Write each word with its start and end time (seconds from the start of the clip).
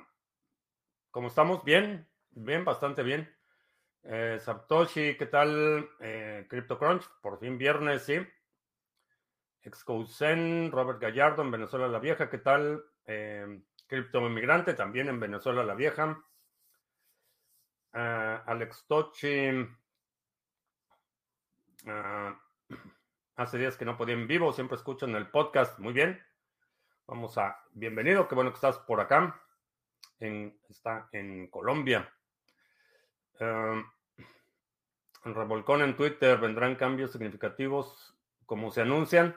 ¿Cómo 1.10 1.28
estamos? 1.28 1.64
Bien, 1.64 2.08
bien, 2.30 2.64
bastante 2.64 3.02
bien. 3.02 3.39
Eh, 4.02 4.38
¿qué 4.94 5.28
tal? 5.30 5.88
Eh, 6.00 6.46
CryptoCrunch, 6.48 7.04
por 7.20 7.38
fin 7.38 7.58
viernes, 7.58 8.02
sí. 8.02 8.18
Excousen, 9.62 10.70
Robert 10.72 11.00
Gallardo 11.00 11.42
en 11.42 11.50
Venezuela 11.50 11.86
la 11.88 11.98
Vieja, 11.98 12.30
¿qué 12.30 12.38
tal? 12.38 12.82
Eh, 13.04 13.60
Crypto 13.86 14.26
Inmigrante, 14.26 14.74
también 14.74 15.08
en 15.08 15.20
Venezuela 15.20 15.62
la 15.64 15.74
Vieja. 15.74 16.24
Uh, 17.92 18.38
Alex 18.46 18.86
Tochi. 18.86 19.50
Uh, 21.84 22.32
hace 23.36 23.58
días 23.58 23.76
que 23.76 23.84
no 23.84 23.96
podía 23.96 24.14
en 24.14 24.28
vivo, 24.28 24.52
siempre 24.52 24.76
escucho 24.76 25.06
en 25.06 25.16
el 25.16 25.28
podcast. 25.28 25.78
Muy 25.80 25.92
bien. 25.92 26.22
Vamos 27.06 27.36
a. 27.36 27.64
Bienvenido, 27.72 28.28
qué 28.28 28.36
bueno 28.36 28.52
que 28.52 28.56
estás 28.56 28.78
por 28.78 29.00
acá. 29.00 29.42
En, 30.20 30.58
está 30.68 31.08
en 31.12 31.48
Colombia. 31.48 32.08
Uh, 33.40 33.82
en 35.24 35.34
Revolcón 35.34 35.82
en 35.82 35.96
Twitter 35.96 36.38
vendrán 36.38 36.76
cambios 36.76 37.12
significativos 37.12 38.14
como 38.46 38.70
se 38.70 38.82
anuncian. 38.82 39.36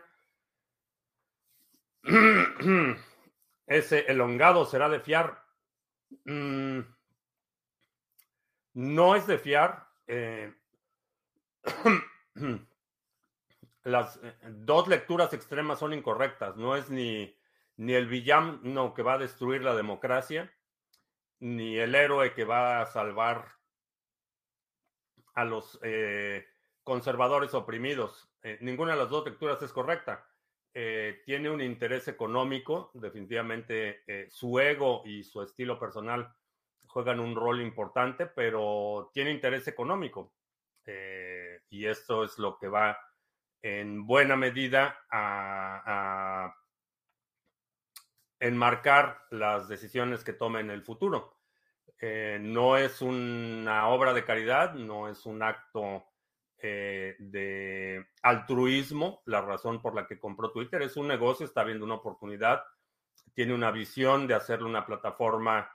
Ese 3.68 4.00
elongado 4.12 4.66
será 4.66 4.90
de 4.90 5.00
fiar. 5.00 5.44
Mm, 6.26 6.80
no 8.74 9.16
es 9.16 9.28
de 9.28 9.38
fiar. 9.38 9.88
Eh, 10.08 10.54
las 13.84 14.18
eh, 14.24 14.36
dos 14.50 14.88
lecturas 14.88 15.34
extremas 15.34 15.80
son 15.80 15.94
incorrectas. 15.94 16.56
No 16.56 16.76
es 16.76 16.90
ni, 16.90 17.38
ni 17.78 17.94
el 17.94 18.08
villano 18.08 18.94
que 18.94 19.04
va 19.04 19.14
a 19.14 19.20
destruir 19.20 19.62
la 19.64 19.76
democracia, 19.76 20.54
ni 21.40 21.78
el 21.78 21.94
héroe 21.96 22.34
que 22.34 22.46
va 22.46 22.82
a 22.82 22.86
salvar 22.86 23.63
a 25.34 25.46
los 25.46 25.80
eh, 25.84 26.46
conservadores 26.84 27.54
oprimidos. 27.54 28.30
Eh, 28.42 28.58
ninguna 28.62 28.92
de 28.92 29.00
las 29.00 29.10
dos 29.10 29.26
lecturas 29.26 29.62
es 29.62 29.72
correcta. 29.72 30.26
Eh, 30.74 31.22
tiene 31.26 31.50
un 31.50 31.62
interés 31.62 32.08
económico, 32.08 32.92
definitivamente 32.94 34.04
eh, 34.08 34.28
su 34.30 34.60
ego 34.60 35.04
y 35.06 35.24
su 35.24 35.42
estilo 35.42 35.80
personal 35.80 36.34
juegan 36.88 37.20
un 37.20 37.36
rol 37.36 37.62
importante, 37.62 38.26
pero 38.26 39.10
tiene 39.14 39.32
interés 39.32 39.68
económico. 39.68 40.34
Y 41.70 41.86
esto 41.86 42.26
es 42.26 42.38
lo 42.38 42.58
que 42.58 42.68
va 42.68 43.00
en 43.62 44.06
buena 44.06 44.36
medida 44.36 45.00
a, 45.10 45.82
a 45.86 46.56
enmarcar 48.42 49.26
las 49.32 49.70
decisiones 49.70 50.26
que 50.26 50.34
tome 50.34 50.60
en 50.60 50.70
el 50.70 50.84
futuro. 50.84 51.38
Eh, 52.06 52.38
no 52.42 52.76
es 52.76 53.02
una 53.02 53.88
obra 53.88 54.14
de 54.14 54.26
caridad, 54.26 54.74
no 54.74 55.08
es 55.08 55.26
un 55.26 55.42
acto 55.42 56.04
eh, 56.58 57.16
de 57.18 58.06
altruismo, 58.22 59.22
la 59.26 59.40
razón 59.40 59.82
por 59.82 59.96
la 59.96 60.06
que 60.06 60.20
compró 60.20 60.52
Twitter. 60.52 60.82
Es 60.82 60.98
un 60.98 61.08
negocio, 61.08 61.46
está 61.46 61.64
viendo 61.64 61.86
una 61.86 61.96
oportunidad, 61.96 62.62
tiene 63.34 63.54
una 63.54 63.72
visión 63.72 64.28
de 64.28 64.34
hacerle 64.34 64.68
una 64.68 64.86
plataforma 64.86 65.72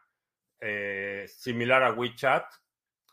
eh, 0.60 1.24
similar 1.28 1.82
a 1.82 1.92
WeChat, 1.92 2.44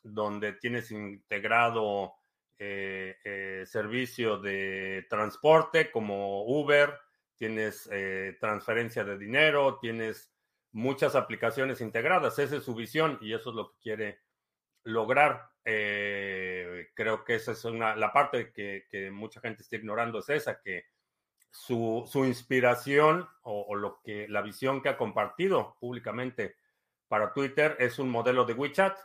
donde 0.04 0.52
tienes 0.52 0.92
integrado 0.92 2.16
servicio 2.58 4.38
de 4.40 5.06
transporte 5.10 5.90
como 5.90 6.44
Uber, 6.44 7.00
tienes 7.36 7.90
transferencia 8.40 9.04
de 9.04 9.18
dinero, 9.18 9.78
tienes 9.80 10.35
muchas 10.76 11.16
aplicaciones 11.16 11.80
integradas. 11.80 12.38
Esa 12.38 12.58
es 12.58 12.64
su 12.64 12.76
visión 12.76 13.18
y 13.22 13.34
eso 13.34 13.50
es 13.50 13.56
lo 13.56 13.72
que 13.72 13.78
quiere 13.80 14.20
lograr. 14.84 15.50
Eh, 15.64 16.90
creo 16.94 17.24
que 17.24 17.36
esa 17.36 17.54
es 17.54 17.64
una, 17.64 17.96
la 17.96 18.12
parte 18.12 18.52
que, 18.52 19.10
mucha 19.12 19.40
gente 19.40 19.64
está 19.64 19.78
ignorando, 19.78 20.20
es 20.20 20.30
esa, 20.30 20.60
que 20.62 20.84
su, 21.50 22.04
su 22.12 22.26
inspiración 22.26 23.28
o, 23.44 23.62
o, 23.70 23.76
lo 23.76 24.02
que 24.04 24.28
la 24.28 24.42
visión 24.42 24.82
que 24.82 24.90
ha 24.90 24.98
compartido 24.98 25.78
públicamente 25.80 26.58
para 27.08 27.32
Twitter 27.32 27.78
es 27.80 27.98
un 27.98 28.10
modelo 28.10 28.44
de 28.44 28.54
WeChat 28.54 28.98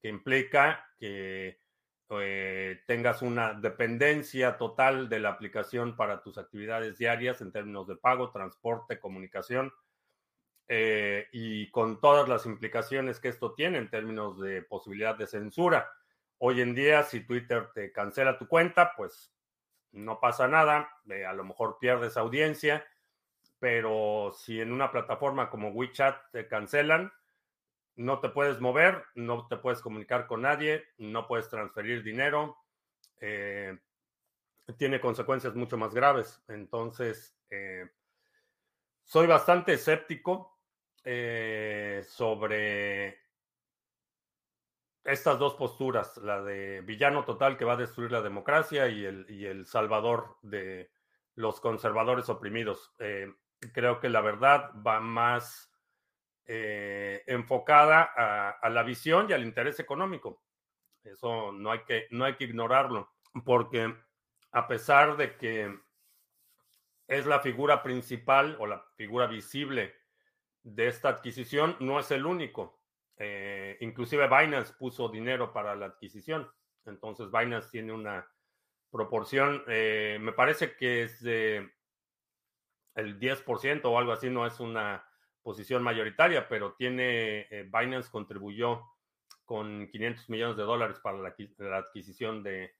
que 0.00 0.08
implica 0.08 0.88
que 0.96 1.58
eh, 2.20 2.82
tengas 2.86 3.22
una 3.22 3.54
dependencia 3.54 4.56
total 4.56 5.08
de 5.08 5.18
la 5.18 5.30
aplicación 5.30 5.96
para 5.96 6.22
tus 6.22 6.38
actividades 6.38 6.98
diarias 6.98 7.40
en 7.40 7.50
términos 7.50 7.88
de 7.88 7.96
pago, 7.96 8.30
transporte, 8.30 9.00
comunicación 9.00 9.72
eh, 10.72 11.26
y 11.32 11.68
con 11.72 12.00
todas 12.00 12.28
las 12.28 12.46
implicaciones 12.46 13.18
que 13.18 13.26
esto 13.26 13.54
tiene 13.54 13.78
en 13.78 13.90
términos 13.90 14.38
de 14.38 14.62
posibilidad 14.62 15.16
de 15.16 15.26
censura. 15.26 15.90
Hoy 16.38 16.60
en 16.60 16.76
día, 16.76 17.02
si 17.02 17.26
Twitter 17.26 17.70
te 17.74 17.90
cancela 17.90 18.38
tu 18.38 18.46
cuenta, 18.46 18.92
pues 18.96 19.34
no 19.90 20.20
pasa 20.20 20.46
nada, 20.46 20.88
eh, 21.08 21.26
a 21.26 21.32
lo 21.32 21.42
mejor 21.42 21.78
pierdes 21.80 22.16
audiencia, 22.16 22.86
pero 23.58 24.32
si 24.32 24.60
en 24.60 24.70
una 24.70 24.92
plataforma 24.92 25.50
como 25.50 25.70
WeChat 25.70 26.30
te 26.30 26.46
cancelan, 26.46 27.12
no 27.96 28.20
te 28.20 28.28
puedes 28.28 28.60
mover, 28.60 29.04
no 29.16 29.48
te 29.48 29.56
puedes 29.56 29.80
comunicar 29.80 30.28
con 30.28 30.42
nadie, 30.42 30.84
no 30.98 31.26
puedes 31.26 31.48
transferir 31.48 32.04
dinero, 32.04 32.56
eh, 33.20 33.76
tiene 34.78 35.00
consecuencias 35.00 35.56
mucho 35.56 35.76
más 35.76 35.92
graves. 35.92 36.40
Entonces, 36.46 37.36
soy 39.02 39.26
bastante 39.26 39.72
escéptico 39.72 40.59
eh, 41.04 42.04
sobre 42.06 43.18
estas 45.04 45.38
dos 45.38 45.54
posturas, 45.54 46.16
la 46.18 46.42
de 46.42 46.82
villano 46.82 47.24
total 47.24 47.56
que 47.56 47.64
va 47.64 47.72
a 47.72 47.76
destruir 47.76 48.12
la 48.12 48.22
democracia 48.22 48.88
y 48.88 49.04
el, 49.04 49.26
y 49.28 49.46
el 49.46 49.66
salvador 49.66 50.36
de 50.42 50.90
los 51.34 51.60
conservadores 51.60 52.28
oprimidos. 52.28 52.92
Eh, 52.98 53.32
creo 53.72 53.98
que 53.98 54.08
la 54.08 54.20
verdad 54.20 54.72
va 54.86 55.00
más 55.00 55.72
eh, 56.46 57.22
enfocada 57.26 58.10
a, 58.14 58.50
a, 58.50 58.70
la 58.70 58.82
visión 58.82 59.26
y 59.28 59.32
al 59.32 59.42
interés 59.42 59.80
económico. 59.80 60.42
Eso 61.02 61.52
no 61.52 61.70
hay 61.70 61.80
que, 61.84 62.06
no 62.10 62.24
hay 62.24 62.36
que 62.36 62.44
ignorarlo, 62.44 63.10
porque 63.44 63.94
a 64.52 64.68
pesar 64.68 65.16
de 65.16 65.36
que 65.36 65.78
es 67.08 67.26
la 67.26 67.40
figura 67.40 67.82
principal 67.82 68.56
o 68.60 68.66
la 68.66 68.84
figura 68.96 69.26
visible 69.26 69.99
de 70.62 70.88
esta 70.88 71.08
adquisición, 71.08 71.76
no 71.80 71.98
es 71.98 72.10
el 72.10 72.26
único. 72.26 72.80
Eh, 73.16 73.76
inclusive 73.80 74.26
Binance 74.28 74.72
puso 74.72 75.08
dinero 75.08 75.52
para 75.52 75.74
la 75.76 75.86
adquisición. 75.86 76.50
Entonces 76.86 77.30
Binance 77.30 77.70
tiene 77.70 77.92
una 77.92 78.26
proporción, 78.90 79.62
eh, 79.68 80.18
me 80.20 80.32
parece 80.32 80.74
que 80.74 81.02
es 81.02 81.22
de 81.22 81.70
el 82.94 83.20
10% 83.20 83.84
o 83.84 83.98
algo 83.98 84.12
así, 84.12 84.30
no 84.30 84.46
es 84.46 84.58
una 84.58 85.06
posición 85.42 85.82
mayoritaria, 85.82 86.48
pero 86.48 86.74
tiene, 86.74 87.46
eh, 87.50 87.68
Binance 87.70 88.10
contribuyó 88.10 88.84
con 89.44 89.88
500 89.88 90.30
millones 90.30 90.56
de 90.56 90.62
dólares 90.62 90.98
para 91.00 91.18
la, 91.18 91.34
adquisición 91.76 92.42
de 92.42 92.74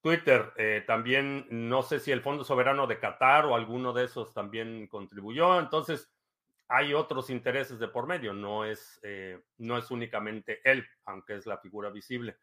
Twitter. 0.00 0.52
También 0.86 1.46
no 1.50 1.82
sé 1.82 2.00
si 2.00 2.10
el 2.10 2.22
Fondo 2.22 2.44
Soberano 2.44 2.86
de 2.86 2.98
Qatar 2.98 3.44
o 3.44 3.54
alguno 3.54 3.92
de 3.92 4.04
esos 4.04 4.32
también 4.32 4.86
contribuyó. 4.88 5.60
Entonces, 5.60 6.10
hay 6.68 6.94
otros 6.94 7.30
intereses 7.30 7.78
de 7.78 7.88
por 7.88 8.06
medio, 8.06 8.32
no 8.32 8.64
es, 8.64 8.98
eh, 9.02 9.42
no 9.58 9.78
es 9.78 9.90
únicamente 9.90 10.60
él, 10.64 10.86
aunque 11.04 11.36
es 11.36 11.46
la 11.46 11.58
figura 11.58 11.90
visible. 11.90 12.36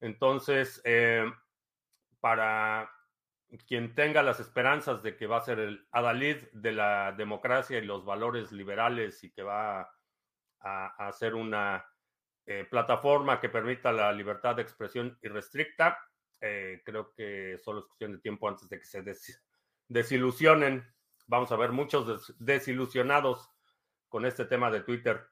Entonces, 0.00 0.82
para 2.20 2.90
quien 3.58 3.94
tenga 3.94 4.22
las 4.22 4.40
esperanzas 4.40 5.02
de 5.02 5.16
que 5.16 5.26
va 5.26 5.38
a 5.38 5.44
ser 5.44 5.58
el 5.58 5.86
adalid 5.92 6.36
de 6.52 6.72
la 6.72 7.12
democracia 7.12 7.78
y 7.78 7.84
los 7.84 8.04
valores 8.04 8.52
liberales 8.52 9.22
y 9.24 9.30
que 9.30 9.42
va 9.42 9.90
a, 10.60 11.06
hacer 11.08 11.34
una 11.34 11.84
eh, 12.46 12.66
plataforma 12.70 13.40
que 13.40 13.48
permita 13.48 13.92
la 13.92 14.12
libertad 14.12 14.56
de 14.56 14.62
expresión 14.62 15.18
irrestricta, 15.22 15.98
eh, 16.40 16.80
creo 16.84 17.12
que 17.12 17.58
solo 17.62 17.80
es 17.80 17.86
cuestión 17.86 18.12
de 18.12 18.18
tiempo 18.18 18.48
antes 18.48 18.68
de 18.68 18.78
que 18.78 18.84
se 18.84 19.04
desilusionen. 19.88 20.86
Vamos 21.32 21.50
a 21.50 21.56
ver 21.56 21.72
muchos 21.72 22.34
desilusionados 22.38 23.50
con 24.10 24.26
este 24.26 24.44
tema 24.44 24.70
de 24.70 24.82
Twitter. 24.82 25.28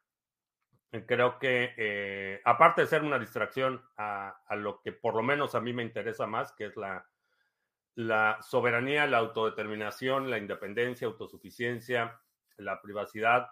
Creo 1.07 1.39
que, 1.39 1.75
eh, 1.77 2.41
aparte 2.47 2.81
de 2.81 2.87
ser 2.87 3.03
una 3.03 3.19
distracción 3.19 3.85
a, 3.99 4.35
lo 4.57 4.81
que 4.81 4.93
por 4.93 5.15
lo 5.15 5.23
menos 5.23 5.55
a 5.55 5.61
mí 5.61 5.75
me 5.75 5.83
interesa 5.83 6.27
más, 6.27 6.53
que 6.53 6.65
es 6.65 6.77
la 6.79 7.07
la 7.97 8.39
soberanía, 8.41 9.07
la 9.07 9.19
autodeterminación, 9.19 10.31
la 10.31 10.39
independencia, 10.39 11.07
autosuficiencia, 11.07 12.19
la 12.57 12.81
privacidad. 12.81 13.51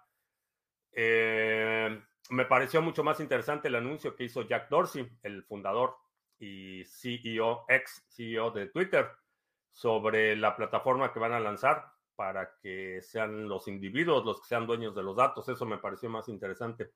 Eh, 0.92 2.02
me 2.30 2.46
pareció 2.46 2.80
mucho 2.80 3.04
más 3.04 3.20
interesante 3.20 3.68
el 3.68 3.74
anuncio 3.74 4.16
que 4.16 4.24
hizo 4.24 4.40
Jack 4.40 4.70
Dorsey, 4.70 5.06
el 5.22 5.42
fundador 5.44 5.98
y 6.38 6.82
CEO, 6.86 7.66
ex 7.68 8.06
CEO 8.08 8.52
de 8.52 8.68
Twitter, 8.68 9.10
sobre 9.70 10.34
la 10.34 10.56
plataforma 10.56 11.12
que 11.12 11.18
van 11.18 11.32
a 11.32 11.40
lanzar 11.40 11.97
para 12.18 12.58
que 12.58 13.00
sean 13.00 13.48
los 13.48 13.68
individuos 13.68 14.24
los 14.24 14.40
que 14.40 14.48
sean 14.48 14.66
dueños 14.66 14.92
de 14.92 15.04
los 15.04 15.14
datos. 15.14 15.48
Eso 15.48 15.64
me 15.64 15.78
pareció 15.78 16.10
más 16.10 16.28
interesante. 16.28 16.90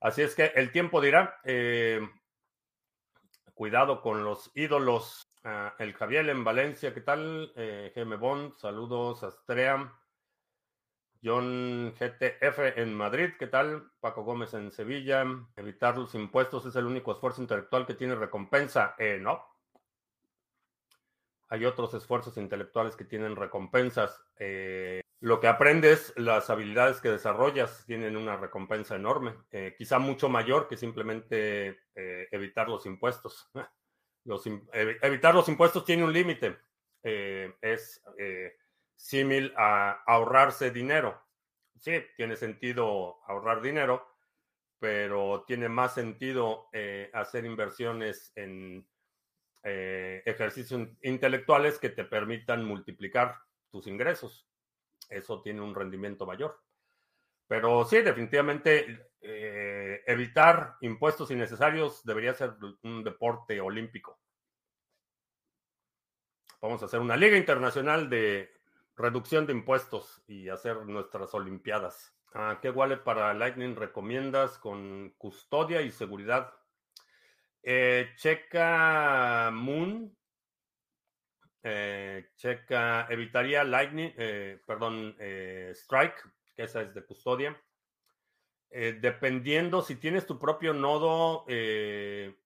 Así 0.00 0.22
es 0.22 0.34
que 0.34 0.46
el 0.56 0.72
tiempo 0.72 1.00
dirá, 1.00 1.38
eh, 1.44 2.00
cuidado 3.54 4.02
con 4.02 4.24
los 4.24 4.50
ídolos 4.56 5.30
Ah, 5.42 5.74
el 5.78 5.94
Javier 5.94 6.28
en 6.28 6.44
Valencia, 6.44 6.92
¿qué 6.92 7.00
tal? 7.00 7.52
Eh, 7.56 7.92
GM 7.94 8.16
Bond, 8.16 8.56
saludos, 8.58 9.22
Astrea. 9.22 9.90
John 11.22 11.94
GTF 11.98 12.78
en 12.78 12.94
Madrid, 12.94 13.30
¿qué 13.38 13.46
tal? 13.46 13.90
Paco 14.00 14.22
Gómez 14.22 14.52
en 14.54 14.70
Sevilla. 14.70 15.24
Evitar 15.56 15.96
los 15.96 16.14
impuestos 16.14 16.66
es 16.66 16.76
el 16.76 16.86
único 16.86 17.12
esfuerzo 17.12 17.40
intelectual 17.42 17.86
que 17.86 17.94
tiene 17.94 18.14
recompensa. 18.14 18.94
Eh, 18.98 19.18
no. 19.20 19.46
Hay 21.50 21.66
otros 21.66 21.92
esfuerzos 21.94 22.36
intelectuales 22.38 22.96
que 22.96 23.04
tienen 23.04 23.36
recompensas. 23.36 24.24
Eh, 24.38 25.02
lo 25.20 25.38
que 25.40 25.48
aprendes, 25.48 26.14
las 26.16 26.48
habilidades 26.48 27.00
que 27.00 27.10
desarrollas 27.10 27.84
tienen 27.86 28.16
una 28.16 28.36
recompensa 28.36 28.96
enorme, 28.96 29.34
eh, 29.50 29.74
quizá 29.76 29.98
mucho 29.98 30.30
mayor 30.30 30.66
que 30.68 30.78
simplemente 30.78 31.78
evitar 31.94 32.68
los 32.68 32.86
impuestos. 32.86 33.50
evitar 34.72 35.34
los 35.34 35.48
impuestos 35.48 35.84
tiene 35.84 36.04
un 36.04 36.12
límite. 36.12 36.56
Eh, 37.02 37.54
es 37.62 38.02
eh, 38.18 38.56
símil 38.96 39.52
a 39.56 40.02
ahorrarse 40.06 40.70
dinero. 40.70 41.20
Sí, 41.78 41.92
tiene 42.16 42.36
sentido 42.36 43.20
ahorrar 43.26 43.62
dinero, 43.62 44.06
pero 44.78 45.44
tiene 45.46 45.68
más 45.68 45.94
sentido 45.94 46.68
eh, 46.72 47.10
hacer 47.14 47.46
inversiones 47.46 48.32
en 48.36 48.86
ejercicios 49.62 50.88
intelectuales 51.02 51.78
que 51.78 51.90
te 51.90 52.04
permitan 52.04 52.64
multiplicar 52.64 53.36
tus 53.70 53.86
ingresos. 53.86 54.46
Eso 55.08 55.42
tiene 55.42 55.60
un 55.60 55.74
rendimiento 55.74 56.26
mayor. 56.26 56.60
Pero 57.46 57.84
sí, 57.84 58.00
definitivamente 58.00 59.10
eh, 59.20 60.02
evitar 60.06 60.76
impuestos 60.80 61.30
innecesarios 61.30 62.04
debería 62.04 62.32
ser 62.32 62.54
un 62.82 63.02
deporte 63.02 63.60
olímpico. 63.60 64.20
Vamos 66.62 66.82
a 66.82 66.86
hacer 66.86 67.00
una 67.00 67.16
liga 67.16 67.36
internacional 67.36 68.08
de 68.08 68.52
reducción 68.96 69.46
de 69.46 69.52
impuestos 69.52 70.22
y 70.28 70.48
hacer 70.48 70.86
nuestras 70.86 71.34
olimpiadas. 71.34 72.14
Ah, 72.34 72.58
¿Qué 72.62 72.70
wallet 72.70 73.02
para 73.02 73.34
Lightning 73.34 73.74
recomiendas 73.74 74.58
con 74.58 75.10
custodia 75.18 75.82
y 75.82 75.90
seguridad? 75.90 76.54
Eh, 77.62 78.10
checa 78.16 79.50
Moon. 79.52 80.16
Eh, 81.62 82.30
checa, 82.36 83.06
evitaría 83.10 83.64
Lightning, 83.64 84.14
perdón, 84.66 85.14
Strike 85.72 86.24
esa 86.62 86.82
es 86.82 86.94
de 86.94 87.04
custodia. 87.04 87.60
Eh, 88.70 88.98
dependiendo 89.00 89.82
si 89.82 89.96
tienes 89.96 90.26
tu 90.26 90.38
propio 90.38 90.72
nodo, 90.72 91.44
eh, 91.48 92.36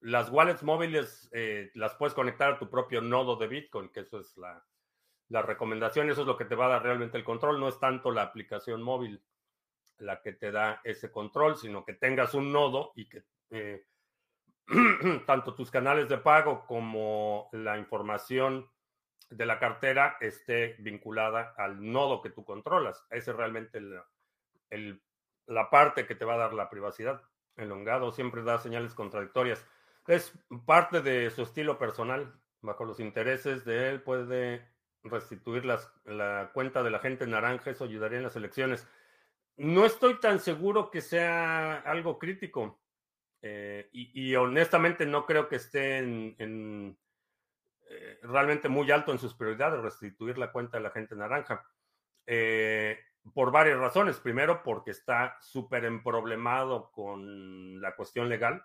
las 0.00 0.30
wallets 0.30 0.62
móviles 0.62 1.28
eh, 1.32 1.70
las 1.74 1.94
puedes 1.94 2.14
conectar 2.14 2.52
a 2.52 2.58
tu 2.58 2.70
propio 2.70 3.02
nodo 3.02 3.36
de 3.36 3.46
Bitcoin, 3.46 3.90
que 3.90 4.00
eso 4.00 4.20
es 4.20 4.36
la, 4.38 4.64
la, 5.28 5.42
recomendación, 5.42 6.10
eso 6.10 6.22
es 6.22 6.26
lo 6.26 6.36
que 6.36 6.46
te 6.46 6.54
va 6.54 6.66
a 6.66 6.70
dar 6.70 6.82
realmente 6.82 7.18
el 7.18 7.24
control, 7.24 7.60
no 7.60 7.68
es 7.68 7.78
tanto 7.78 8.10
la 8.10 8.22
aplicación 8.22 8.82
móvil 8.82 9.22
la 9.98 10.22
que 10.22 10.32
te 10.32 10.50
da 10.50 10.80
ese 10.82 11.12
control, 11.12 11.56
sino 11.56 11.84
que 11.84 11.92
tengas 11.92 12.34
un 12.34 12.50
nodo 12.50 12.92
y 12.96 13.08
que 13.08 13.22
tanto 15.26 15.54
tus 15.54 15.70
canales 15.70 16.08
de 16.08 16.18
pago 16.18 16.66
como 16.66 17.48
la 17.52 17.78
información 17.78 18.68
de 19.30 19.46
la 19.46 19.58
cartera 19.58 20.16
esté 20.20 20.76
vinculada 20.78 21.54
al 21.56 21.80
nodo 21.80 22.20
que 22.20 22.30
tú 22.30 22.44
controlas. 22.44 23.04
Esa 23.10 23.30
es 23.30 23.36
realmente 23.36 23.80
la 25.46 25.70
parte 25.70 26.06
que 26.06 26.14
te 26.14 26.24
va 26.24 26.34
a 26.34 26.38
dar 26.38 26.52
la 26.54 26.68
privacidad. 26.68 27.22
El 27.56 27.72
hongado 27.72 28.12
siempre 28.12 28.42
da 28.42 28.58
señales 28.58 28.94
contradictorias. 28.94 29.66
Es 30.06 30.32
parte 30.66 31.00
de 31.00 31.30
su 31.30 31.42
estilo 31.42 31.78
personal. 31.78 32.34
Bajo 32.60 32.84
los 32.84 33.00
intereses 33.00 33.64
de 33.64 33.88
él 33.88 34.02
puede 34.02 34.68
restituir 35.02 35.64
la 35.64 36.50
cuenta 36.52 36.82
de 36.82 36.90
la 36.90 36.98
gente 36.98 37.26
naranja. 37.26 37.70
Eso 37.70 37.84
ayudaría 37.84 38.18
en 38.18 38.24
las 38.24 38.36
elecciones. 38.36 38.86
No 39.56 39.84
estoy 39.84 40.18
tan 40.20 40.40
seguro 40.40 40.90
que 40.90 41.00
sea 41.00 41.80
algo 41.80 42.18
crítico. 42.18 42.80
Eh, 43.42 43.88
y, 43.92 44.34
honestamente 44.36 45.04
no 45.04 45.26
creo 45.26 45.48
que 45.48 45.56
esté 45.56 45.98
en 45.98 46.96
eh, 47.94 48.18
realmente 48.22 48.68
muy 48.68 48.90
alto 48.90 49.12
en 49.12 49.18
sus 49.18 49.34
prioridades, 49.34 49.82
restituir 49.82 50.38
la 50.38 50.50
cuenta 50.50 50.78
de 50.78 50.82
la 50.82 50.90
gente 50.90 51.14
naranja. 51.14 51.66
Eh, 52.26 52.98
por 53.34 53.52
varias 53.52 53.78
razones. 53.78 54.18
Primero, 54.18 54.62
porque 54.62 54.92
está 54.92 55.36
súper 55.40 55.84
emproblemado 55.84 56.90
con 56.90 57.80
la 57.80 57.94
cuestión 57.94 58.28
legal. 58.28 58.64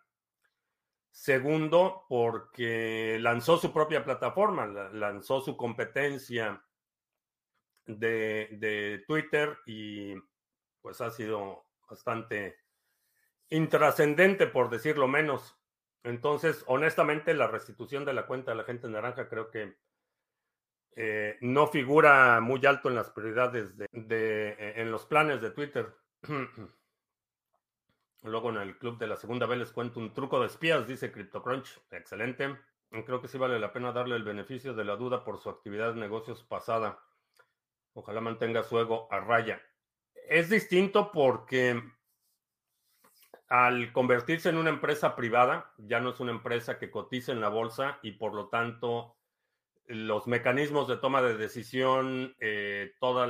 Segundo, 1.12 2.06
porque 2.08 3.18
lanzó 3.20 3.58
su 3.58 3.74
propia 3.74 4.04
plataforma, 4.04 4.66
lanzó 4.68 5.42
su 5.42 5.58
competencia 5.58 6.64
de, 7.86 8.50
de 8.54 9.04
Twitter 9.08 9.58
y 9.66 10.16
pues 10.82 11.02
ha 11.02 11.10
sido 11.10 11.66
bastante 11.90 12.58
intrascendente, 13.50 14.48
por 14.48 14.70
decirlo 14.70 15.08
menos. 15.08 15.58
Entonces, 16.04 16.64
honestamente, 16.68 17.34
la 17.34 17.48
restitución 17.48 18.06
de 18.06 18.14
la 18.14 18.28
cuenta 18.28 18.52
de 18.52 18.58
la 18.58 18.64
gente 18.64 18.88
naranja 18.88 19.30
creo 19.30 19.50
que 19.50 19.78
eh, 20.96 21.38
no 21.42 21.68
figura 21.68 22.40
muy 22.40 22.66
alto 22.66 22.90
en 22.90 22.96
las 22.96 23.10
prioridades 23.12 23.78
de, 23.78 23.88
eh, 23.92 24.74
en 24.78 24.92
los 24.92 25.06
planes 25.06 25.42
de 25.42 25.52
Twitter. 25.52 25.94
Luego 28.24 28.50
en 28.50 28.58
el 28.58 28.78
club 28.78 28.98
de 28.98 29.08
la 29.08 29.16
segunda 29.16 29.46
vez 29.46 29.60
les 29.60 29.72
cuento 29.72 30.00
un 30.00 30.14
truco 30.14 30.40
de 30.40 30.48
espías, 30.48 30.88
dice 30.88 31.12
CryptoCrunch. 31.12 31.82
Excelente. 31.92 32.58
Creo 32.90 33.22
que 33.22 33.28
sí 33.28 33.38
vale 33.38 33.60
la 33.60 33.74
pena 33.74 33.92
darle 33.92 34.16
el 34.16 34.24
beneficio 34.24 34.74
de 34.74 34.86
la 34.86 34.96
duda 34.96 35.24
por 35.24 35.38
su 35.38 35.50
actividad 35.50 35.94
de 35.94 36.00
negocios 36.00 36.44
pasada. 36.44 37.00
Ojalá 37.94 38.22
mantenga 38.22 38.64
su 38.64 38.80
ego 38.80 39.08
a 39.12 39.20
raya. 39.20 39.62
Es 40.30 40.50
distinto 40.50 41.12
porque 41.12 41.82
al 43.50 43.94
convertirse 43.94 44.50
en 44.50 44.58
una 44.58 44.70
empresa 44.70 45.16
privada, 45.16 45.72
ya 45.78 46.00
no 46.00 46.10
es 46.10 46.20
una 46.20 46.32
empresa 46.32 46.78
que 46.78 46.92
cotiza 46.92 47.32
en 47.32 47.42
la 47.42 47.50
bolsa 47.50 48.00
y 48.02 48.12
por 48.14 48.34
lo 48.34 48.50
tanto 48.50 49.16
los 49.88 50.28
mecanismos 50.28 50.88
de 50.90 50.98
toma 50.98 51.22
de 51.22 51.38
decisión, 51.38 52.36
eh, 52.40 52.94
todos 53.00 53.30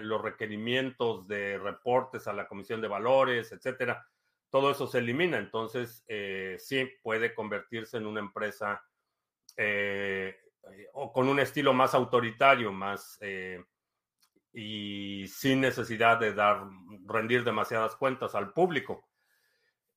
los 0.00 0.22
requerimientos 0.22 1.26
de 1.26 1.58
reportes 1.58 2.28
a 2.28 2.32
la 2.32 2.46
Comisión 2.46 2.80
de 2.80 2.86
Valores, 2.86 3.50
etcétera, 3.50 4.06
todo 4.48 4.70
eso 4.70 4.86
se 4.86 4.98
elimina. 4.98 5.38
Entonces, 5.38 6.04
eh, 6.06 6.56
sí 6.60 6.88
puede 7.02 7.34
convertirse 7.34 7.96
en 7.96 8.06
una 8.06 8.20
empresa 8.20 8.84
eh, 9.56 10.36
o 10.92 11.12
con 11.12 11.28
un 11.28 11.40
estilo 11.40 11.72
más 11.72 11.92
autoritario, 11.94 12.70
más 12.72 13.18
y 14.52 15.26
sin 15.28 15.60
necesidad 15.60 16.18
de 16.18 16.32
dar 16.32 16.64
rendir 17.04 17.42
demasiadas 17.42 17.96
cuentas 17.96 18.34
al 18.36 18.52
público. 18.52 19.08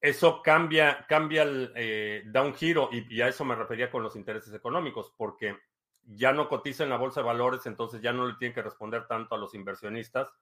Eso 0.01 0.41
cambia, 0.41 1.05
cambia, 1.07 1.45
da 1.45 2.41
un 2.41 2.53
giro 2.53 2.89
y, 2.91 3.13
y 3.13 3.21
a 3.21 3.27
eso 3.27 3.43
me 3.43 3.55
refería 3.55 3.91
con 3.91 4.01
los 4.01 4.15
intereses 4.15 4.53
económicos, 4.53 5.13
porque 5.17 5.57
ya 6.03 6.33
no 6.33 6.49
cotiza 6.49 6.83
en 6.83 6.89
la 6.89 6.97
bolsa 6.97 7.21
de 7.21 7.27
valores, 7.27 7.65
entonces 7.65 8.01
ya 8.01 8.13
no 8.13 8.27
le 8.27 8.35
tiene 8.35 8.53
que 8.53 8.61
responder 8.61 9.07
tanto 9.07 9.35
a 9.35 9.37
los 9.37 9.53
inversionistas, 9.53 10.33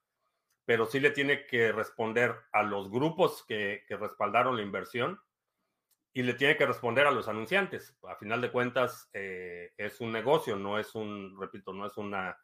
pero 0.66 0.86
sí 0.86 1.00
le 1.00 1.12
tiene 1.12 1.46
que 1.46 1.72
responder 1.72 2.36
a 2.52 2.64
los 2.64 2.90
grupos 2.90 3.46
que, 3.46 3.86
respaldaron 3.90 4.58
la 4.58 4.64
inversión 4.64 5.20
y 6.14 6.24
le 6.24 6.34
tiene 6.34 6.58
que 6.58 6.66
responder 6.66 7.08
a 7.08 7.12
los 7.12 7.28
anunciantes. 7.28 7.98
A 8.08 8.16
final 8.16 8.42
de 8.42 8.52
cuentas, 8.52 9.10
eh, 9.14 9.74
es 9.78 10.02
un 10.02 10.12
negocio, 10.12 10.56
no 10.56 10.80
es 10.80 10.96
un, 10.96 11.40
repito, 11.40 11.74
no 11.74 11.86
es 11.86 11.96
una 11.98 12.38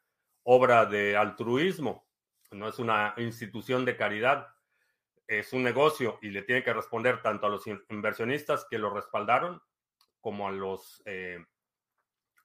obra 0.43 0.85
de 0.85 1.17
altruismo, 1.17 2.07
no 2.51 2.67
es 2.67 2.79
una 2.79 3.13
institución 3.17 3.83
de 3.83 3.97
caridad, 3.97 4.47
es 5.39 5.53
un 5.53 5.63
negocio 5.63 6.19
y 6.21 6.29
le 6.29 6.43
tiene 6.43 6.63
que 6.63 6.73
responder 6.73 7.21
tanto 7.21 7.47
a 7.47 7.49
los 7.49 7.65
inversionistas 7.89 8.65
que 8.69 8.77
lo 8.77 8.89
respaldaron 8.89 9.61
como 10.21 10.47
a 10.47 10.51
los... 10.51 11.01
Eh, 11.05 11.43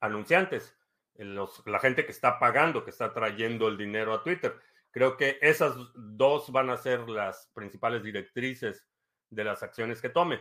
anunciantes, 0.00 0.76
la 1.14 1.80
gente 1.80 2.04
que 2.04 2.12
está 2.12 2.38
pagando, 2.38 2.84
que 2.84 2.90
está 2.90 3.12
trayendo 3.12 3.68
el 3.68 3.76
dinero 3.76 4.14
a 4.14 4.22
Twitter. 4.22 4.54
Creo 4.90 5.16
que 5.16 5.38
esas 5.40 5.74
dos 5.94 6.50
van 6.52 6.70
a 6.70 6.76
ser 6.76 7.08
las 7.08 7.50
principales 7.54 8.02
directrices 8.02 8.86
de 9.30 9.44
las 9.44 9.62
acciones 9.62 10.00
que 10.00 10.08
tome. 10.08 10.40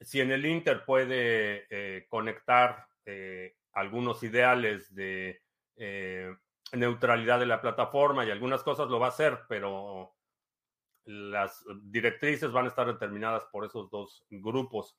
Si 0.00 0.20
en 0.20 0.32
el 0.32 0.44
Inter 0.44 0.84
puede 0.84 1.66
eh, 1.70 2.06
conectar 2.08 2.86
eh, 3.04 3.56
algunos 3.72 4.22
ideales 4.22 4.94
de 4.94 5.40
neutralidad 6.72 7.38
de 7.38 7.46
la 7.46 7.60
plataforma 7.60 8.24
y 8.24 8.30
algunas 8.30 8.62
cosas 8.62 8.88
lo 8.88 8.98
va 8.98 9.06
a 9.06 9.10
hacer, 9.10 9.40
pero 9.48 10.15
las 11.06 11.64
directrices 11.84 12.50
van 12.52 12.66
a 12.66 12.68
estar 12.68 12.86
determinadas 12.86 13.44
por 13.46 13.64
esos 13.64 13.90
dos 13.90 14.24
grupos. 14.28 14.98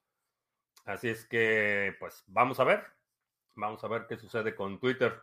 Así 0.86 1.10
es 1.10 1.26
que, 1.26 1.96
pues, 2.00 2.24
vamos 2.28 2.60
a 2.60 2.64
ver. 2.64 2.86
Vamos 3.56 3.84
a 3.84 3.88
ver 3.88 4.08
qué 4.08 4.18
sucede 4.18 4.56
con 4.56 4.80
Twitter. 4.80 5.22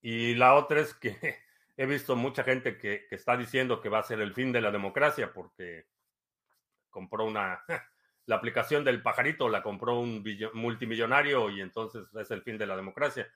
Y 0.00 0.34
la 0.34 0.54
otra 0.54 0.80
es 0.80 0.94
que 0.94 1.16
he 1.76 1.86
visto 1.86 2.16
mucha 2.16 2.42
gente 2.42 2.78
que, 2.78 3.06
está 3.10 3.36
diciendo 3.36 3.80
que 3.80 3.88
va 3.88 3.98
a 3.98 4.04
ser 4.04 4.20
el 4.20 4.32
fin 4.32 4.52
de 4.52 4.60
la 4.60 4.70
democracia 4.70 5.32
porque 5.32 5.86
compró 6.88 7.24
una, 7.24 7.62
la 8.26 8.36
aplicación 8.36 8.84
del 8.84 9.02
pajarito 9.02 9.48
la 9.48 9.62
compró 9.62 9.98
un 9.98 10.24
multimillonario 10.54 11.50
y 11.50 11.60
entonces 11.60 12.06
es 12.14 12.30
el 12.30 12.42
fin 12.42 12.56
de 12.56 12.66
la 12.66 12.76
democracia. 12.76 13.30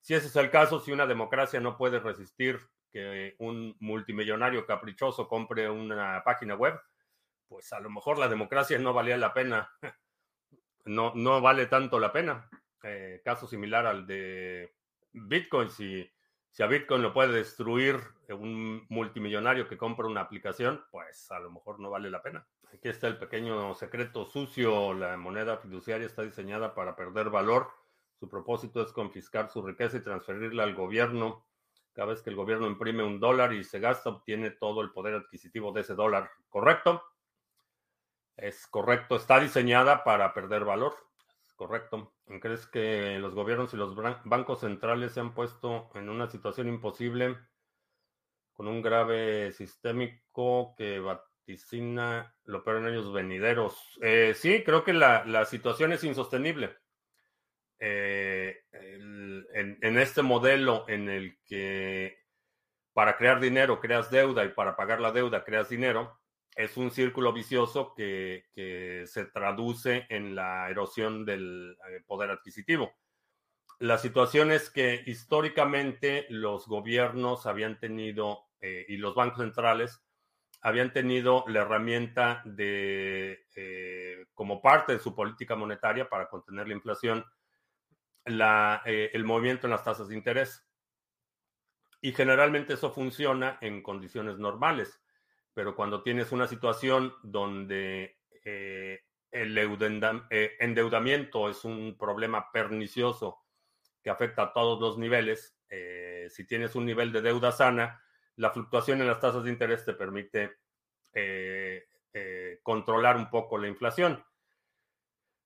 Si 0.00 0.14
ese 0.14 0.28
es 0.28 0.36
el 0.36 0.50
caso, 0.50 0.80
si 0.80 0.92
una 0.92 1.06
democracia 1.06 1.60
no 1.60 1.76
puede 1.76 1.98
resistir 1.98 2.60
que 2.90 3.34
un 3.38 3.76
multimillonario 3.80 4.66
caprichoso 4.66 5.28
compre 5.28 5.70
una 5.70 6.22
página 6.24 6.54
web, 6.54 6.80
pues 7.48 7.72
a 7.72 7.80
lo 7.80 7.90
mejor 7.90 8.18
la 8.18 8.28
democracia 8.28 8.78
no 8.78 8.92
valía 8.92 9.16
la 9.16 9.34
pena. 9.34 9.70
No, 10.86 11.12
no 11.14 11.42
vale 11.42 11.66
tanto 11.66 12.00
la 12.00 12.10
pena. 12.10 12.48
Eh, 12.82 13.20
caso 13.22 13.46
similar 13.46 13.86
al 13.86 14.06
de 14.06 14.74
Bitcoin. 15.12 15.68
Si, 15.68 16.10
si 16.50 16.62
a 16.62 16.66
Bitcoin 16.66 17.02
lo 17.02 17.12
puede 17.12 17.34
destruir 17.34 18.00
un 18.30 18.86
multimillonario 18.88 19.68
que 19.68 19.76
compra 19.76 20.06
una 20.06 20.22
aplicación, 20.22 20.82
pues 20.90 21.30
a 21.30 21.38
lo 21.38 21.50
mejor 21.50 21.80
no 21.80 21.90
vale 21.90 22.10
la 22.10 22.22
pena. 22.22 22.46
Aquí 22.72 22.88
está 22.88 23.08
el 23.08 23.18
pequeño 23.18 23.74
secreto 23.74 24.24
sucio. 24.24 24.94
La 24.94 25.16
moneda 25.16 25.58
fiduciaria 25.58 26.06
está 26.06 26.22
diseñada 26.22 26.74
para 26.74 26.96
perder 26.96 27.28
valor. 27.28 27.70
Su 28.18 28.28
propósito 28.28 28.82
es 28.82 28.92
confiscar 28.92 29.50
su 29.50 29.62
riqueza 29.62 29.96
y 29.96 30.02
transferirla 30.02 30.62
al 30.62 30.74
gobierno. 30.74 31.44
Cada 31.92 32.08
vez 32.08 32.22
que 32.22 32.30
el 32.30 32.36
gobierno 32.36 32.66
imprime 32.66 33.02
un 33.02 33.18
dólar 33.20 33.52
y 33.52 33.64
se 33.64 33.80
gasta, 33.80 34.10
obtiene 34.10 34.50
todo 34.50 34.80
el 34.80 34.92
poder 34.92 35.14
adquisitivo 35.14 35.72
de 35.72 35.80
ese 35.82 35.94
dólar. 35.94 36.30
¿Correcto? 36.48 37.02
Es 38.36 38.66
correcto. 38.66 39.16
Está 39.16 39.40
diseñada 39.40 40.02
para 40.04 40.32
perder 40.32 40.64
valor. 40.64 40.94
Correcto. 41.56 42.14
¿Crees 42.40 42.66
que 42.66 43.18
los 43.18 43.34
gobiernos 43.34 43.74
y 43.74 43.76
los 43.76 43.94
bancos 44.24 44.60
centrales 44.60 45.12
se 45.12 45.20
han 45.20 45.34
puesto 45.34 45.90
en 45.94 46.08
una 46.08 46.26
situación 46.26 46.68
imposible 46.68 47.36
con 48.54 48.66
un 48.66 48.80
grave 48.80 49.52
sistémico 49.52 50.74
que 50.74 51.00
vaticina 51.00 52.34
lo 52.44 52.64
peor 52.64 52.78
en 52.78 52.86
años 52.86 53.12
venideros? 53.12 53.98
Eh, 54.00 54.32
sí, 54.34 54.62
creo 54.64 54.84
que 54.84 54.94
la, 54.94 55.44
situación 55.44 55.92
es 55.92 56.02
insostenible. 56.02 56.78
Eh, 57.78 58.62
en, 59.54 59.98
este 59.98 60.22
modelo 60.22 60.84
en 60.88 61.08
el 61.08 61.38
que 61.44 62.18
para 62.92 63.16
crear 63.16 63.40
dinero 63.40 63.80
creas 63.80 64.10
deuda 64.10 64.44
y 64.44 64.48
para 64.48 64.76
pagar 64.76 65.00
la 65.00 65.12
deuda 65.12 65.44
creas 65.44 65.68
dinero, 65.68 66.20
es 66.56 66.76
un 66.76 66.90
círculo 66.90 67.32
vicioso 67.32 67.94
que, 67.94 68.44
se 69.06 69.24
traduce 69.26 70.06
en 70.08 70.34
la 70.34 70.68
erosión 70.68 71.24
del 71.24 71.76
eh, 71.88 72.02
poder 72.06 72.30
adquisitivo. 72.30 72.92
La 73.78 73.96
situación 73.96 74.52
es 74.52 74.68
que 74.68 75.02
históricamente 75.06 76.26
los 76.28 76.66
gobiernos 76.66 77.46
habían 77.46 77.78
tenido 77.80 78.50
eh, 78.60 78.84
y 78.88 78.98
los 78.98 79.14
bancos 79.14 79.38
centrales 79.38 80.02
habían 80.62 80.92
tenido 80.92 81.44
la 81.48 81.60
herramienta 81.60 82.42
de, 82.44 83.46
eh, 83.56 84.26
como 84.34 84.60
parte 84.60 84.92
de 84.92 84.98
su 84.98 85.14
política 85.14 85.56
monetaria 85.56 86.08
para 86.08 86.28
contener 86.28 86.68
la 86.68 86.74
inflación, 86.74 87.24
el 88.24 89.24
movimiento 89.24 89.66
en 89.66 89.72
las 89.72 89.84
tasas 89.84 90.08
de 90.08 90.16
interés. 90.16 90.66
Y 92.02 92.12
generalmente 92.12 92.74
eso 92.74 92.90
funciona 92.92 93.58
en 93.60 93.82
condiciones 93.82 94.38
normales 94.38 95.00
pero 95.54 95.74
cuando 95.74 96.02
tienes 96.02 96.32
una 96.32 96.46
situación 96.46 97.12
donde 97.22 98.18
eh, 98.44 99.00
el 99.30 99.58
eh, 99.58 100.56
endeudamiento 100.58 101.48
es 101.48 101.64
un 101.64 101.96
problema 101.98 102.50
pernicioso 102.52 103.44
que 104.02 104.10
afecta 104.10 104.42
a 104.42 104.52
todos 104.52 104.80
los 104.80 104.98
niveles, 104.98 105.58
eh, 105.68 106.28
si 106.30 106.46
tienes 106.46 106.74
un 106.74 106.86
nivel 106.86 107.12
de 107.12 107.20
deuda 107.20 107.52
sana, 107.52 108.02
la 108.36 108.50
fluctuación 108.50 109.00
en 109.00 109.08
las 109.08 109.20
tasas 109.20 109.44
de 109.44 109.50
interés 109.50 109.84
te 109.84 109.92
permite 109.92 110.56
controlar 112.62 113.16
un 113.16 113.28
poco 113.28 113.58
la 113.58 113.68
inflación. 113.68 114.24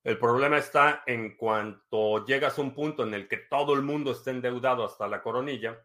El 0.05 0.19
problema 0.19 0.59
está 0.59 1.03
en 1.07 1.35
cuanto 1.35 2.27
llegas 2.27 2.59
a 2.59 2.63
un 2.63 2.75
punto 2.75 3.05
en 3.05 3.15
el 3.15 3.27
que 3.27 3.39
todo 3.39 3.73
el 3.73 3.83
mundo 3.83 4.13
está 4.13 4.31
endeudado 4.31 4.85
hasta 4.85 5.09
la 5.09 5.23
coronilla, 5.23 5.83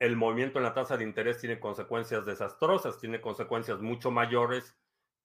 el 0.00 0.16
movimiento 0.16 0.58
en 0.58 0.64
la 0.64 0.74
tasa 0.74 0.96
de 0.96 1.04
interés 1.04 1.38
tiene 1.38 1.60
consecuencias 1.60 2.26
desastrosas, 2.26 2.98
tiene 2.98 3.20
consecuencias 3.20 3.80
mucho 3.80 4.10
mayores 4.10 4.76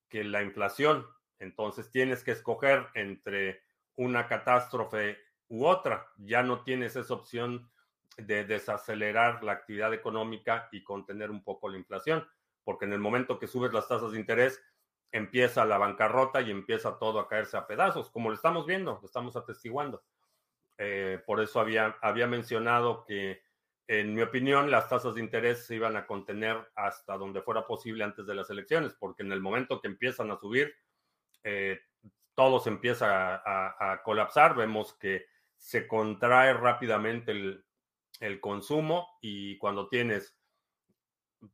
que 0.10 0.24
la 0.24 0.44
inflación. 0.44 1.08
Entonces 1.40 1.90
tienes 1.90 2.24
que 2.24 2.32
escoger 2.32 2.86
entre 2.94 3.64
una 3.96 4.28
catástrofe 4.28 5.18
u 5.48 5.66
otra. 5.66 6.08
Ya 6.18 6.44
no 6.44 6.62
tienes 6.62 6.96
esa 6.98 7.14
opción 7.14 7.72
de 8.18 8.44
desacelerar 8.44 9.44
la 9.44 9.54
actividad 9.54 9.94
económica 9.94 10.68
y 10.72 10.84
contener 10.84 11.32
un 11.32 11.44
poco 11.44 11.70
la 11.70 11.78
inflación, 11.78 12.28
porque 12.64 12.86
en 12.86 12.94
el 12.94 13.00
momento 13.00 13.40
que 13.40 13.48
subes 13.48 13.74
las 13.74 13.88
tasas 13.88 14.12
de 14.12 14.20
interés, 14.20 14.62
empieza 15.18 15.66
la 15.66 15.78
bancarrota 15.78 16.42
y 16.42 16.52
empieza 16.52 17.00
todo 17.00 17.20
a 17.20 17.28
caerse 17.28 17.58
a 17.58 17.68
pedazos, 17.68 18.10
como 18.10 18.30
lo 18.30 18.36
estamos 18.36 18.66
viendo, 18.66 19.00
lo 19.02 19.06
estamos 19.06 19.36
atestiguando. 19.36 20.04
Eh, 20.78 21.22
por 21.26 21.42
eso 21.42 21.60
había, 21.60 21.98
había 22.02 22.28
mencionado 22.28 23.06
que 23.06 23.42
en 23.88 24.16
mi 24.16 24.22
opinión, 24.22 24.72
las 24.72 24.90
tasas 24.90 25.14
de 25.14 25.22
interés 25.22 25.66
se 25.66 25.76
iban 25.76 25.96
a 25.96 26.08
contener 26.08 26.58
hasta 26.76 27.18
donde 27.18 27.44
fuera 27.44 27.68
posible 27.68 28.04
antes 28.04 28.26
de 28.26 28.34
las 28.34 28.50
elecciones, 28.50 28.96
porque 28.96 29.22
en 29.22 29.32
el 29.32 29.42
momento 29.42 29.80
que 29.80 29.88
empiezan 29.88 30.32
a 30.32 30.40
subir, 30.40 30.74
eh, 31.44 31.80
todo 32.34 32.60
se 32.60 32.70
empieza 32.70 33.42
a, 33.46 34.02
colapsar. 34.04 34.56
Vemos 34.56 34.94
que 34.94 35.28
se 35.56 35.88
contrae 35.88 36.54
rápidamente 36.54 37.32
el, 37.32 37.64
el 38.20 38.42
consumo 38.42 39.08
y 39.22 39.58
cuando 39.60 39.88
tienes 39.88 40.35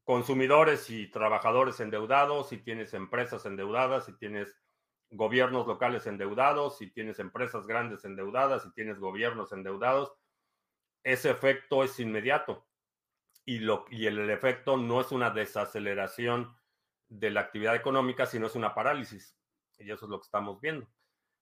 consumidores 0.03 0.89
y 0.89 1.07
trabajadores 1.07 1.79
endeudados, 1.79 2.49
si 2.49 2.57
tienes 2.57 2.93
empresas 2.93 3.45
endeudadas, 3.45 4.05
si 4.05 4.13
tienes 4.17 4.55
gobiernos 5.09 5.67
locales 5.67 6.07
endeudados, 6.07 6.77
si 6.77 6.89
tienes 6.91 7.19
empresas 7.19 7.67
grandes 7.67 8.05
endeudadas, 8.05 8.63
si 8.63 8.71
tienes 8.73 8.99
gobiernos 8.99 9.51
endeudados, 9.51 10.13
ese 11.03 11.29
efecto 11.29 11.83
es 11.83 11.99
inmediato 11.99 12.67
y, 13.45 13.59
lo, 13.59 13.85
y 13.89 14.07
el 14.07 14.29
efecto 14.29 14.77
no 14.77 15.01
es 15.01 15.11
una 15.11 15.29
desaceleración 15.31 16.55
de 17.09 17.31
la 17.31 17.41
actividad 17.41 17.75
económica, 17.75 18.25
sino 18.25 18.47
es 18.47 18.55
una 18.55 18.73
parálisis. 18.73 19.37
Y 19.77 19.91
eso 19.91 20.05
es 20.05 20.09
lo 20.09 20.19
que 20.19 20.25
estamos 20.25 20.61
viendo. 20.61 20.87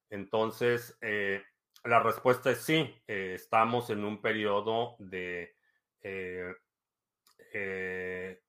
Entonces, 0.10 0.98
eh, 1.01 1.44
la 1.84 2.01
respuesta 2.01 2.51
es 2.51 2.63
sí, 2.63 2.96
eh, 3.08 3.34
estamos 3.36 3.89
en 3.89 4.03
un 4.03 4.22
periodo 4.22 4.96
de 4.98 5.56
eh, 6.01 6.53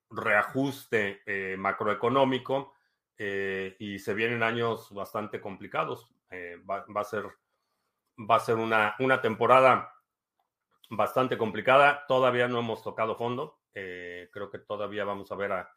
reajuste 0.09 1.21
macroeconómico 1.57 2.73
y 3.17 3.99
se 3.99 4.13
vienen 4.13 4.43
años 4.43 4.91
bastante 4.91 5.39
complicados. 5.41 6.09
Va, 6.69 6.85
va, 6.95 7.01
a 7.01 7.05
ser, 7.05 7.25
va 8.17 8.35
a 8.35 8.39
ser 8.39 8.55
una, 8.55 8.95
una 8.99 9.21
temporada 9.21 9.93
bastante 10.89 11.37
complicada. 11.37 12.05
Todavía 12.07 12.47
no 12.47 12.59
hemos 12.59 12.83
tocado 12.83 13.15
fondo. 13.15 13.59
creo 13.73 14.49
que 14.51 14.59
todavía 14.59 15.03
vamos 15.03 15.31
a 15.31 15.35
ver 15.35 15.51
a 15.51 15.71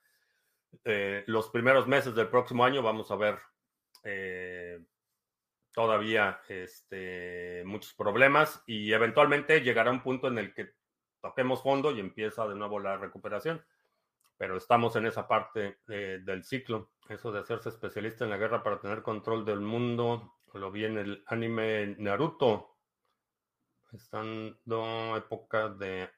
los 1.26 1.50
primeros 1.50 1.86
meses 1.86 2.14
del 2.14 2.28
próximo 2.28 2.64
año, 2.64 2.82
vamos 2.82 3.10
a 3.10 3.16
ver 3.16 3.38
todavía 5.74 6.40
este, 6.48 7.62
muchos 7.66 7.92
problemas 7.94 8.62
y 8.66 8.92
eventualmente 8.92 9.60
llegará 9.60 9.90
un 9.90 10.02
punto 10.02 10.28
en 10.28 10.38
el 10.38 10.54
que 10.54 10.72
toquemos 11.24 11.62
fondo 11.62 11.90
y 11.90 12.00
empieza 12.00 12.46
de 12.46 12.54
nuevo 12.54 12.78
la 12.78 12.98
recuperación. 12.98 13.64
Pero 14.36 14.58
estamos 14.58 14.94
en 14.96 15.06
esa 15.06 15.26
parte 15.26 15.78
eh, 15.88 16.20
del 16.22 16.44
ciclo. 16.44 16.90
Eso 17.08 17.32
de 17.32 17.40
hacerse 17.40 17.70
especialista 17.70 18.24
en 18.24 18.30
la 18.30 18.36
guerra 18.36 18.62
para 18.62 18.78
tener 18.78 19.02
control 19.02 19.46
del 19.46 19.60
mundo, 19.60 20.34
lo 20.52 20.70
vi 20.70 20.84
en 20.84 20.98
el 20.98 21.24
anime 21.28 21.96
Naruto. 21.98 22.76
Estando 23.90 25.16
época 25.16 25.70
de 25.70 26.10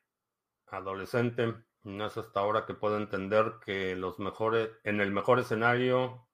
adolescente, 0.66 1.54
no 1.84 2.06
es 2.06 2.16
hasta 2.16 2.40
ahora 2.40 2.66
que 2.66 2.74
puedo 2.74 2.96
entender 2.96 3.54
que 3.64 3.94
los 3.94 4.18
mejores, 4.18 4.70
en 4.82 5.00
el 5.00 5.12
mejor 5.12 5.38
escenario 5.38 6.26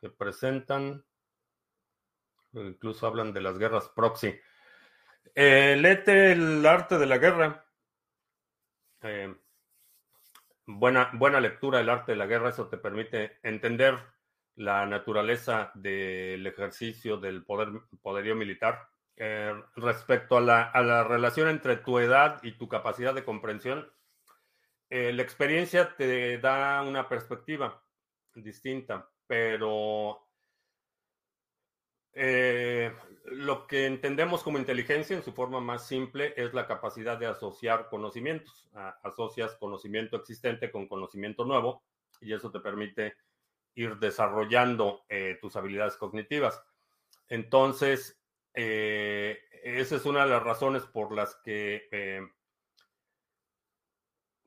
que 0.00 0.08
presentan, 0.08 1.04
Incluso 2.54 3.06
hablan 3.06 3.32
de 3.32 3.40
las 3.40 3.58
guerras 3.58 3.90
proxy. 3.94 4.38
Eh, 5.34 5.72
el 5.74 6.66
arte 6.66 6.98
de 6.98 7.06
la 7.06 7.18
guerra. 7.18 7.64
Eh, 9.02 9.34
buena, 10.66 11.10
buena 11.14 11.40
lectura 11.40 11.78
del 11.78 11.90
arte 11.90 12.12
de 12.12 12.18
la 12.18 12.26
guerra, 12.26 12.50
eso 12.50 12.68
te 12.68 12.78
permite 12.78 13.38
entender 13.42 13.98
la 14.56 14.86
naturaleza 14.86 15.70
del 15.74 16.46
ejercicio 16.46 17.16
del 17.16 17.44
poder, 17.44 17.68
poderío 18.02 18.34
militar. 18.34 18.88
Eh, 19.16 19.54
respecto 19.76 20.38
a 20.38 20.40
la, 20.40 20.62
a 20.62 20.82
la, 20.82 21.04
relación 21.04 21.48
entre 21.48 21.76
tu 21.76 21.98
edad 21.98 22.40
y 22.42 22.52
tu 22.52 22.68
capacidad 22.68 23.14
de 23.14 23.24
comprensión, 23.24 23.92
la 24.90 25.22
experiencia 25.22 25.96
te 25.96 26.36
da 26.36 26.82
una 26.82 27.08
perspectiva 27.08 27.82
distinta, 28.34 29.08
pero 29.26 30.28
eh, 32.14 32.92
lo 33.24 33.66
que 33.66 33.86
entendemos 33.86 34.42
como 34.42 34.58
inteligencia 34.58 35.16
en 35.16 35.22
su 35.22 35.32
forma 35.32 35.60
más 35.60 35.86
simple 35.86 36.34
es 36.36 36.54
la 36.54 36.66
capacidad 36.66 37.18
de 37.18 37.26
asociar 37.26 37.88
conocimientos. 37.88 38.68
asocias 39.02 39.54
conocimiento 39.56 40.16
existente 40.16 40.70
con 40.70 40.88
conocimiento 40.88 41.44
nuevo 41.44 41.82
y 42.20 42.32
eso 42.32 42.50
te 42.50 42.60
permite 42.60 43.14
ir 43.74 43.96
desarrollando 43.98 45.04
eh, 45.08 45.38
tus 45.40 45.56
habilidades 45.56 45.96
cognitivas. 45.96 46.62
Entonces, 47.28 48.20
eh, 48.54 49.38
esa 49.62 49.96
es 49.96 50.04
una 50.04 50.24
de 50.24 50.30
las 50.30 50.42
razones 50.42 50.84
por 50.84 51.12
las 51.12 51.36
que 51.36 51.88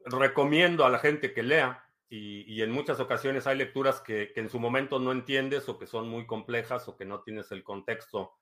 recomiendo 0.06 0.86
a 0.86 0.90
la 0.90 1.00
gente 1.00 1.34
que 1.34 1.44
lea 1.44 1.86
y, 2.08 2.62
en 2.62 2.72
muchas 2.72 3.00
ocasiones 3.00 3.48
hay 3.48 3.58
lecturas 3.58 4.00
que, 4.00 4.32
en 4.36 4.50
su 4.50 4.60
momento 4.60 5.00
no 5.00 5.12
entiendes 5.12 5.68
o 5.68 5.80
que 5.80 5.88
son 5.88 6.08
muy 6.08 6.26
complejas 6.28 6.88
o 6.88 6.96
que 6.96 7.06
no 7.06 7.22
tienes 7.22 7.52
el 7.52 7.64
contexto 7.64 8.34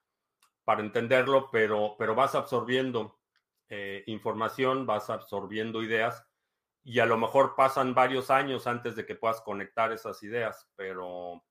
para 0.63 0.81
entenderlo, 0.81 1.49
pero, 1.51 1.95
pero 1.97 2.15
vas 2.15 2.35
absorbiendo 2.35 3.19
eh, 3.69 4.03
información, 4.07 4.85
vas 4.85 5.09
absorbiendo 5.09 5.83
ideas 5.83 6.25
y 6.83 6.99
a 6.99 7.05
lo 7.05 7.17
mejor 7.17 7.55
pasan 7.55 7.93
varios 7.93 8.29
años 8.29 8.67
antes 8.67 8.95
de 8.95 9.05
que 9.05 9.15
puedas 9.15 9.41
conectar 9.41 9.91
esas 9.91 10.21
ideas, 10.23 10.69
pero 10.75 11.43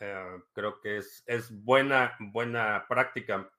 eh, 0.00 0.40
creo 0.52 0.80
que 0.80 0.98
es, 0.98 1.22
es 1.26 1.50
buena, 1.64 2.16
buena 2.18 2.86
práctica 2.88 3.50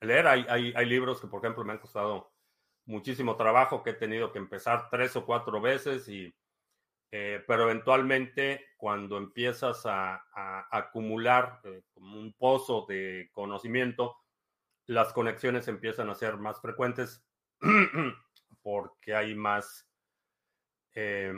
leer. 0.00 0.26
Hay, 0.26 0.46
hay, 0.48 0.72
hay 0.74 0.86
libros 0.86 1.20
que, 1.20 1.28
por 1.28 1.40
ejemplo, 1.40 1.64
me 1.64 1.72
han 1.72 1.78
costado 1.78 2.32
muchísimo 2.84 3.36
trabajo, 3.36 3.82
que 3.82 3.90
he 3.90 3.94
tenido 3.94 4.32
que 4.32 4.38
empezar 4.38 4.88
tres 4.90 5.16
o 5.16 5.24
cuatro 5.24 5.60
veces 5.60 6.08
y 6.08 6.34
eh, 7.12 7.42
pero 7.46 7.64
eventualmente 7.64 8.72
cuando 8.76 9.16
empiezas 9.16 9.86
a, 9.86 10.22
acumular 10.70 11.60
eh, 11.64 11.82
pozo 12.34 12.86
de 12.88 13.30
conocimiento, 13.32 14.16
las 14.86 15.12
conexiones 15.12 15.68
empiezan 15.68 16.10
a 16.10 16.14
ser 16.14 16.36
más 16.36 16.60
frecuentes 16.60 17.24
porque 18.62 19.14
hay 19.14 19.34
más, 19.34 19.88
eh, 20.94 21.34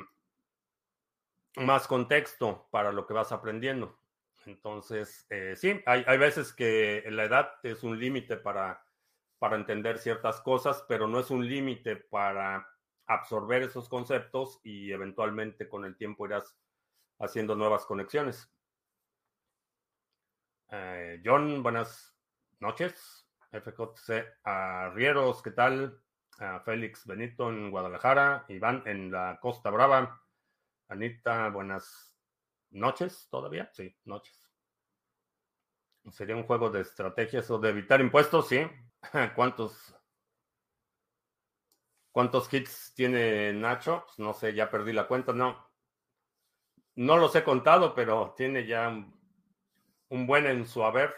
más 1.56 1.86
contexto 1.86 2.68
para 2.70 2.92
lo 2.92 3.06
que 3.06 3.14
vas 3.14 3.32
aprendiendo. 3.32 3.98
Entonces, 4.46 5.26
sí, 5.56 5.80
hay, 5.84 6.04
hay, 6.06 6.18
veces 6.18 6.54
que 6.54 7.04
la 7.10 7.24
edad 7.24 7.52
es 7.62 7.82
un 7.82 7.98
límite 7.98 8.36
para, 8.36 8.82
para 9.38 9.56
entender 9.56 9.98
ciertas 9.98 10.40
cosas, 10.40 10.84
pero 10.88 11.06
no 11.06 11.20
es 11.20 11.30
un 11.30 11.46
límite 11.46 11.96
para 11.96 12.66
absorber 13.06 13.62
esos 13.62 13.88
conceptos 13.88 14.60
y 14.62 14.92
eventualmente 14.92 15.68
con 15.68 15.84
el 15.84 15.96
tiempo 15.96 16.26
irás 16.26 16.56
haciendo 17.18 17.56
nuevas 17.56 17.84
conexiones. 17.86 18.50
Eh, 20.70 21.22
John, 21.24 21.62
buenas 21.62 22.14
noches. 22.60 23.26
FJC 23.50 24.40
Arrieros, 24.44 25.42
¿qué 25.42 25.52
tal? 25.52 26.02
Félix 26.64 27.06
Benito 27.06 27.48
en 27.48 27.70
Guadalajara, 27.70 28.44
Iván 28.48 28.82
en 28.86 29.10
la 29.10 29.38
Costa 29.40 29.70
Brava. 29.70 30.22
Anita, 30.88 31.48
buenas 31.48 32.14
noches 32.70 33.28
todavía. 33.30 33.70
Sí, 33.72 33.96
noches. 34.04 34.38
¿Sería 36.10 36.36
un 36.36 36.44
juego 36.44 36.70
de 36.70 36.82
estrategias 36.82 37.50
o 37.50 37.58
de 37.58 37.70
evitar 37.70 38.00
impuestos? 38.00 38.48
Sí. 38.48 38.60
¿Cuántos 39.34 39.94
¿Cuántos 42.12 42.52
hits 42.52 42.92
tiene 42.94 43.52
Nacho? 43.52 44.04
Pues 44.06 44.18
no 44.18 44.34
sé, 44.34 44.52
ya 44.52 44.70
perdí 44.70 44.92
la 44.92 45.06
cuenta. 45.06 45.32
No, 45.32 45.70
no 46.96 47.16
los 47.16 47.34
he 47.36 47.44
contado, 47.44 47.94
pero 47.94 48.34
tiene 48.36 48.66
ya 48.66 48.92
un, 50.08 50.26
buen 50.26 50.46
en 50.46 50.66
su 50.66 50.84
haber. 50.84 51.14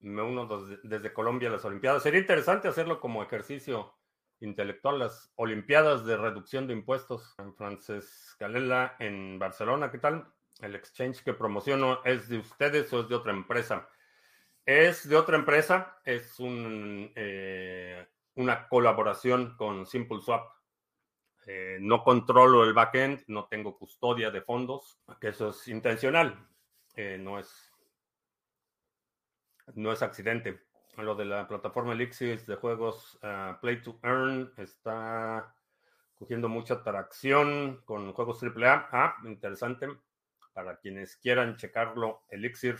Me 0.00 0.22
uno 0.22 0.46
desde, 0.82 1.12
Colombia 1.12 1.48
a 1.48 1.52
las 1.52 1.64
Olimpiadas. 1.64 2.02
Sería 2.02 2.20
interesante 2.20 2.68
hacerlo 2.68 3.00
como 3.00 3.22
ejercicio 3.22 3.94
intelectual, 4.40 4.98
las 4.98 5.32
Olimpiadas 5.36 6.04
de 6.04 6.16
Reducción 6.16 6.66
de 6.66 6.74
Impuestos. 6.74 7.34
En 7.38 7.54
Frances 7.54 8.36
Galela, 8.38 8.96
en 8.98 9.38
Barcelona, 9.38 9.90
¿qué 9.90 9.98
tal? 9.98 10.32
El 10.60 10.74
exchange 10.74 11.22
que 11.22 11.34
promociono 11.34 12.02
es 12.04 12.28
de 12.28 12.38
ustedes 12.38 12.92
o 12.92 13.00
es 13.00 13.08
de 13.08 13.14
otra 13.14 13.32
empresa. 13.32 13.88
Es 14.64 15.08
de 15.08 15.16
otra 15.16 15.36
empresa, 15.36 16.00
es 16.04 16.40
un 16.40 17.12
eh, 17.14 18.06
una 18.36 18.68
colaboración 18.68 19.56
con 19.56 19.86
SimpleSwap. 19.86 20.55
Eh, 21.46 21.78
no 21.80 22.02
controlo 22.02 22.64
el 22.64 22.74
backend, 22.74 23.22
no 23.28 23.46
tengo 23.46 23.78
custodia 23.78 24.32
de 24.32 24.42
fondos, 24.42 24.98
que 25.20 25.28
eso 25.28 25.50
es 25.50 25.68
intencional, 25.68 26.44
eh, 26.96 27.18
no 27.20 27.38
es 27.38 27.72
no 29.74 29.92
es 29.92 30.02
accidente. 30.02 30.60
Lo 30.96 31.14
de 31.14 31.24
la 31.24 31.46
plataforma 31.46 31.92
Elixir 31.92 32.44
de 32.46 32.56
juegos 32.56 33.18
uh, 33.22 33.60
Play 33.60 33.82
to 33.82 33.98
Earn 34.02 34.52
está 34.56 35.54
cogiendo 36.14 36.48
mucha 36.48 36.74
atracción 36.74 37.82
con 37.84 38.12
juegos 38.12 38.42
AAA. 38.42 38.88
Ah, 38.92 39.16
interesante. 39.24 39.88
Para 40.52 40.78
quienes 40.78 41.16
quieran 41.16 41.56
checarlo, 41.56 42.22
Elixir 42.30 42.78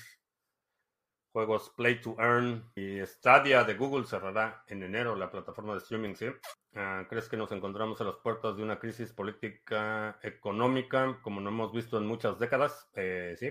juegos 1.37 1.69
Play 1.77 2.01
to 2.01 2.17
Earn 2.19 2.65
y 2.75 3.05
Stadia 3.05 3.63
de 3.63 3.75
Google 3.75 4.07
cerrará 4.07 4.65
en 4.69 4.83
enero 4.83 5.15
la 5.15 5.31
plataforma 5.31 5.75
de 5.75 5.81
streaming, 5.81 6.15
¿sí? 6.15 6.29
Ah, 6.75 7.05
¿Crees 7.11 7.29
que 7.29 7.37
nos 7.37 7.53
encontramos 7.53 8.01
a 8.01 8.05
las 8.05 8.17
puertas 8.17 8.57
de 8.57 8.63
una 8.63 8.79
crisis 8.79 9.13
política 9.13 10.19
económica 10.23 11.19
como 11.21 11.43
no 11.43 11.51
hemos 11.51 11.75
visto 11.75 11.99
en 11.99 12.07
muchas 12.07 12.39
décadas? 12.39 12.89
Eh, 12.95 13.37
sí. 13.39 13.51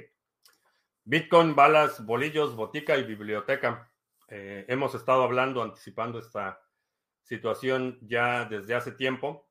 Bitcoin, 1.03 1.53
balas, 1.53 2.03
bolillos, 2.03 2.55
botica 2.55 2.97
y 2.97 3.03
biblioteca. 3.03 3.91
Eh, 4.29 4.65
hemos 4.67 4.95
estado 4.95 5.21
hablando, 5.21 5.61
anticipando 5.61 6.17
esta 6.17 6.59
situación 7.21 7.99
ya 8.01 8.45
desde 8.45 8.73
hace 8.73 8.93
tiempo 8.93 9.47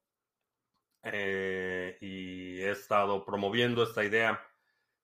eh, 1.05 1.99
y 2.01 2.59
he 2.63 2.73
estado 2.73 3.25
promoviendo 3.25 3.85
esta 3.85 4.05
idea 4.05 4.45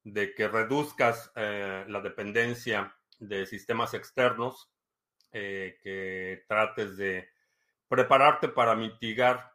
de 0.02 0.34
que 0.34 0.48
reduzcas 0.48 1.30
la 1.36 2.00
dependencia 2.00 2.96
de 3.20 3.46
sistemas 3.46 3.94
externos, 3.94 4.70
eh, 5.32 5.78
que 5.80 6.44
trates 6.48 6.96
de 6.96 7.28
prepararte 7.86 8.48
para 8.48 8.74
mitigar 8.74 9.52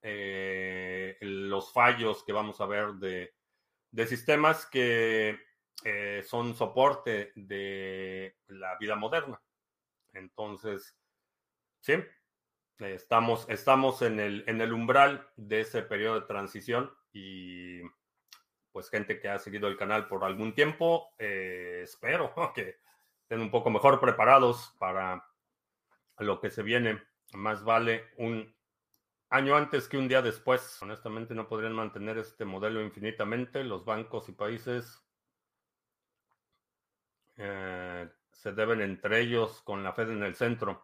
eh, 0.00 1.18
los 1.20 1.74
fallos 1.74 2.24
que 2.24 2.32
vamos 2.32 2.58
a 2.62 2.66
ver 2.66 2.94
de, 2.94 3.34
de 3.90 4.06
sistemas 4.06 4.64
que 4.64 5.38
eh, 5.84 6.24
son 6.26 6.54
soporte 6.54 7.32
de 7.34 8.38
la 8.46 8.78
vida 8.78 8.96
moderna. 8.96 9.42
Entonces, 10.14 10.96
sí, 11.80 11.94
estamos, 12.78 13.46
estamos 13.50 14.00
en, 14.00 14.20
el, 14.20 14.44
en 14.46 14.62
el 14.62 14.72
umbral 14.72 15.28
de 15.36 15.60
ese 15.60 15.82
periodo 15.82 16.20
de 16.20 16.26
transición 16.26 16.90
y 17.12 17.80
pues 18.72 18.88
gente 18.88 19.20
que 19.20 19.28
ha 19.28 19.38
seguido 19.38 19.68
el 19.68 19.76
canal 19.76 20.08
por 20.08 20.24
algún 20.24 20.54
tiempo, 20.54 21.10
espero 21.18 22.32
que 22.54 22.78
estén 23.30 23.42
un 23.42 23.52
poco 23.52 23.70
mejor 23.70 24.00
preparados 24.00 24.74
para 24.80 25.24
lo 26.18 26.40
que 26.40 26.50
se 26.50 26.64
viene. 26.64 27.00
Más 27.32 27.62
vale 27.62 28.08
un 28.16 28.52
año 29.28 29.54
antes 29.54 29.86
que 29.86 29.96
un 29.96 30.08
día 30.08 30.20
después. 30.20 30.82
Honestamente 30.82 31.32
no 31.32 31.46
podrían 31.46 31.74
mantener 31.74 32.18
este 32.18 32.44
modelo 32.44 32.82
infinitamente. 32.82 33.62
Los 33.62 33.84
bancos 33.84 34.28
y 34.28 34.32
países 34.32 35.00
eh, 37.36 38.08
se 38.32 38.52
deben 38.52 38.80
entre 38.80 39.20
ellos 39.20 39.62
con 39.62 39.84
la 39.84 39.92
Fed 39.92 40.10
en 40.10 40.24
el 40.24 40.34
centro. 40.34 40.82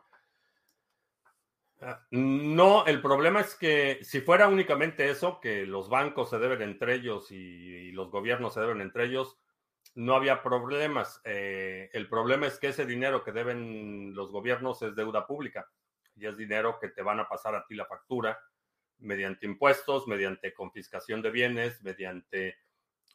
Ah, 1.81 2.07
no, 2.13 2.87
el 2.87 3.03
problema 3.03 3.41
es 3.41 3.57
que 3.57 3.99
si 4.03 4.21
fuera 4.21 4.47
únicamente 4.47 5.11
eso, 5.11 5.41
que 5.41 5.67
los 5.67 5.89
bancos 5.89 6.31
se 6.31 6.39
deben 6.39 6.63
entre 6.63 6.95
ellos 6.95 7.33
y, 7.33 7.91
los 7.91 8.09
gobiernos 8.13 8.55
se 8.55 8.61
deben 8.61 8.81
entre 8.83 9.07
ellos, 9.07 9.37
no 9.95 10.15
había 10.15 10.43
problemas. 10.43 11.21
Eh, 11.25 11.91
el 11.93 12.09
problema 12.09 12.47
es 12.47 12.59
que 12.59 12.69
ese 12.69 12.87
dinero 12.87 13.23
que 13.23 13.33
deben 13.33 14.15
los 14.15 14.31
gobiernos 14.31 14.83
es 14.83 14.95
deuda 14.95 15.27
pública 15.27 15.69
y 16.15 16.27
es 16.27 16.37
dinero 16.37 16.79
que 16.81 16.89
te 16.89 17.03
van 17.03 17.21
a 17.21 17.29
pasar 17.29 17.55
a 17.55 17.67
ti 17.67 17.75
la 17.75 17.87
factura 17.87 18.39
mediante 18.99 19.47
impuestos, 19.47 20.07
mediante 20.07 20.55
confiscación 20.55 21.23
de 21.23 21.31
bienes, 21.31 21.83
mediante 21.83 22.57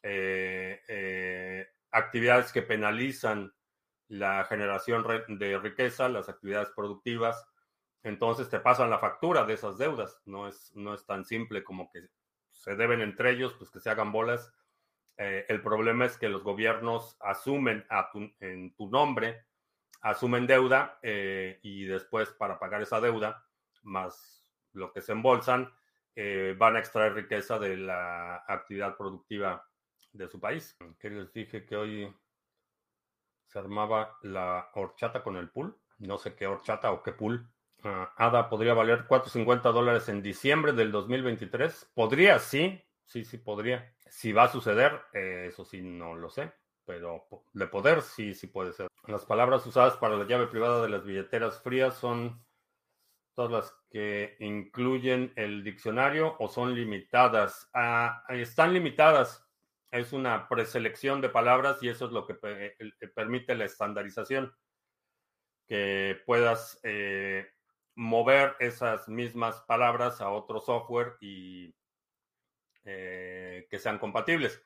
eh, 0.03 0.81
eh, 0.88 1.67
actividades 1.91 2.51
que 2.51 2.62
penalizan 2.62 3.53
la 4.07 4.45
generación 4.45 5.05
de 5.27 5.57
riqueza, 5.57 6.10
las 6.10 6.29
actividades 6.29 6.69
productivas 6.75 7.47
entonces 8.03 8.49
te 8.49 8.60
pasan 8.60 8.89
la 8.89 8.99
factura 8.99 9.45
de 9.45 9.53
esas 9.53 9.77
deudas. 9.77 10.19
No 10.25 10.47
es, 10.47 10.71
no 10.75 10.93
es 10.93 11.05
tan 11.05 11.23
simple 11.25 11.63
como 11.63 11.89
que 11.91 12.07
se 12.51 12.75
deben 12.75 13.01
entre 13.01 13.31
ellos, 13.31 13.53
pues 13.53 13.69
que 13.69 13.79
se 13.79 13.89
hagan 13.89 14.12
bolas. 14.12 14.51
Eh, 15.23 15.45
el 15.49 15.62
problema 15.62 16.05
es 16.05 16.17
que 16.17 16.29
los 16.29 16.41
gobiernos 16.41 17.15
asumen 17.19 17.86
en 18.39 18.73
tu 18.73 18.89
nombre, 18.89 19.45
asumen 20.01 20.47
deuda 20.47 20.97
eh, 21.03 21.60
y 21.62 21.84
después 21.84 22.31
para 22.31 22.57
pagar 22.57 22.81
esa 22.81 22.99
deuda, 22.99 23.45
más 23.84 24.43
lo 24.73 24.91
que 24.91 25.01
se 25.01 25.12
embolsan, 25.12 25.71
eh, 26.15 26.55
van 26.57 26.75
a 26.75 26.79
extraer 26.79 27.13
riqueza 27.13 27.60
de 27.60 27.77
la 27.77 28.43
actividad 28.47 28.97
productiva 28.97 29.63
de 30.12 30.27
su 30.27 30.39
país. 30.39 30.75
Que 30.97 31.12
les 31.12 31.31
dije 31.31 31.67
que 31.67 31.75
hoy 31.75 32.12
se 33.45 33.60
armaba 33.60 34.17
la 34.23 34.71
horchata 34.73 35.21
con 35.21 35.36
el 35.38 35.51
pool. 35.51 35.77
No 35.99 36.17
sé 36.17 36.34
qué 36.34 36.47
horchata 36.47 36.91
o 36.91 37.03
qué 37.03 37.12
pool. 37.12 37.47
Ah, 37.84 38.12
ADA 38.17 38.49
podría 38.49 38.73
valer 38.73 39.05
450 39.05 39.69
dólares 39.71 40.10
en 40.10 40.23
diciembre 40.23 40.73
del 40.73 40.91
2023. 40.91 41.91
Podría, 41.93 42.39
sí, 42.39 42.84
sí, 43.05 43.23
sí 43.23 43.38
podría. 43.38 43.93
Si 44.12 44.34
va 44.34 44.43
a 44.43 44.47
suceder, 44.50 45.02
eh, 45.13 45.45
eso 45.47 45.63
sí 45.63 45.82
no 45.82 46.15
lo 46.15 46.30
sé, 46.30 46.52
pero 46.86 47.30
de 47.54 47.67
poder 47.67 48.02
sí, 48.02 48.34
sí 48.34 48.47
puede 48.47 48.74
ser. 48.74 48.89
Las 49.08 49.26
palabras 49.26 49.65
usadas 49.65 49.95
para 49.95 50.17
la 50.17 50.26
llave 50.26 50.47
privada 50.47 50.84
de 50.84 50.89
las 50.89 51.06
billeteras 51.06 51.62
frías 51.62 51.95
son 51.95 52.45
todas 53.36 53.52
las 53.52 53.78
que 53.89 54.36
incluyen 54.39 55.32
el 55.38 55.63
diccionario 55.63 56.36
o 56.39 56.50
son 56.50 56.76
limitadas. 56.76 57.69
Ah, 57.74 58.26
están 58.28 58.74
limitadas. 58.74 59.47
Es 59.91 60.12
una 60.12 60.50
preselección 60.50 61.21
de 61.21 61.30
palabras 61.30 61.82
y 61.82 61.88
eso 61.88 62.08
es 62.08 62.12
lo 62.12 62.28
que 62.28 62.36
permite 63.15 63.56
la 63.56 63.63
estandarización. 63.63 64.54
Que 65.69 66.21
puedas 66.26 66.82
eh, 66.84 67.47
mover 67.95 68.58
esas 68.60 69.08
mismas 69.08 69.62
palabras 69.62 70.19
a 70.19 70.32
otro 70.32 70.60
software 70.60 71.15
y 71.21 71.74
eh, 72.83 73.67
que 73.69 73.77
sean 73.77 73.99
compatibles 73.99 74.59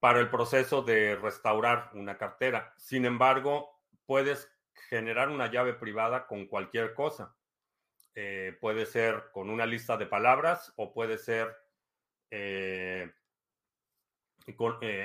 para 0.00 0.18
el 0.18 0.30
proceso 0.30 0.82
de 0.82 1.14
restaurar 1.14 1.90
una 1.94 2.18
cartera. 2.18 2.74
Sin 2.76 3.04
embargo, 3.04 3.70
puedes 4.04 4.50
generar 4.88 5.28
una 5.28 5.48
llave 5.48 5.74
privada 5.74 6.26
con 6.26 6.46
cualquier 6.46 6.92
cosa. 6.92 7.36
Eh, 8.16 8.56
puede 8.60 8.84
ser 8.84 9.30
con 9.32 9.48
una 9.48 9.64
lista 9.64 9.96
de 9.96 10.06
palabras 10.06 10.72
o 10.74 10.92
puede 10.92 11.18
ser 11.18 11.56
eh, 12.32 13.12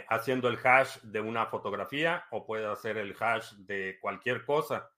haciendo 0.10 0.48
el 0.48 0.58
hash 0.64 0.98
de 1.04 1.22
una 1.22 1.46
fotografía 1.46 2.26
o 2.32 2.48
puede 2.48 2.66
hacer 2.66 2.98
el 2.98 3.16
hash 3.20 3.52
de 3.58 4.00
cualquier 4.02 4.44
cosa 4.44 4.90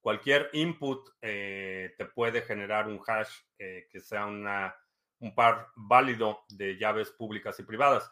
cualquier 0.00 0.50
input 0.52 1.10
te 1.20 2.04
puede 2.14 2.42
generar 2.42 2.86
un 2.86 3.02
hash 3.04 3.40
que 3.56 4.00
sea 4.00 4.26
una, 4.26 4.74
un 5.20 5.34
par 5.34 5.68
válido 5.76 6.44
de 6.48 6.76
llaves 6.76 7.10
públicas 7.10 7.58
y 7.58 7.62
privadas. 7.62 8.10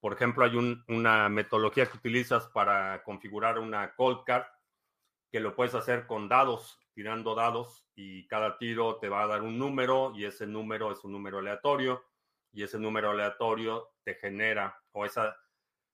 Por 0.00 0.12
ejemplo, 0.12 0.44
hay 0.44 0.56
una 0.88 1.28
metodología 1.28 1.86
que 1.86 1.96
utilizas 1.96 2.46
para 2.48 3.02
configurar 3.04 3.58
una 3.58 3.94
cold 3.94 4.24
card 4.24 4.44
que 5.30 5.40
lo 5.40 5.54
puedes 5.54 5.74
hacer 5.74 6.06
con 6.06 6.28
dados, 6.28 6.78
tirando 6.92 7.34
dados 7.34 7.86
y 7.94 8.26
cada 8.26 8.58
tiro 8.58 8.96
te 8.96 9.08
va 9.08 9.22
a 9.22 9.26
dar 9.26 9.42
un 9.42 9.58
número 9.58 10.12
y 10.14 10.24
ese 10.24 10.46
número 10.46 10.92
es 10.92 11.02
un 11.04 11.12
número 11.12 11.38
aleatorio 11.38 12.04
y 12.52 12.64
ese 12.64 12.78
número 12.78 13.10
aleatorio 13.10 13.94
te 14.04 14.14
genera 14.16 14.78
o 14.92 15.06
esa 15.06 15.36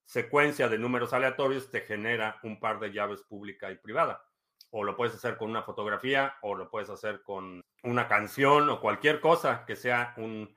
secuencia 0.04 0.68
de 0.68 0.78
números 0.78 1.12
aleatorios 1.12 1.70
te 1.70 1.82
genera 1.82 2.40
un 2.42 2.58
par 2.58 2.80
de 2.80 2.92
llaves 2.92 3.22
pública 3.22 3.70
y 3.70 3.76
privada 3.76 4.27
o 4.70 4.84
lo 4.84 4.96
puedes 4.96 5.14
hacer 5.14 5.36
con 5.36 5.50
una 5.50 5.62
fotografía, 5.62 6.36
o 6.42 6.54
lo 6.54 6.70
puedes 6.70 6.90
hacer 6.90 7.22
con 7.22 7.64
una 7.82 8.08
canción 8.08 8.68
o 8.68 8.80
cualquier 8.80 9.20
cosa 9.20 9.64
que 9.64 9.76
sea 9.76 10.14
un 10.16 10.56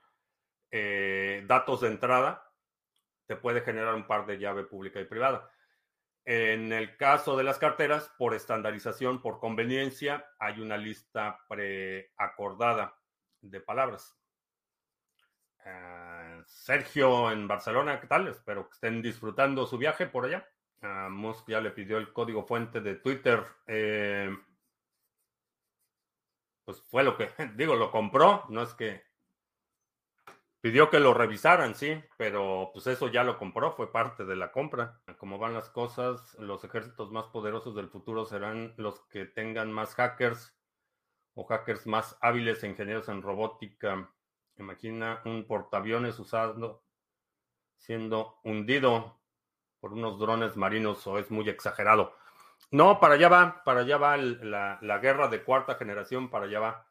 eh, 0.72 1.44
datos 1.48 1.82
de 1.82 1.88
entrada, 1.88 2.50
te 3.26 3.36
puede 3.36 3.62
generar 3.62 3.94
un 3.94 4.08
par 4.08 4.26
de 4.26 4.40
llave 4.40 4.64
pública 4.64 5.00
y 5.00 5.06
privada. 5.06 5.50
En 6.24 6.72
el 6.72 6.98
caso 6.98 7.36
de 7.36 7.44
las 7.44 7.58
carteras, 7.58 8.12
por 8.18 8.34
estandarización, 8.34 9.22
por 9.22 9.40
conveniencia, 9.40 10.26
hay 10.40 10.60
una 10.60 10.78
lista 10.78 11.40
preacordada 11.48 12.96
de 13.42 13.60
palabras. 13.60 14.16
Ah, 15.66 16.42
Sergio 16.46 17.32
en 17.32 17.48
Barcelona, 17.48 18.00
¿qué 18.00 18.08
tal? 18.08 18.28
Espero 18.28 18.68
que 18.68 18.74
estén 18.74 19.02
disfrutando 19.02 19.66
su 19.66 19.78
viaje 19.78 20.06
por 20.06 20.26
allá. 20.26 20.48
Musk 20.82 21.50
ya 21.50 21.62
le 21.62 21.72
pidió 21.72 21.98
el 21.98 22.12
código 22.12 22.44
fuente 22.44 22.82
de 22.82 22.96
Twitter. 22.96 23.46
Eh, 23.68 24.36
pues 26.66 26.82
fue 26.84 27.04
lo 27.04 27.18
que, 27.18 27.30
digo, 27.56 27.76
lo 27.76 27.92
compró, 27.92 28.46
no 28.50 28.64
es 28.64 28.74
que 28.74 29.04
pidió 30.62 30.90
que 30.90 31.00
lo 31.00 31.14
revisaran, 31.14 31.76
sí, 31.76 32.02
pero 32.18 32.72
pues 32.74 32.88
eso 32.88 33.08
ya 33.08 33.24
lo 33.24 33.38
compró, 33.38 33.74
fue 33.74 33.92
parte 33.92 34.26
de 34.26 34.36
la 34.36 34.52
compra. 34.52 35.02
Como 35.18 35.38
van 35.38 35.54
las 35.54 35.70
cosas, 35.70 36.36
los 36.40 36.64
ejércitos 36.64 37.12
más 37.12 37.26
poderosos 37.28 37.76
del 37.76 37.90
futuro 37.90 38.26
serán 38.26 38.74
los 38.78 39.00
que 39.08 39.26
tengan 39.26 39.72
más 39.72 39.96
hackers 39.96 40.56
o 41.34 41.46
hackers 41.46 41.88
más 41.88 42.18
hábiles, 42.22 42.64
ingenieros 42.64 43.10
en 43.10 43.22
robótica. 43.22 44.12
Imagina 44.58 45.22
un 45.26 45.46
portaaviones 45.48 46.20
usado 46.20 46.84
siendo 47.78 48.40
hundido 48.44 49.21
por 49.82 49.94
unos 49.94 50.18
drones 50.20 50.56
marinos 50.56 51.06
o 51.08 51.18
es 51.18 51.30
muy 51.30 51.50
exagerado. 51.50 52.16
No, 52.70 53.00
para 53.02 53.16
allá 53.16 53.28
va, 53.28 53.64
para 53.66 53.82
allá 53.82 53.98
va 53.98 54.16
la, 54.16 55.00
guerra 55.02 55.28
de 55.28 55.44
cuarta 55.44 55.76
generación, 55.76 56.30
para 56.30 56.46
allá 56.46 56.60
va. 56.60 56.88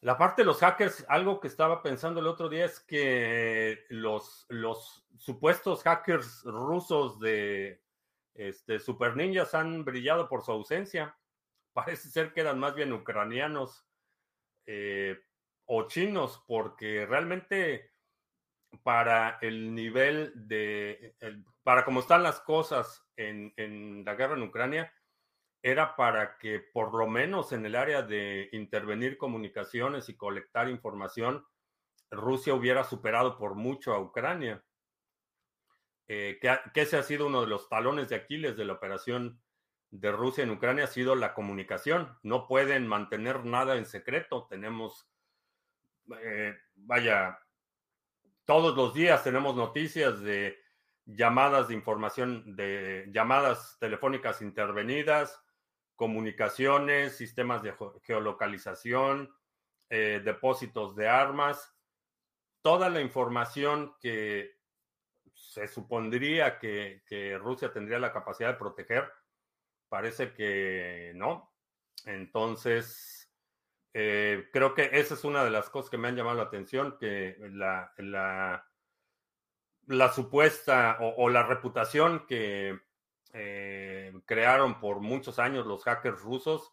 La 0.00 0.16
parte 0.16 0.42
de 0.42 0.46
los 0.46 0.58
hackers, 0.58 1.04
algo 1.08 1.38
que 1.38 1.46
estaba 1.46 1.82
pensando 1.82 2.20
el 2.20 2.26
otro 2.26 2.48
día 2.48 2.64
es 2.64 2.80
que 2.80 3.84
los, 3.90 4.46
los 4.48 5.06
supuestos 5.18 5.82
hackers 5.82 6.42
rusos 6.44 7.20
de 7.20 7.82
este, 8.34 8.80
Super 8.80 9.14
Ninjas 9.14 9.54
han 9.54 9.84
brillado 9.84 10.28
por 10.28 10.42
su 10.42 10.52
ausencia. 10.52 11.16
Parece 11.74 12.08
ser 12.08 12.32
que 12.32 12.40
eran 12.40 12.58
más 12.58 12.74
bien 12.74 12.92
ucranianos 12.94 13.86
eh, 14.66 15.20
o 15.66 15.86
chinos, 15.86 16.42
porque 16.46 17.04
realmente 17.06 17.89
para 18.82 19.38
el 19.40 19.74
nivel 19.74 20.32
de, 20.34 21.14
para 21.62 21.84
cómo 21.84 22.00
están 22.00 22.22
las 22.22 22.40
cosas 22.40 23.04
en, 23.16 23.52
en, 23.56 24.04
la 24.04 24.14
guerra 24.14 24.34
en 24.34 24.42
Ucrania, 24.42 24.92
era 25.62 25.96
para 25.96 26.38
que 26.38 26.60
por 26.60 26.94
lo 26.94 27.06
menos 27.06 27.52
en 27.52 27.66
el 27.66 27.76
área 27.76 28.02
de 28.02 28.48
intervenir 28.52 29.18
comunicaciones 29.18 30.08
y 30.08 30.16
colectar 30.16 30.68
información, 30.68 31.44
Rusia 32.10 32.54
hubiera 32.54 32.84
superado 32.84 33.36
por 33.38 33.54
mucho 33.54 33.92
a 33.94 34.00
Ucrania. 34.00 34.64
Eh, 36.08 36.38
que, 36.40 36.58
que, 36.74 36.80
ese 36.82 36.96
ha 36.96 37.02
sido 37.02 37.26
uno 37.26 37.42
de 37.42 37.46
los 37.46 37.68
talones 37.68 38.08
de 38.08 38.16
Aquiles 38.16 38.56
de 38.56 38.64
la 38.64 38.72
operación 38.72 39.40
de 39.90 40.10
Rusia 40.10 40.42
en 40.44 40.50
Ucrania, 40.50 40.84
ha 40.84 40.88
sido 40.88 41.14
la 41.14 41.34
comunicación. 41.34 42.18
No 42.22 42.46
pueden 42.46 42.86
mantener 42.86 43.44
nada 43.44 43.76
en 43.76 43.86
secreto. 43.86 44.46
Tenemos, 44.48 45.08
eh, 46.20 46.56
vaya, 46.74 47.38
todos 48.50 48.76
los 48.76 48.92
días 48.92 49.22
tenemos 49.22 49.54
noticias 49.54 50.20
de 50.22 50.58
llamadas 51.06 51.68
de 51.68 51.74
información, 51.74 52.56
de 52.56 53.08
llamadas 53.12 53.76
telefónicas 53.78 54.42
intervenidas, 54.42 55.40
comunicaciones, 55.94 57.16
sistemas 57.16 57.62
de 57.62 57.76
geolocalización, 58.02 59.32
eh, 59.88 60.20
depósitos 60.24 60.96
de 60.96 61.08
armas, 61.08 61.76
toda 62.60 62.90
la 62.90 63.00
información 63.00 63.94
que 64.00 64.56
se 65.32 65.68
supondría 65.68 66.58
que, 66.58 67.38
Rusia 67.40 67.72
tendría 67.72 68.00
la 68.00 68.12
capacidad 68.12 68.48
de 68.48 68.58
proteger, 68.58 69.12
parece 69.88 70.32
que 70.32 71.12
no. 71.14 71.54
Entonces, 72.04 73.19
eh, 73.92 74.48
creo 74.52 74.74
que 74.74 74.90
esa 74.92 75.14
es 75.14 75.24
una 75.24 75.44
de 75.44 75.50
las 75.50 75.68
cosas 75.68 75.90
que 75.90 75.98
me 75.98 76.08
han 76.08 76.16
llamado 76.16 76.36
la 76.36 76.44
atención, 76.44 76.96
que 76.98 77.36
la, 77.52 77.92
la, 79.86 80.12
supuesta 80.12 80.98
o, 81.00 81.28
la 81.28 81.42
reputación 81.42 82.26
que 82.26 82.78
eh, 83.32 84.12
crearon 84.26 84.78
por 84.78 85.00
muchos 85.00 85.38
años 85.38 85.66
los 85.66 85.82
hackers 85.84 86.20
rusos, 86.20 86.72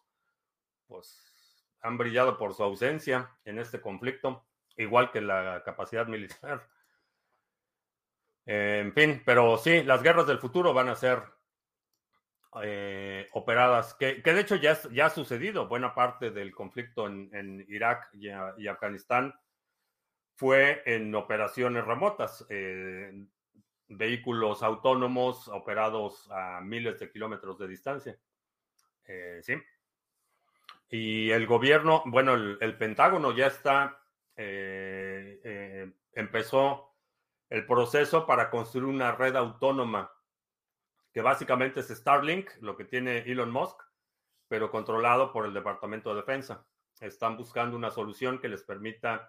pues 0.86 1.66
han 1.80 1.98
brillado 1.98 2.38
por 2.38 2.54
su 2.54 2.62
ausencia 2.62 3.36
en 3.44 3.58
este 3.58 3.80
conflicto, 3.80 4.46
igual 4.76 5.10
que 5.10 5.20
la 5.20 5.62
capacidad 5.64 6.06
militar. 6.08 6.68
en 8.46 8.92
fin, 8.92 9.22
pero 9.26 9.58
sí, 9.58 9.82
las 9.82 10.02
guerras 10.02 10.26
del 10.28 10.38
futuro 10.38 10.72
van 10.72 10.88
a 10.88 10.96
ser 10.96 11.37
eh, 12.62 13.28
operadas, 13.32 13.92
que, 13.94 14.22
de 14.22 14.40
hecho 14.40 14.56
ya, 14.56 14.78
ya 14.90 15.06
ha 15.06 15.10
sucedido. 15.10 15.68
Buena 15.68 15.94
parte 15.94 16.30
del 16.30 16.54
conflicto 16.54 17.06
en, 17.06 17.64
Irak 17.68 18.08
y, 18.14 18.28
Afganistán 18.66 19.34
fue 20.34 20.82
en 20.86 21.14
operaciones 21.14 21.84
remotas, 21.84 22.46
eh, 22.48 23.12
vehículos 23.88 24.62
autónomos 24.62 25.48
operados 25.48 26.26
a 26.30 26.60
miles 26.62 26.98
de 26.98 27.10
kilómetros 27.10 27.58
de 27.58 27.68
distancia. 27.68 28.18
Eh, 29.04 29.40
sí. 29.42 29.54
Y 30.88 31.30
el 31.30 31.46
gobierno, 31.46 32.02
bueno, 32.06 32.34
el, 32.34 32.78
Pentágono 32.78 33.36
ya 33.36 33.48
está, 33.48 34.00
empezó 36.14 36.94
el 37.50 37.66
proceso 37.66 38.26
para 38.26 38.48
construir 38.48 38.86
una 38.86 39.12
red 39.12 39.36
autónoma, 39.36 40.10
que 41.18 41.22
básicamente 41.22 41.80
es 41.80 41.88
Starlink, 41.88 42.48
lo 42.60 42.76
que 42.76 42.84
tiene 42.84 43.18
Elon 43.18 43.50
Musk, 43.50 43.82
pero 44.46 44.70
controlado 44.70 45.32
por 45.32 45.46
el 45.46 45.52
Departamento 45.52 46.10
de 46.10 46.20
Defensa. 46.20 46.64
Están 47.00 47.36
buscando 47.36 47.76
una 47.76 47.90
solución 47.90 48.38
que 48.38 48.48
les 48.48 48.62
permita 48.62 49.28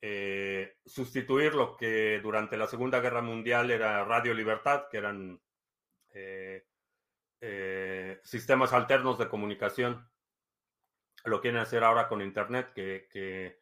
eh, 0.00 0.76
sustituir 0.86 1.52
lo 1.52 1.76
que 1.76 2.20
durante 2.22 2.56
la 2.56 2.68
Segunda 2.68 3.00
Guerra 3.00 3.22
Mundial 3.22 3.72
era 3.72 4.04
Radio 4.04 4.34
Libertad, 4.34 4.84
que 4.88 4.98
eran 4.98 5.40
sistemas 8.22 8.72
alternos 8.72 9.18
de 9.18 9.28
comunicación 9.28 10.08
lo 11.24 11.40
quieren 11.40 11.60
hacer 11.60 11.82
ahora 11.82 12.06
con 12.06 12.22
Internet, 12.22 12.72
que, 12.72 13.58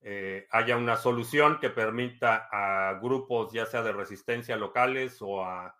eh, 0.00 0.48
haya 0.50 0.76
una 0.76 0.96
solución 0.96 1.60
que 1.60 1.70
permita 1.70 2.48
a 2.50 2.98
grupos, 2.98 3.52
ya 3.52 3.64
sea 3.64 3.82
de 3.82 3.92
resistencia 3.92 4.56
locales 4.56 5.18
o 5.22 5.44
a 5.44 5.77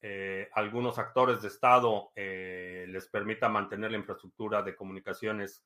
eh, 0.00 0.48
algunos 0.52 0.98
actores 0.98 1.42
de 1.42 1.48
Estado, 1.48 2.10
eh, 2.14 2.86
les 2.88 3.08
permita 3.08 3.48
mantener 3.48 3.90
la 3.90 3.98
infraestructura 3.98 4.62
de 4.62 4.76
comunicaciones 4.76 5.64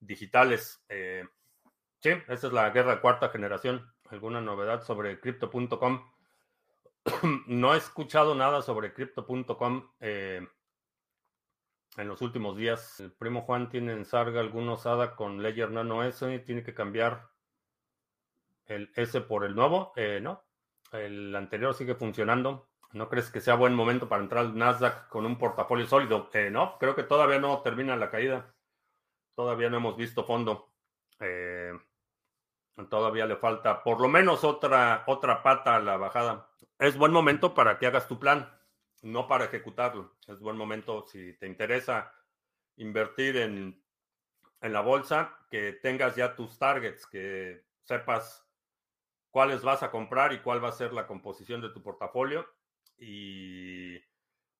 digitales. 0.00 0.84
sí, 0.88 2.10
esa 2.28 2.46
es 2.46 2.52
la 2.52 2.70
guerra 2.70 2.96
de 2.96 3.00
cuarta 3.00 3.28
generación. 3.28 3.92
¿Alguna 4.10 4.40
novedad 4.40 4.82
sobre 4.82 5.18
crypto.com? 5.20 6.10
no 7.46 7.74
he 7.74 7.78
escuchado 7.78 8.34
nada 8.34 8.62
sobre 8.62 8.92
crypto.com 8.92 9.90
en 11.96 12.08
los 12.08 12.22
últimos 12.22 12.56
días. 12.56 13.00
El 13.00 13.12
primo 13.12 13.42
Juan 13.42 13.68
tiene 13.68 13.92
en 13.92 14.04
Sarga 14.04 14.40
algunos 14.40 14.86
ADA 14.86 15.16
con 15.16 15.42
Ledger 15.42 15.70
Nano 15.70 16.04
S 16.04 16.32
y 16.32 16.38
tiene 16.40 16.62
que 16.62 16.74
cambiar 16.74 17.28
el 18.66 18.90
S 18.94 19.20
por 19.22 19.44
el 19.44 19.54
nuevo. 19.54 19.92
Eh, 19.96 20.20
no, 20.22 20.44
el 20.92 21.34
anterior 21.34 21.74
sigue 21.74 21.94
funcionando. 21.94 22.68
¿No 22.96 23.08
crees 23.10 23.30
que 23.30 23.42
sea 23.42 23.54
buen 23.56 23.74
momento 23.74 24.08
para 24.08 24.22
entrar 24.22 24.46
al 24.46 24.56
Nasdaq 24.56 25.08
con 25.08 25.26
un 25.26 25.36
portafolio 25.36 25.86
sólido? 25.86 26.30
Eh, 26.32 26.50
no, 26.50 26.78
creo 26.78 26.94
que 26.94 27.02
todavía 27.02 27.38
no 27.38 27.60
termina 27.60 27.94
la 27.94 28.10
caída. 28.10 28.54
Todavía 29.34 29.68
no 29.68 29.76
hemos 29.76 29.96
visto 29.96 30.24
fondo. 30.24 30.72
Eh, 31.20 31.78
todavía 32.88 33.26
le 33.26 33.36
falta 33.36 33.82
por 33.82 34.00
lo 34.00 34.08
menos 34.08 34.44
otra, 34.44 35.04
otra 35.06 35.42
pata 35.42 35.76
a 35.76 35.80
la 35.80 35.98
bajada. 35.98 36.48
Es 36.78 36.96
buen 36.96 37.12
momento 37.12 37.52
para 37.52 37.78
que 37.78 37.86
hagas 37.86 38.08
tu 38.08 38.18
plan 38.18 38.50
no 39.02 39.28
para 39.28 39.44
ejecutarlo. 39.44 40.16
Es 40.26 40.40
buen 40.40 40.56
momento 40.56 41.06
si 41.06 41.34
te 41.34 41.46
interesa 41.46 42.12
invertir 42.76 43.36
en, 43.36 43.82
la 44.60 44.80
bolsa, 44.80 45.38
que 45.50 45.74
tengas 45.74 46.16
ya 46.16 46.34
tus 46.34 46.58
targets, 46.58 47.06
que 47.06 47.64
sepas 47.84 48.44
cuáles 49.30 49.62
vas 49.62 49.82
a 49.82 49.90
comprar 49.90 50.32
y 50.32 50.40
cuál 50.40 50.64
va 50.64 50.70
a 50.70 50.72
ser 50.72 50.92
la 50.92 51.06
composición 51.06 51.60
de 51.60 51.68
tu 51.68 51.82
portafolio. 51.82 52.48
Y, 52.98 53.98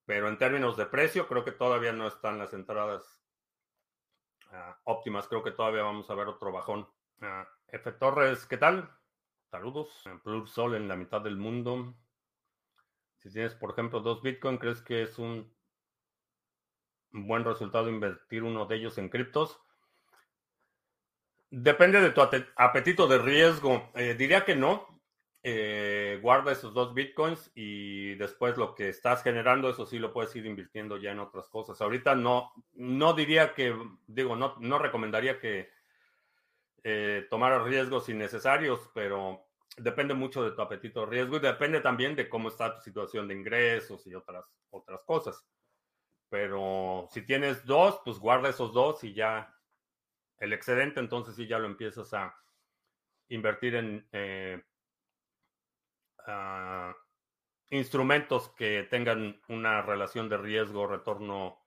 pero 0.05 0.29
en 0.29 0.38
términos 0.38 0.77
de 0.77 0.87
precio, 0.87 1.27
creo 1.27 1.44
que 1.44 1.53
todavía 1.53 1.92
no 1.92 2.07
están 2.07 2.38
las 2.38 2.53
entradas 2.53 3.25
ah, 4.51 4.79
óptimas. 4.85 5.29
Creo 5.29 5.42
que 5.42 5.51
todavía 5.51 5.83
vamos 5.83 6.09
a 6.11 6.14
ver 6.14 6.29
otro 6.29 6.53
bajón. 6.53 6.88
Uh, 7.20 7.44
F. 7.68 7.92
Torres, 7.92 8.46
¿qué 8.46 8.57
tal? 8.57 8.90
Saludos. 9.51 10.05
Plur 10.22 10.49
Sol 10.49 10.75
en 10.75 10.88
la 10.88 10.96
mitad 10.96 11.20
del 11.20 11.37
mundo. 11.37 11.94
Si 13.18 13.33
tienes, 13.33 13.55
por 13.55 13.70
ejemplo, 13.70 14.01
dos 14.01 14.22
Bitcoin, 14.22 14.59
¿crees 14.59 14.83
que 14.83 15.03
es 15.03 15.18
un 15.18 15.53
buen 17.11 17.44
resultado 17.44 17.88
invertir 17.88 18.42
uno 18.42 18.66
de 18.66 18.77
ellos 18.77 18.99
en 18.99 19.09
criptos? 19.09 19.61
Depende 21.51 22.01
de 22.01 22.11
tu 22.11 22.20
apetito 22.57 23.07
de 23.07 23.18
riesgo. 23.18 23.90
Eh, 23.94 24.14
diría 24.14 24.44
que 24.44 24.55
no. 24.55 24.96
Eh, 25.49 26.19
guarda 26.23 26.51
esos 26.51 26.75
dos 26.75 26.93
bitcoins 26.93 27.53
y 27.55 28.17
después 28.17 28.57
lo 28.57 28.75
que 28.75 28.89
estás 28.89 29.23
generando, 29.23 29.71
eso 29.71 29.87
sí 29.87 30.01
lo 30.01 30.13
puedes 30.13 30.35
ir 30.35 30.45
invirtiendo 30.45 30.97
ya 30.97 31.13
en 31.13 31.21
otras 31.21 31.49
cosas. 31.49 31.81
Ahorita 31.81 32.17
no, 32.17 32.51
no 32.73 33.13
diría 33.13 33.55
que, 33.55 33.73
digo, 34.09 34.35
no, 34.35 34.57
no 34.59 34.81
recomendaría 34.81 35.39
que 35.39 35.71
eh, 36.83 37.29
tomara 37.31 37.63
riesgos 37.63 38.09
innecesarios, 38.09 38.91
pero 38.93 39.47
depende 39.77 40.15
mucho 40.15 40.43
de 40.43 40.51
tu 40.51 40.63
apetito 40.63 41.03
de 41.03 41.13
riesgo 41.13 41.37
y 41.37 41.39
depende 41.39 41.81
también 41.81 42.17
de 42.17 42.29
cómo 42.29 42.49
está 42.49 42.75
tu 42.75 42.81
situación 42.81 43.29
de 43.29 43.35
ingresos 43.35 44.05
y 44.09 44.17
otras, 44.17 44.47
otras 44.71 45.05
cosas. 45.05 45.47
Pero 46.29 47.07
si 47.13 47.23
tienes 47.23 47.65
dos, 47.65 48.01
pues 48.05 48.19
guarda 48.19 48.49
esos 48.49 48.73
dos 48.73 49.05
y 49.05 49.15
ya 49.15 49.55
el 50.39 50.53
excedente, 50.53 50.99
entonces 50.99 51.37
sí 51.37 51.47
ya 51.47 51.61
lo 51.61 51.67
empiezas 51.67 52.13
a 52.15 52.37
invertir 53.29 53.77
en 53.77 54.09
eh, 54.11 54.61
instrumentos 57.71 58.51
que 58.51 58.87
tengan 58.91 59.41
una 59.49 59.83
relación 59.83 60.29
de 60.29 60.37
riesgo, 60.37 60.87
retorno, 60.87 61.59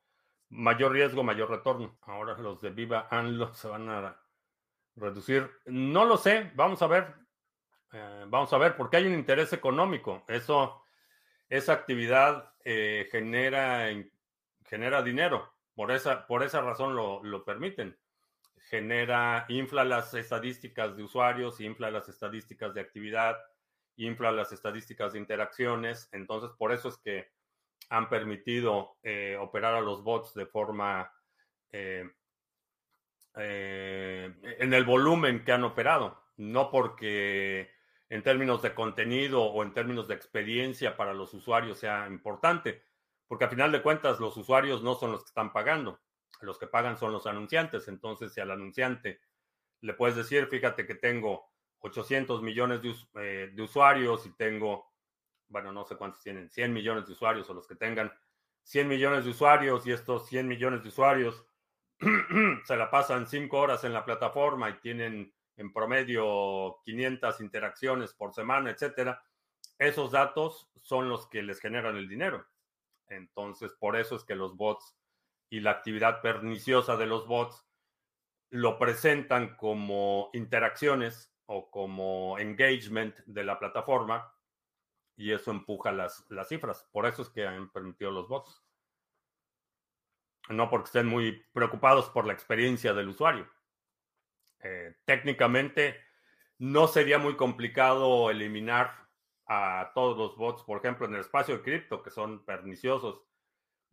mayor 0.50 0.91
riesgo, 0.93 1.24
mayor 1.24 1.50
retorno. 1.50 1.98
Ahora 2.02 2.38
los 2.38 2.62
de 2.62 2.69
Viva 2.69 3.08
Anlo 3.10 3.54
se 3.54 3.67
van 3.67 3.89
a 3.89 4.19
reducir. 4.95 5.50
No 5.65 6.06
lo 6.06 6.17
sé, 6.17 6.52
vamos 6.56 6.82
a 6.82 6.88
ver. 6.88 7.15
Eh, 7.91 8.26
vamos 8.28 8.54
a 8.54 8.58
ver, 8.58 8.76
porque 8.76 8.98
hay 8.98 9.08
un 9.08 9.13
interés 9.13 9.52
económico. 9.54 10.24
Eso, 10.28 10.84
esa 11.48 11.74
actividad 11.74 12.54
eh, 12.63 13.08
genera, 13.12 13.88
genera 14.65 15.02
dinero. 15.02 15.54
Por 15.74 15.91
esa, 15.91 16.28
por 16.28 16.43
esa 16.43 16.62
razón 16.62 16.95
lo, 16.95 17.24
lo, 17.24 17.43
permiten. 17.45 17.98
Genera, 18.69 19.45
infla 19.48 19.84
las 19.84 20.13
estadísticas 20.13 20.95
de 20.95 21.04
usuarios, 21.04 21.62
infla 21.62 21.89
las 21.89 22.10
estadísticas 22.10 22.74
de 22.74 22.82
actividad, 22.82 23.38
infla 24.05 24.31
las 24.31 24.51
estadísticas 24.51 25.13
de 25.13 25.19
interacciones. 25.19 26.09
Entonces, 26.12 26.51
por 26.57 26.71
eso 26.71 26.89
es 26.89 26.97
que 26.97 27.29
han 27.89 28.09
permitido 28.09 28.97
eh, 29.03 29.38
operar 29.39 29.75
a 29.75 29.81
los 29.81 30.03
bots 30.03 30.33
de 30.33 30.45
forma 30.45 31.12
en 31.71 32.13
el 33.35 34.83
volumen 34.83 35.43
que 35.43 35.51
han 35.51 35.63
operado. 35.63 36.19
No 36.38 36.71
porque 36.71 37.69
en 38.09 38.23
términos 38.23 38.62
de 38.62 38.73
contenido 38.73 39.43
o 39.43 39.63
en 39.63 39.73
términos 39.73 40.07
de 40.07 40.15
experiencia 40.15 40.97
para 40.97 41.13
los 41.13 41.33
usuarios 41.33 41.79
sea 41.79 42.07
importante, 42.07 42.83
porque 43.27 43.45
a 43.45 43.49
final 43.49 43.71
de 43.71 43.81
cuentas 43.81 44.19
los 44.19 44.35
usuarios 44.35 44.81
no 44.81 44.95
son 44.95 45.12
los 45.12 45.21
que 45.21 45.29
están 45.29 45.53
pagando, 45.53 45.99
los 46.41 46.57
que 46.57 46.67
pagan 46.67 46.97
son 46.97 47.12
los 47.12 47.27
anunciantes, 47.27 47.88
entonces 47.88 48.33
si 48.33 48.41
al 48.41 48.51
anunciante 48.51 49.21
le 49.81 49.93
puedes 49.93 50.15
decir, 50.15 50.47
fíjate 50.47 50.88
que 50.88 50.95
tengo 50.95 51.51
800 51.80 52.42
millones 52.42 52.82
de, 52.82 52.96
eh, 53.22 53.52
de 53.54 53.62
usuarios 53.62 54.26
y 54.26 54.32
tengo, 54.32 54.92
bueno, 55.48 55.72
no 55.72 55.86
sé 55.86 55.96
cuántos 55.96 56.22
tienen, 56.22 56.50
100 56.50 56.74
millones 56.74 57.06
de 57.06 57.13
usuarios 57.13 57.50
o 57.50 57.54
los 57.54 57.68
que 57.68 57.76
tengan 57.76 58.12
100 58.63 58.88
millones 58.88 59.24
de 59.24 59.32
usuarios 59.32 59.86
y 59.88 59.92
estos 59.92 60.28
100 60.28 60.48
millones 60.48 60.84
de 60.84 60.89
usuarios 60.89 61.46
se 62.65 62.76
la 62.76 62.89
pasan 62.92 63.28
5 63.28 63.58
horas 63.58 63.84
en 63.84 63.94
la 63.94 64.06
plataforma 64.06 64.70
y 64.70 64.80
tienen 64.80 65.34
en 65.58 65.74
promedio 65.74 66.78
500 66.86 67.42
interacciones 67.42 68.13
por 68.13 68.34
semana, 68.34 68.70
etcétera, 68.70 69.22
esos 69.78 70.12
datos 70.12 70.70
son 70.76 71.10
los 71.10 71.28
que 71.28 71.44
les 71.44 71.60
generan 71.60 71.98
el 71.98 72.08
dinero. 72.08 72.46
Entonces, 73.08 73.74
por 73.74 73.98
eso 73.98 74.15
es 74.15 74.24
que 74.24 74.36
los 74.36 74.56
bots 74.56 74.96
y 75.50 75.60
la 75.60 75.72
actividad 75.72 76.22
perniciosa 76.22 76.96
de 76.96 77.08
los 77.08 77.28
bots 77.28 77.65
lo 78.52 78.78
presentan 78.78 79.56
como 79.56 80.30
interacciones 80.34 81.34
o 81.51 81.71
como 81.71 82.38
engagement 82.38 83.17
de 83.25 83.43
la 83.43 83.57
plataforma 83.57 84.31
y 85.15 85.31
eso 85.31 85.49
empuja 85.49 85.91
las, 85.91 86.23
las 86.29 86.47
cifras. 86.47 86.88
Por 86.91 87.07
eso 87.07 87.23
es 87.23 87.29
que 87.29 87.45
han 87.45 87.71
permitido 87.71 88.12
los 88.12 88.27
bots. 88.27 88.63
No 90.49 90.69
porque 90.69 90.85
estén 90.85 91.07
muy 91.07 91.43
preocupados 91.51 92.09
por 92.09 92.27
la 92.27 92.33
experiencia 92.33 92.93
del 92.93 93.09
usuario. 93.09 93.49
Eh, 94.59 94.95
técnicamente 95.05 95.99
no 96.59 96.88
sería 96.88 97.17
muy 97.17 97.35
complicado 97.35 98.29
eliminar 98.29 99.09
a 99.47 99.91
todos 99.95 100.17
los 100.17 100.38
bots, 100.38 100.62
por 100.62 100.77
ejemplo, 100.77 101.07
en 101.07 101.15
el 101.15 101.21
espacio 101.21 101.57
de 101.57 101.63
cripto, 101.63 102.03
que 102.03 102.12
son 102.12 102.45
perniciosos. 102.45 103.23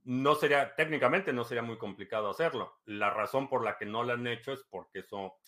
No 0.04 0.34
sería, 0.34 0.74
técnicamente 0.74 1.32
no 1.32 1.44
sería 1.44 1.62
muy 1.62 1.78
complicado 1.78 2.28
hacerlo. 2.28 2.80
La 2.84 3.08
razón 3.08 3.48
por 3.48 3.64
la 3.64 3.78
que 3.78 3.86
no 3.86 4.02
lo 4.02 4.12
han 4.12 4.26
hecho 4.26 4.52
es 4.52 4.62
porque 4.68 4.98
eso 4.98 5.38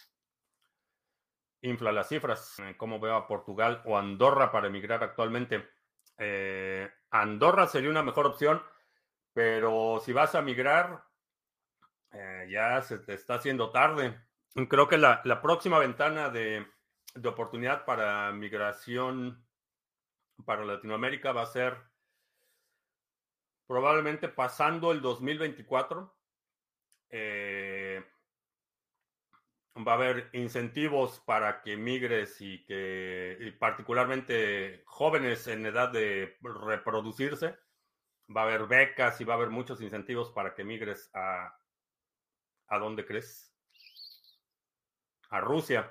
infla 1.63 1.93
las 1.93 2.09
cifras. 2.09 2.59
Eh, 2.61 2.77
como 2.77 3.01
veo 3.01 3.15
a 3.15 3.27
Portugal 3.27 3.83
o 3.85 3.99
Andorra 3.99 4.53
para 4.53 4.69
emigrar 4.69 5.03
actualmente? 5.03 5.69
Eh, 6.19 6.91
Andorra 7.11 7.67
sería 7.67 7.91
una 7.91 8.03
mejor 8.03 8.27
opción, 8.27 8.63
pero 9.33 10.01
si 10.05 10.13
vas 10.13 10.35
a 10.35 10.43
migrar, 10.43 11.05
ya 12.49 12.81
se 12.83 12.99
te 12.99 13.15
está 13.15 13.35
haciendo 13.35 13.71
tarde. 13.71 14.19
Creo 14.69 14.89
que 14.89 14.99
la, 14.99 15.41
próxima 15.41 15.79
ventana 15.79 16.31
de, 16.31 16.67
oportunidad 17.25 17.85
para 17.85 18.33
migración 18.33 19.47
para 20.45 20.65
Latinoamérica 20.65 21.33
va 21.33 21.43
a 21.43 21.47
ser 21.47 21.77
probablemente 23.69 24.29
pasando 24.29 24.91
el 24.91 25.01
2024. 25.01 26.13
Eh, 27.11 28.05
va 29.87 29.93
a 29.93 29.95
haber 29.97 30.31
incentivos 30.33 31.21
para 31.21 31.63
que 31.63 31.77
migres 31.77 32.41
y 32.41 32.65
que 32.65 33.55
particularmente 33.59 34.83
jóvenes 34.87 35.47
en 35.47 35.67
edad 35.67 35.91
de 35.91 36.37
reproducirse. 36.41 37.57
Va 38.35 38.43
a 38.43 38.45
haber 38.45 38.67
becas 38.67 39.21
y 39.21 39.25
va 39.25 39.35
a 39.35 39.37
haber 39.37 39.51
muchos 39.51 39.81
incentivos 39.81 40.31
para 40.31 40.55
que 40.55 40.65
migres 40.65 41.11
a, 41.15 41.55
¿a 42.69 42.79
dónde 42.79 43.07
crees? 43.07 43.49
a 45.31 45.41
Rusia. 45.41 45.91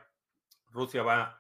Rusia 0.71 1.03
va, 1.03 1.39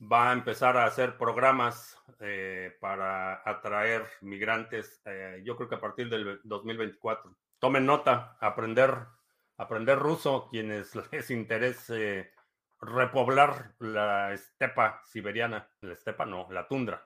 va 0.00 0.30
a 0.30 0.32
empezar 0.32 0.76
a 0.76 0.84
hacer 0.84 1.16
programas 1.16 1.98
eh, 2.20 2.76
para 2.80 3.42
atraer 3.48 4.06
migrantes, 4.20 5.00
eh, 5.04 5.42
yo 5.44 5.56
creo 5.56 5.68
que 5.68 5.74
a 5.74 5.80
partir 5.80 6.08
del 6.08 6.40
2024. 6.44 7.36
Tomen 7.58 7.86
nota, 7.86 8.36
aprender, 8.40 8.94
aprender 9.62 9.98
ruso, 9.98 10.48
quienes 10.50 10.94
les 11.12 11.30
interese 11.30 12.32
repoblar 12.80 13.74
la 13.78 14.32
estepa 14.32 15.02
siberiana. 15.04 15.68
La 15.80 15.94
estepa 15.94 16.26
no, 16.26 16.48
la 16.50 16.66
tundra. 16.66 17.04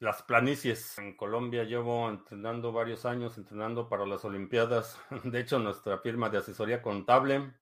Las 0.00 0.22
planicies. 0.22 0.96
En 0.98 1.16
Colombia 1.16 1.64
llevo 1.64 2.08
entrenando 2.08 2.70
varios 2.70 3.04
años, 3.04 3.36
entrenando 3.36 3.88
para 3.88 4.06
las 4.06 4.24
Olimpiadas. 4.24 5.00
De 5.24 5.40
hecho, 5.40 5.58
nuestra 5.58 5.98
firma 5.98 6.30
de 6.30 6.38
asesoría 6.38 6.80
contable 6.80 7.52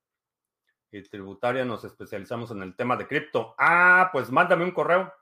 y 0.90 1.02
tributaria 1.02 1.64
nos 1.64 1.84
especializamos 1.84 2.50
en 2.50 2.62
el 2.62 2.76
tema 2.76 2.96
de 2.96 3.06
cripto. 3.06 3.54
Ah, 3.58 4.10
pues 4.12 4.30
mándame 4.30 4.64
un 4.64 4.72
correo. 4.72 5.12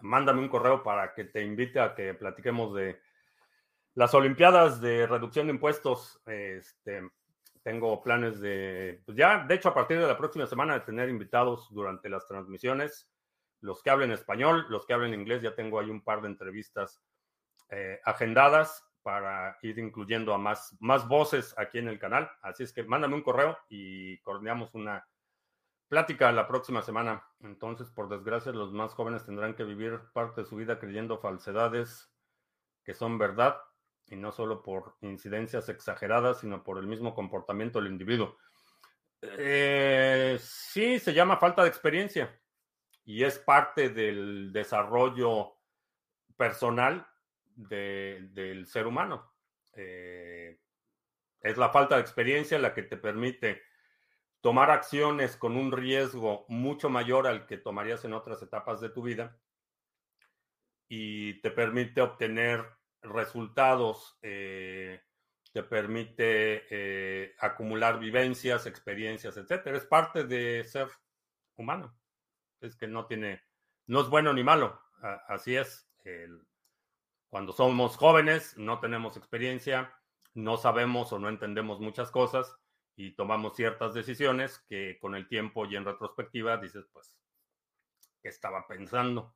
Mándame 0.00 0.40
un 0.40 0.48
correo 0.48 0.82
para 0.84 1.12
que 1.12 1.24
te 1.24 1.44
invite 1.44 1.80
a 1.80 1.94
que 1.94 2.14
platiquemos 2.14 2.72
de 2.74 3.00
las 3.94 4.14
Olimpiadas 4.14 4.80
de 4.80 5.06
reducción 5.06 5.46
de 5.46 5.54
impuestos. 5.54 6.20
Este, 6.26 7.02
tengo 7.62 8.02
planes 8.02 8.40
de, 8.40 9.02
pues 9.04 9.16
ya, 9.16 9.44
de 9.44 9.54
hecho, 9.54 9.68
a 9.68 9.74
partir 9.74 9.98
de 9.98 10.06
la 10.06 10.16
próxima 10.16 10.46
semana 10.46 10.74
de 10.74 10.80
tener 10.80 11.08
invitados 11.08 11.68
durante 11.70 12.08
las 12.08 12.26
transmisiones, 12.26 13.08
los 13.60 13.82
que 13.82 13.90
hablen 13.90 14.10
español, 14.10 14.66
los 14.68 14.86
que 14.86 14.94
hablen 14.94 15.14
inglés, 15.14 15.42
ya 15.42 15.54
tengo 15.54 15.78
ahí 15.78 15.90
un 15.90 16.02
par 16.02 16.22
de 16.22 16.28
entrevistas 16.28 17.00
eh, 17.70 18.00
agendadas 18.04 18.84
para 19.02 19.58
ir 19.62 19.78
incluyendo 19.78 20.34
a 20.34 20.38
más, 20.38 20.76
más 20.80 21.06
voces 21.06 21.54
aquí 21.58 21.78
en 21.78 21.88
el 21.88 21.98
canal. 21.98 22.30
Así 22.40 22.62
es 22.62 22.72
que 22.72 22.82
mándame 22.82 23.14
un 23.14 23.22
correo 23.22 23.58
y 23.68 24.18
coordinamos 24.18 24.74
una 24.74 25.06
plática 25.88 26.32
la 26.32 26.48
próxima 26.48 26.82
semana. 26.82 27.24
Entonces, 27.40 27.90
por 27.90 28.08
desgracia, 28.08 28.52
los 28.52 28.72
más 28.72 28.94
jóvenes 28.94 29.24
tendrán 29.24 29.54
que 29.54 29.64
vivir 29.64 30.00
parte 30.12 30.42
de 30.42 30.46
su 30.48 30.56
vida 30.56 30.78
creyendo 30.78 31.18
falsedades 31.18 32.10
que 32.84 32.94
son 32.94 33.18
verdad 33.18 33.60
y 34.12 34.16
no 34.16 34.30
solo 34.30 34.62
por 34.62 34.96
incidencias 35.00 35.70
exageradas, 35.70 36.40
sino 36.40 36.62
por 36.62 36.78
el 36.78 36.86
mismo 36.86 37.14
comportamiento 37.14 37.80
del 37.80 37.90
individuo. 37.90 38.36
Eh, 39.22 40.38
sí, 40.38 40.98
se 40.98 41.14
llama 41.14 41.38
falta 41.38 41.62
de 41.62 41.68
experiencia 41.68 42.38
y 43.06 43.24
es 43.24 43.38
parte 43.38 43.88
del 43.88 44.52
desarrollo 44.52 45.54
personal 46.36 47.06
del 47.56 48.66
ser 48.66 48.86
humano. 48.86 49.32
Eh, 49.72 50.60
es 51.40 51.56
la 51.56 51.70
falta 51.70 51.94
de 51.94 52.02
experiencia 52.02 52.58
la 52.58 52.74
que 52.74 52.82
te 52.82 52.98
permite 52.98 53.62
tomar 54.42 54.70
acciones 54.70 55.38
con 55.38 55.56
un 55.56 55.72
riesgo 55.72 56.44
mucho 56.48 56.90
mayor 56.90 57.26
al 57.26 57.46
que 57.46 57.56
tomarías 57.56 58.04
en 58.04 58.12
otras 58.12 58.42
etapas 58.42 58.82
de 58.82 58.90
tu 58.90 59.02
vida 59.02 59.38
y 60.86 61.40
te 61.40 61.50
permite 61.50 62.02
obtener 62.02 62.81
resultados, 63.02 64.18
eh, 64.22 65.02
te 65.52 65.62
permite 65.62 66.64
eh, 66.70 67.34
acumular 67.38 67.98
vivencias, 67.98 68.66
experiencias, 68.66 69.36
etcétera. 69.36 69.76
Es 69.76 69.84
parte 69.84 70.24
de 70.24 70.64
ser 70.64 70.88
humano. 71.56 71.94
Es 72.60 72.76
que 72.76 72.86
no 72.86 73.06
tiene, 73.06 73.42
no 73.86 74.00
es 74.00 74.08
bueno 74.08 74.32
ni 74.32 74.42
malo. 74.42 74.80
Así 75.28 75.56
es. 75.56 75.88
El, 76.04 76.46
cuando 77.28 77.52
somos 77.52 77.96
jóvenes, 77.96 78.56
no 78.56 78.80
tenemos 78.80 79.16
experiencia, 79.16 79.94
no 80.34 80.56
sabemos 80.56 81.12
o 81.12 81.18
no 81.18 81.28
entendemos 81.28 81.80
muchas 81.80 82.10
cosas 82.10 82.56
y 82.96 83.14
tomamos 83.14 83.56
ciertas 83.56 83.94
decisiones 83.94 84.58
que 84.68 84.98
con 85.00 85.14
el 85.14 85.26
tiempo 85.28 85.66
y 85.66 85.76
en 85.76 85.84
retrospectiva 85.84 86.56
dices, 86.58 86.86
pues, 86.92 87.16
¿qué 88.22 88.28
estaba 88.28 88.66
pensando? 88.66 89.34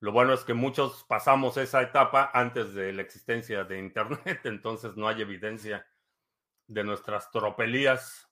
Lo 0.00 0.12
bueno 0.12 0.32
es 0.32 0.44
que 0.44 0.54
muchos 0.54 1.04
pasamos 1.04 1.56
esa 1.56 1.82
etapa 1.82 2.30
antes 2.32 2.72
de 2.72 2.92
la 2.92 3.02
existencia 3.02 3.64
de 3.64 3.78
Internet, 3.78 4.40
entonces 4.44 4.96
no 4.96 5.08
hay 5.08 5.22
evidencia 5.22 5.86
de 6.68 6.84
nuestras 6.84 7.30
tropelías. 7.30 8.30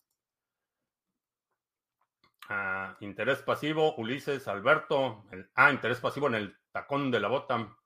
Ah, 2.48 2.96
interés 3.00 3.42
pasivo, 3.42 3.96
Ulises, 3.96 4.46
Alberto. 4.46 5.24
ah, 5.56 5.72
interés 5.72 5.98
pasivo 5.98 6.28
en 6.28 6.36
el 6.36 6.56
tacón 6.70 7.10
de 7.10 7.20
la 7.20 7.28
bota. 7.28 7.76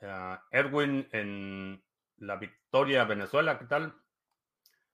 Eh, 0.00 0.38
Erwin 0.50 1.08
en 1.12 1.84
la 2.16 2.36
Victoria, 2.36 3.04
Venezuela, 3.04 3.58
¿qué 3.58 3.66
tal? 3.66 3.94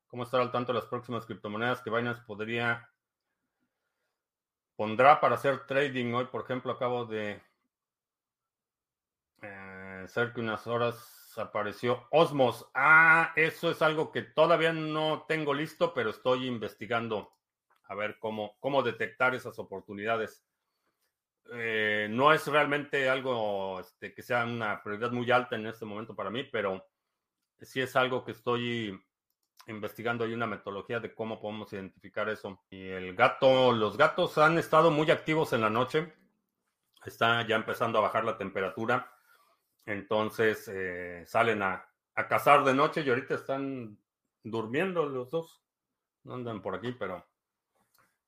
¿Cómo 0.08 0.24
estar 0.24 0.40
al 0.40 0.52
tanto 0.52 0.72
de 0.72 0.80
las 0.80 0.88
próximas 0.88 1.24
criptomonedas 1.24 1.80
que 1.80 1.88
Binance 1.88 2.22
podría 2.26 2.90
pondrá 4.76 5.20
para 5.20 5.36
hacer 5.36 5.66
trading? 5.66 6.12
Hoy, 6.12 6.26
por 6.26 6.42
ejemplo, 6.42 6.72
acabo 6.72 7.06
de 7.06 7.40
ser 10.10 10.32
que 10.32 10.40
unas 10.40 10.66
horas 10.66 11.20
apareció 11.38 12.06
Osmos. 12.10 12.68
Ah, 12.74 13.32
eso 13.36 13.70
es 13.70 13.82
algo 13.82 14.10
que 14.12 14.22
todavía 14.22 14.72
no 14.72 15.24
tengo 15.28 15.54
listo, 15.54 15.94
pero 15.94 16.10
estoy 16.10 16.46
investigando 16.46 17.32
a 17.84 17.94
ver 17.94 18.18
cómo, 18.18 18.56
cómo 18.60 18.82
detectar 18.82 19.34
esas 19.34 19.58
oportunidades. 19.58 20.44
Eh, 21.52 22.08
no 22.10 22.32
es 22.32 22.46
realmente 22.46 23.08
algo 23.08 23.80
este, 23.80 24.14
que 24.14 24.22
sea 24.22 24.44
una 24.44 24.82
prioridad 24.82 25.10
muy 25.10 25.30
alta 25.30 25.56
en 25.56 25.66
este 25.66 25.84
momento 25.84 26.14
para 26.14 26.30
mí, 26.30 26.44
pero 26.44 26.86
sí 27.60 27.80
es 27.80 27.96
algo 27.96 28.24
que 28.24 28.32
estoy 28.32 29.00
investigando. 29.66 30.24
Hay 30.24 30.32
una 30.32 30.46
metodología 30.46 31.00
de 31.00 31.14
cómo 31.14 31.40
podemos 31.40 31.72
identificar 31.72 32.28
eso. 32.28 32.62
Y 32.70 32.88
el 32.88 33.14
gato, 33.16 33.72
los 33.72 33.96
gatos 33.96 34.38
han 34.38 34.58
estado 34.58 34.90
muy 34.90 35.10
activos 35.10 35.52
en 35.52 35.62
la 35.62 35.70
noche. 35.70 36.12
Está 37.04 37.46
ya 37.46 37.56
empezando 37.56 37.98
a 37.98 38.02
bajar 38.02 38.24
la 38.24 38.36
temperatura. 38.36 39.10
Entonces 39.86 40.68
eh, 40.68 41.24
salen 41.26 41.62
a, 41.62 41.88
a 42.14 42.28
cazar 42.28 42.64
de 42.64 42.74
noche 42.74 43.02
y 43.02 43.08
ahorita 43.08 43.34
están 43.34 43.98
durmiendo 44.42 45.06
los 45.06 45.30
dos. 45.30 45.62
No 46.24 46.34
andan 46.34 46.62
por 46.62 46.74
aquí, 46.74 46.92
pero 46.92 47.26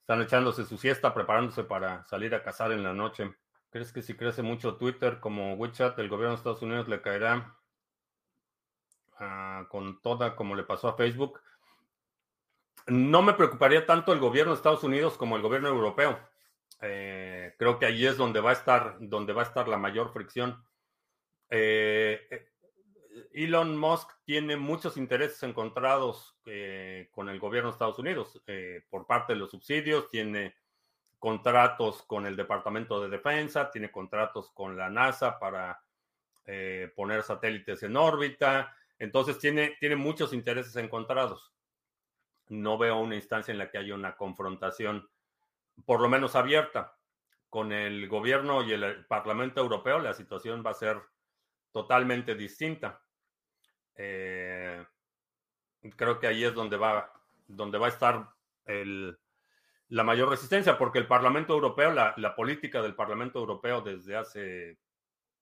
están 0.01 0.23
echándose 0.23 0.65
su 0.65 0.79
siesta, 0.79 1.15
preparándose 1.15 1.65
para 1.65 2.05
salir 2.05 2.35
a 2.35 2.43
cazar 2.43 2.73
en 2.73 2.83
la 2.83 2.93
noche. 2.93 3.35
¿Crees 3.71 3.93
que 3.93 4.03
si 4.03 4.15
crece 4.15 4.43
mucho 4.43 4.77
Twitter 4.77 5.21
como 5.21 5.55
WeChat, 5.55 5.99
el 5.99 6.09
gobierno 6.09 6.33
de 6.33 6.37
Estados 6.37 6.63
Unidos 6.63 6.89
le 6.89 7.01
caerá 7.01 7.57
con 9.69 10.03
toda 10.03 10.37
como 10.37 10.55
le 10.55 10.65
pasó 10.65 10.89
a 10.89 10.97
Facebook? 10.97 11.41
No 12.87 13.23
me 13.23 13.35
preocuparía 13.35 13.87
tanto 13.87 14.13
el 14.13 14.19
gobierno 14.19 14.53
de 14.53 14.57
Estados 14.57 14.85
Unidos 14.85 15.17
como 15.17 15.37
el 15.37 15.43
gobierno 15.43 15.69
europeo. 15.69 16.19
Eh, 16.81 17.55
creo 17.59 17.79
que 17.79 17.87
ahí 17.87 18.05
es 18.05 18.17
donde 18.17 18.41
va 18.41 18.51
a 18.51 18.55
estar, 18.55 18.97
donde 18.99 19.33
va 19.33 19.43
a 19.43 19.47
estar 19.47 19.69
la 19.69 19.79
mayor 19.79 20.13
fricción. 20.13 20.63
Eh, 21.55 22.29
eh, 22.31 22.49
Elon 23.35 23.77
Musk 23.77 24.11
tiene 24.25 24.57
muchos 24.57 24.97
intereses 24.97 25.43
encontrados 25.43 26.35
con 27.11 27.29
el 27.29 27.39
gobierno 27.39 27.69
de 27.69 27.75
Estados 27.75 27.99
Unidos 27.99 28.43
por 28.89 29.07
parte 29.07 29.35
de 29.35 29.39
los 29.39 29.51
subsidios, 29.51 30.09
tiene 30.11 30.57
contratos 31.19 32.03
con 32.05 32.27
el 32.27 32.37
Departamento 32.37 33.03
de 33.03 33.11
Defensa, 33.11 33.71
tiene 33.71 33.91
contratos 33.91 34.51
con 34.53 34.79
la 34.79 34.89
NASA 34.89 35.39
para 35.39 35.83
poner 36.97 37.23
satélites 37.23 37.83
en 37.83 37.97
órbita, 37.97 38.75
entonces 38.99 39.39
tiene, 39.39 39.77
tiene 39.79 39.97
muchos 39.97 40.33
intereses 40.33 40.75
encontrados. 40.77 41.53
No 42.49 42.79
veo 42.79 42.99
una 42.99 43.15
instancia 43.15 43.53
en 43.53 43.59
la 43.59 43.71
que 43.71 43.79
haya 43.79 43.95
una 43.95 44.17
confrontación 44.17 45.09
por 45.85 46.01
lo 46.01 46.09
menos 46.09 46.35
abierta. 46.35 46.97
Con 47.49 47.73
el 47.73 48.09
gobierno 48.09 48.63
y 48.63 48.73
el 48.73 49.05
Parlamento 49.07 49.61
Europeo 49.61 49.99
la 49.99 50.15
situación 50.15 50.63
va 50.65 50.71
a 50.71 50.75
ser 50.75 51.03
totalmente 51.73 52.35
distinta. 52.35 53.03
Eh, 53.95 54.85
creo 55.97 56.19
que 56.19 56.27
ahí 56.27 56.45
es 56.45 56.55
donde 56.55 56.77
va, 56.77 57.13
donde 57.47 57.79
va 57.79 57.87
a 57.87 57.91
estar 57.91 58.29
la 59.89 60.05
mayor 60.05 60.31
resistencia, 60.31 60.79
porque 60.79 60.99
el 60.99 61.07
Parlamento 61.07 61.53
Europeo, 61.53 61.93
la, 61.93 62.35
política 62.37 62.81
del 62.81 62.95
Parlamento 62.95 63.41
Europeo 63.41 63.81
desde 63.81 64.17
hace 64.17 64.79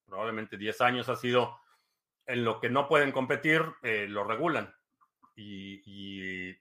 probablemente 0.05 0.57
10 0.57 0.81
años 0.81 1.09
ha 1.09 1.15
sido 1.15 1.57
en 2.25 2.43
lo 2.43 2.59
que 2.59 2.69
no 2.69 2.87
pueden 2.87 3.11
competir, 3.11 3.63
eh, 3.83 4.07
lo 4.07 4.23
regulan. 4.23 4.73
y, 5.35 6.51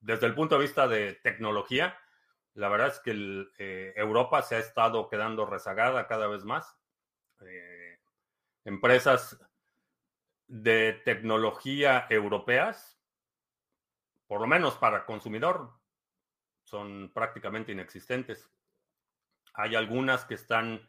desde 0.00 0.26
el 0.26 0.34
punto 0.34 0.56
de 0.56 0.62
vista 0.62 0.88
de 0.88 1.14
tecnología, 1.14 1.96
la 2.54 2.68
verdad 2.68 2.88
es 2.88 3.00
que 3.00 3.46
eh, 3.58 3.94
Europa 3.96 4.42
se 4.42 4.56
ha 4.56 4.58
estado 4.58 5.08
quedando 5.08 5.46
rezagada 5.46 6.06
cada 6.06 6.26
vez 6.26 6.44
más. 6.44 6.76
Eh, 7.40 7.81
empresas 8.64 9.38
de 10.46 11.00
tecnología 11.04 12.06
europeas, 12.10 13.00
por 14.26 14.40
lo 14.40 14.46
menos 14.46 14.76
para 14.76 15.06
consumidor, 15.06 15.72
son 16.62 17.10
prácticamente 17.12 17.72
inexistentes. 17.72 18.48
Hay 19.54 19.74
algunas 19.74 20.24
que 20.24 20.34
están 20.34 20.88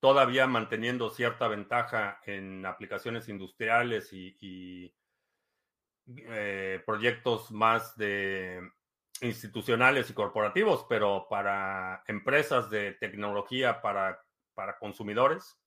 todavía 0.00 0.46
manteniendo 0.46 1.10
cierta 1.10 1.48
ventaja 1.48 2.20
en 2.26 2.66
aplicaciones 2.66 3.28
industriales 3.28 4.12
y, 4.12 4.94
eh, 6.06 6.82
proyectos 6.84 7.50
más 7.50 7.96
de 7.96 8.60
institucionales 9.22 10.10
y 10.10 10.12
corporativos, 10.12 10.84
pero 10.88 11.26
para 11.30 12.02
empresas 12.06 12.68
de 12.68 12.92
tecnología, 12.92 13.80
para, 13.80 14.22
para 14.54 14.78
consumidores, 14.78 15.58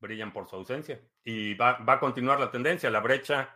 brillan 0.00 0.32
por 0.32 0.48
su 0.48 0.56
ausencia. 0.56 1.00
Y 1.24 1.54
va, 1.54 1.78
a 1.86 2.00
continuar 2.00 2.40
la 2.40 2.50
tendencia, 2.50 2.90
la 2.90 3.00
brecha 3.00 3.54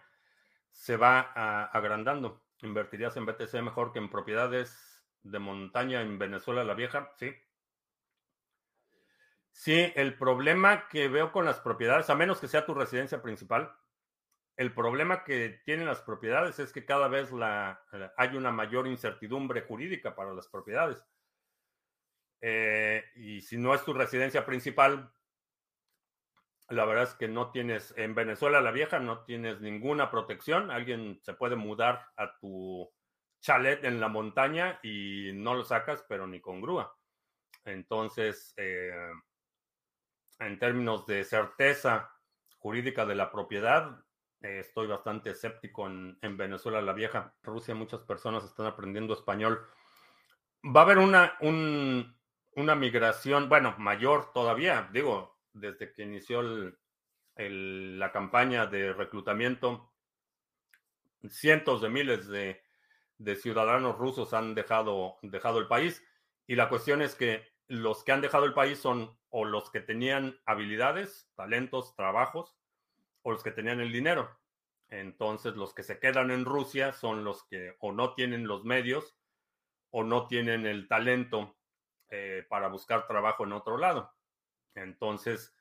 se 0.70 0.96
va 0.96 1.20
agrandando. 1.64 2.44
¿Invertirías 2.62 3.16
en 3.16 3.26
BTC 3.26 3.54
mejor 3.62 3.92
que 3.92 3.98
en 3.98 4.10
propiedades 4.10 5.02
de 5.22 5.38
montaña 5.38 6.02
en 6.02 6.18
Venezuela 6.18 6.64
la 6.64 6.74
Vieja? 6.74 7.12
Sí. 7.16 7.34
Sí, 9.52 9.92
el 9.94 10.16
problema 10.16 10.88
que 10.88 11.08
veo 11.08 11.32
con 11.32 11.44
las 11.44 11.60
propiedades, 11.60 12.08
a 12.08 12.14
menos 12.14 12.40
que 12.40 12.48
sea 12.48 12.64
tu 12.64 12.74
residencia 12.74 13.20
principal, 13.20 13.74
el 14.56 14.74
problema 14.74 15.24
que 15.24 15.60
tienen 15.64 15.86
las 15.86 16.02
propiedades 16.02 16.58
es 16.58 16.72
que 16.72 16.84
cada 16.84 17.08
vez 17.08 17.32
la, 17.32 17.82
hay 18.16 18.36
una 18.36 18.52
mayor 18.52 18.86
incertidumbre 18.86 19.62
jurídica 19.62 20.14
para 20.14 20.34
las 20.34 20.48
propiedades. 20.48 21.02
Eh, 22.42 23.04
y 23.16 23.40
si 23.40 23.56
no 23.58 23.74
es 23.74 23.84
tu 23.84 23.92
residencia 23.92 24.44
principal, 24.44 25.12
la 26.70 26.84
verdad 26.84 27.04
es 27.04 27.14
que 27.14 27.28
no 27.28 27.50
tienes, 27.50 27.92
en 27.96 28.14
Venezuela 28.14 28.60
la 28.60 28.70
vieja, 28.70 29.00
no 29.00 29.24
tienes 29.24 29.60
ninguna 29.60 30.10
protección. 30.10 30.70
Alguien 30.70 31.20
se 31.22 31.34
puede 31.34 31.56
mudar 31.56 32.06
a 32.16 32.38
tu 32.38 32.88
chalet 33.40 33.84
en 33.84 34.00
la 34.00 34.08
montaña 34.08 34.78
y 34.82 35.32
no 35.34 35.54
lo 35.54 35.64
sacas, 35.64 36.04
pero 36.08 36.26
ni 36.26 36.40
con 36.40 36.60
grúa. 36.60 36.96
Entonces, 37.64 38.54
eh, 38.56 39.10
en 40.38 40.58
términos 40.58 41.06
de 41.06 41.24
certeza 41.24 42.10
jurídica 42.58 43.04
de 43.04 43.16
la 43.16 43.32
propiedad, 43.32 44.04
eh, 44.40 44.60
estoy 44.60 44.86
bastante 44.86 45.30
escéptico 45.30 45.88
en, 45.88 46.36
Venezuela 46.36 46.80
la 46.80 46.92
vieja. 46.92 47.34
Rusia 47.42 47.74
muchas 47.74 48.02
personas 48.02 48.44
están 48.44 48.66
aprendiendo 48.66 49.14
español. 49.14 49.66
Va 50.64 50.82
a 50.82 50.84
haber 50.84 50.98
una, 50.98 51.36
una 51.40 52.74
migración, 52.76 53.48
bueno, 53.48 53.74
mayor 53.78 54.32
todavía, 54.32 54.88
digo, 54.92 55.39
desde 55.52 55.92
que 55.92 56.02
inició 56.02 56.42
la 57.36 58.12
campaña 58.12 58.66
de 58.66 58.92
reclutamiento, 58.92 59.92
cientos 61.28 61.80
de 61.82 61.88
miles 61.88 62.28
de, 62.28 62.62
ciudadanos 63.36 63.96
rusos 63.98 64.32
han 64.32 64.54
dejado, 64.54 65.18
el 65.22 65.68
país 65.68 66.02
y 66.46 66.56
la 66.56 66.68
cuestión 66.68 67.02
es 67.02 67.14
que 67.14 67.46
los 67.68 68.02
que 68.02 68.12
han 68.12 68.20
dejado 68.20 68.44
el 68.44 68.54
país 68.54 68.78
son 68.78 69.16
o 69.28 69.44
los 69.44 69.70
que 69.70 69.80
tenían 69.80 70.40
habilidades, 70.44 71.30
talentos, 71.36 71.94
trabajos, 71.94 72.56
o 73.22 73.30
los 73.30 73.42
que 73.44 73.52
tenían 73.52 73.80
el 73.80 73.92
dinero. 73.92 74.40
Entonces, 74.88 75.54
los 75.54 75.72
que 75.72 75.84
se 75.84 76.00
quedan 76.00 76.32
en 76.32 76.44
Rusia 76.44 76.92
son 76.92 77.22
los 77.22 77.44
que 77.44 77.76
o 77.78 77.92
no 77.92 78.14
tienen 78.14 78.48
los 78.48 78.64
medios 78.64 79.16
o 79.90 80.02
no 80.02 80.26
tienen 80.26 80.66
el 80.66 80.88
talento 80.88 81.56
eh, 82.08 82.44
para 82.48 82.68
buscar 82.68 83.06
trabajo 83.06 83.44
en 83.44 83.52
otro 83.52 83.76
lado. 83.76 84.12
Entonces, 84.74 85.54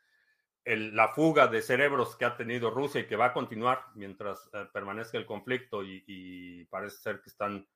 la 0.65 1.07
fuga 1.09 1.47
de 1.47 1.61
cerebros 1.61 2.15
que 2.15 2.25
ha 2.25 2.37
tenido 2.37 2.69
Rusia 2.69 3.01
y 3.01 3.07
que 3.07 3.15
va 3.15 3.27
a 3.27 3.33
continuar 3.33 3.85
mientras 3.95 4.49
eh, 4.53 4.67
permanezca 4.71 5.17
el 5.17 5.25
conflicto 5.25 5.83
y, 5.83 6.65
parece 6.69 6.97
ser 6.97 7.21
que 7.21 7.29
están 7.29 7.67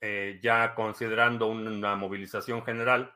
eh, 0.00 0.40
ya 0.42 0.74
considerando 0.74 1.48
una 1.48 1.94
movilización 1.96 2.64
general, 2.64 3.14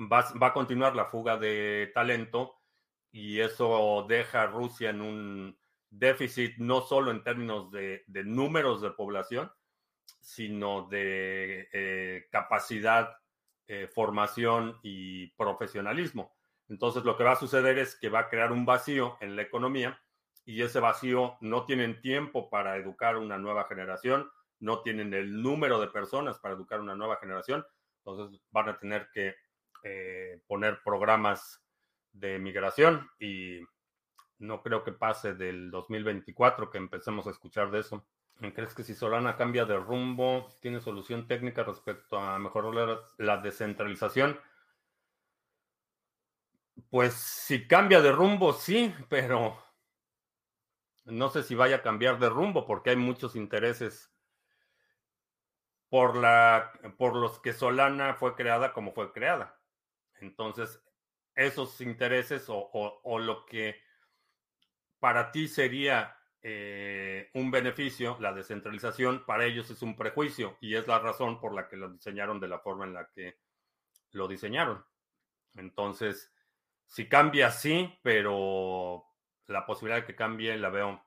va, 0.00 0.24
va, 0.40 0.48
a 0.48 0.52
continuar 0.52 0.96
la 0.96 1.06
fuga 1.06 1.36
de 1.36 1.90
talento 1.94 2.58
y 3.10 3.40
eso 3.40 4.06
deja 4.08 4.42
a 4.42 4.46
Rusia 4.46 4.90
en 4.90 5.02
un 5.02 5.58
déficit 5.90 6.56
no 6.58 6.80
solo 6.82 7.10
en 7.10 7.22
términos 7.22 7.70
de, 7.70 8.04
números 8.24 8.82
de 8.82 8.90
población, 8.90 9.50
sino 10.20 10.88
de 10.88 11.68
eh, 11.72 12.28
capacidad, 12.30 13.16
eh, 13.68 13.86
formación 13.94 14.78
y 14.82 15.28
profesionalismo. 15.32 16.34
Entonces 16.68 17.04
lo 17.04 17.16
que 17.16 17.24
va 17.24 17.32
a 17.32 17.36
suceder 17.36 17.78
es 17.78 17.96
que 17.96 18.08
va 18.08 18.20
a 18.20 18.28
crear 18.28 18.50
un 18.50 18.64
vacío 18.66 19.16
en 19.20 19.36
la 19.36 19.42
economía 19.42 20.00
y 20.44 20.62
ese 20.62 20.80
vacío 20.80 21.36
no 21.42 21.66
tienen 21.66 22.00
tiempo 22.00 22.48
para 22.48 22.76
educar 22.76 23.16
una 23.18 23.38
nueva 23.38 23.64
generación, 23.64 24.30
no 24.60 24.80
tienen 24.80 25.12
el 25.12 25.42
número 25.42 25.78
de 25.80 25.88
personas 25.88 26.38
para 26.38 26.54
educar 26.54 26.80
una 26.80 26.94
nueva 26.94 27.16
generación, 27.16 27.64
entonces 27.98 28.40
van 28.50 28.70
a 28.70 28.78
tener 28.78 29.08
que 29.12 29.34
eh, 29.84 30.40
poner 30.46 30.80
programas 30.82 31.62
de 32.12 32.38
migración 32.38 33.08
y 33.20 33.60
no 34.38 34.62
creo 34.62 34.82
que 34.84 34.92
pase 34.92 35.34
del 35.34 35.70
2024 35.70 36.70
que 36.70 36.78
empecemos 36.78 37.26
a 37.26 37.30
escuchar 37.30 37.70
de 37.70 37.80
eso. 37.80 38.06
¿Crees 38.38 38.74
que 38.74 38.84
si 38.84 38.94
Solana 38.94 39.36
cambia 39.36 39.64
de 39.64 39.76
rumbo, 39.76 40.48
tiene 40.60 40.80
solución 40.80 41.26
técnica 41.26 41.64
respecto 41.64 42.18
a 42.18 42.38
mejorar 42.38 43.00
la 43.18 43.38
descentralización? 43.38 44.38
Pues 46.90 47.14
si 47.14 47.66
cambia 47.66 48.00
de 48.00 48.12
rumbo, 48.12 48.52
sí, 48.52 48.94
pero 49.08 49.58
no 51.04 51.30
sé 51.30 51.42
si 51.42 51.54
vaya 51.54 51.76
a 51.76 51.82
cambiar 51.82 52.18
de 52.18 52.28
rumbo 52.28 52.66
porque 52.66 52.90
hay 52.90 52.96
muchos 52.96 53.34
intereses 53.34 54.12
por, 55.88 56.16
la, 56.16 56.72
por 56.96 57.16
los 57.16 57.40
que 57.40 57.52
Solana 57.52 58.14
fue 58.14 58.34
creada 58.34 58.72
como 58.72 58.92
fue 58.92 59.12
creada. 59.12 59.58
Entonces, 60.20 60.82
esos 61.34 61.80
intereses 61.80 62.46
o, 62.48 63.18
lo 63.18 63.46
que 63.46 63.80
para 64.98 65.30
ti 65.30 65.48
sería 65.48 66.17
eh, 66.50 67.30
un 67.34 67.50
beneficio, 67.50 68.16
la 68.20 68.32
descentralización, 68.32 69.26
para 69.26 69.44
ellos 69.44 69.68
es 69.70 69.82
un 69.82 69.94
prejuicio 69.94 70.56
y 70.62 70.76
es 70.76 70.86
la 70.86 70.98
razón 70.98 71.40
por 71.40 71.52
la 71.52 71.68
que 71.68 71.76
lo 71.76 71.90
diseñaron 71.90 72.40
de 72.40 72.48
la 72.48 72.58
forma 72.58 72.86
en 72.86 72.94
la 72.94 73.10
que 73.10 73.36
lo 74.12 74.26
diseñaron. 74.26 74.82
Entonces, 75.56 76.32
si 76.86 77.06
cambia, 77.06 77.50
sí, 77.50 77.94
pero 78.02 79.04
la 79.46 79.66
posibilidad 79.66 80.00
de 80.00 80.06
que 80.06 80.16
cambie 80.16 80.56
la 80.56 80.70
veo 80.70 81.04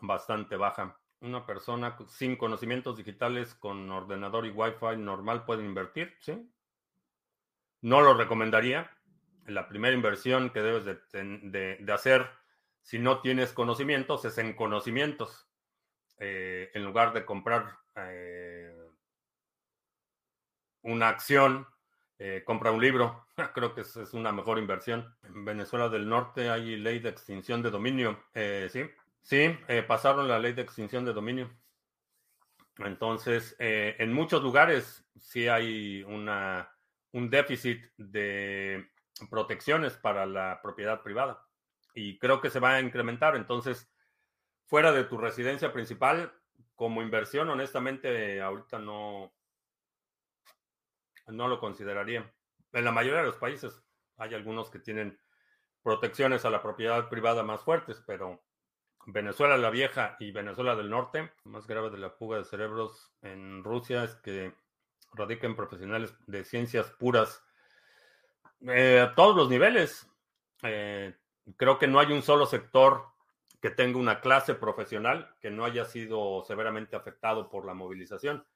bastante 0.00 0.54
baja. 0.54 1.00
Una 1.18 1.44
persona 1.44 1.96
sin 2.06 2.36
conocimientos 2.36 2.96
digitales 2.96 3.56
con 3.56 3.90
ordenador 3.90 4.46
y 4.46 4.50
wifi 4.50 4.96
normal 4.98 5.44
puede 5.44 5.64
invertir, 5.64 6.14
¿sí? 6.20 6.48
No 7.80 8.02
lo 8.02 8.14
recomendaría, 8.14 8.88
la 9.46 9.68
primera 9.68 9.96
inversión 9.96 10.50
que 10.50 10.62
debes 10.62 10.84
de, 10.84 11.92
hacer 11.92 12.30
si 12.84 12.98
no 12.98 13.20
tienes 13.22 13.52
conocimientos 13.52 14.24
es 14.26 14.38
en 14.38 14.54
conocimientos. 14.54 15.48
eh, 16.18 16.70
en 16.74 16.84
lugar 16.84 17.12
de 17.12 17.24
comprar 17.24 17.78
una 20.82 21.08
acción, 21.08 21.66
compra 22.44 22.70
un 22.70 22.80
libro. 22.80 23.26
Creo 23.54 23.74
que 23.74 23.80
es, 23.80 23.96
es, 23.96 24.12
una 24.14 24.32
mejor 24.32 24.58
inversión. 24.58 25.16
En 25.22 25.44
Venezuela 25.44 25.88
del 25.88 26.08
Norte 26.08 26.50
hay 26.50 26.76
ley 26.76 26.98
de 27.00 27.08
extinción 27.08 27.62
de 27.62 27.70
dominio. 27.70 28.22
sí, 28.34 28.82
sí, 29.22 29.58
pasaron 29.88 30.28
la 30.28 30.38
ley 30.38 30.52
de 30.52 30.62
extinción 30.62 31.04
de 31.04 31.14
dominio. 31.14 31.50
Entonces, 32.78 33.56
en 33.58 34.12
muchos 34.12 34.42
lugares 34.42 35.04
sí 35.18 35.48
hay 35.48 36.02
una, 36.02 36.70
un 37.12 37.30
déficit 37.30 37.82
de 37.96 38.90
protecciones 39.30 39.94
para 39.94 40.26
la 40.26 40.60
propiedad 40.62 41.02
privada 41.02 41.43
y 41.94 42.18
creo 42.18 42.40
que 42.40 42.50
se 42.50 42.60
va 42.60 42.74
a 42.74 42.80
incrementar. 42.80 43.36
Entonces, 43.36 43.90
fuera 44.66 44.92
de 44.92 45.04
tu 45.04 45.16
residencia 45.16 45.72
principal, 45.72 46.32
como 46.74 47.02
inversión, 47.02 47.48
honestamente, 47.48 48.42
ahorita 48.42 48.78
no, 48.78 49.32
no 51.28 51.48
lo 51.48 51.60
consideraría. 51.60 52.32
En 52.72 52.84
la 52.84 52.92
mayoría 52.92 53.20
de 53.20 53.26
los 53.26 53.36
países 53.36 53.80
hay 54.16 54.34
algunos 54.34 54.70
que 54.70 54.80
tienen 54.80 55.18
protecciones 55.82 56.44
a 56.44 56.50
la 56.50 56.62
propiedad 56.62 57.08
privada 57.08 57.42
más 57.42 57.60
fuertes, 57.60 58.02
pero 58.06 58.42
Venezuela 59.06 59.56
la 59.56 59.70
Vieja 59.70 60.16
y 60.18 60.32
Venezuela 60.32 60.74
del 60.74 60.90
Norte, 60.90 61.32
más 61.44 61.66
grave 61.66 61.90
de 61.90 61.98
la 61.98 62.10
fuga 62.10 62.38
de 62.38 62.44
cerebros 62.44 63.12
en 63.22 63.62
Rusia 63.62 64.04
es 64.04 64.16
que 64.16 64.54
radican 65.12 65.54
profesionales 65.54 66.14
de 66.26 66.44
ciencias 66.44 66.90
puras 66.92 67.44
eh, 68.62 69.00
a 69.00 69.14
todos 69.14 69.36
los 69.36 69.50
niveles. 69.50 70.08
Eh, 70.62 71.14
creo 71.56 71.78
que 71.78 71.86
no 71.86 72.00
hay 72.00 72.12
un 72.12 72.22
solo 72.22 72.46
sector 72.46 73.06
que 73.60 73.70
tenga 73.70 73.98
una 73.98 74.20
clase 74.20 74.54
profesional 74.54 75.34
que 75.40 75.50
no 75.50 75.64
haya 75.64 75.84
sido 75.84 76.42
severamente 76.44 76.96
afectado 76.96 77.48
por 77.48 77.64
la 77.64 77.74
movilización. 77.74 78.46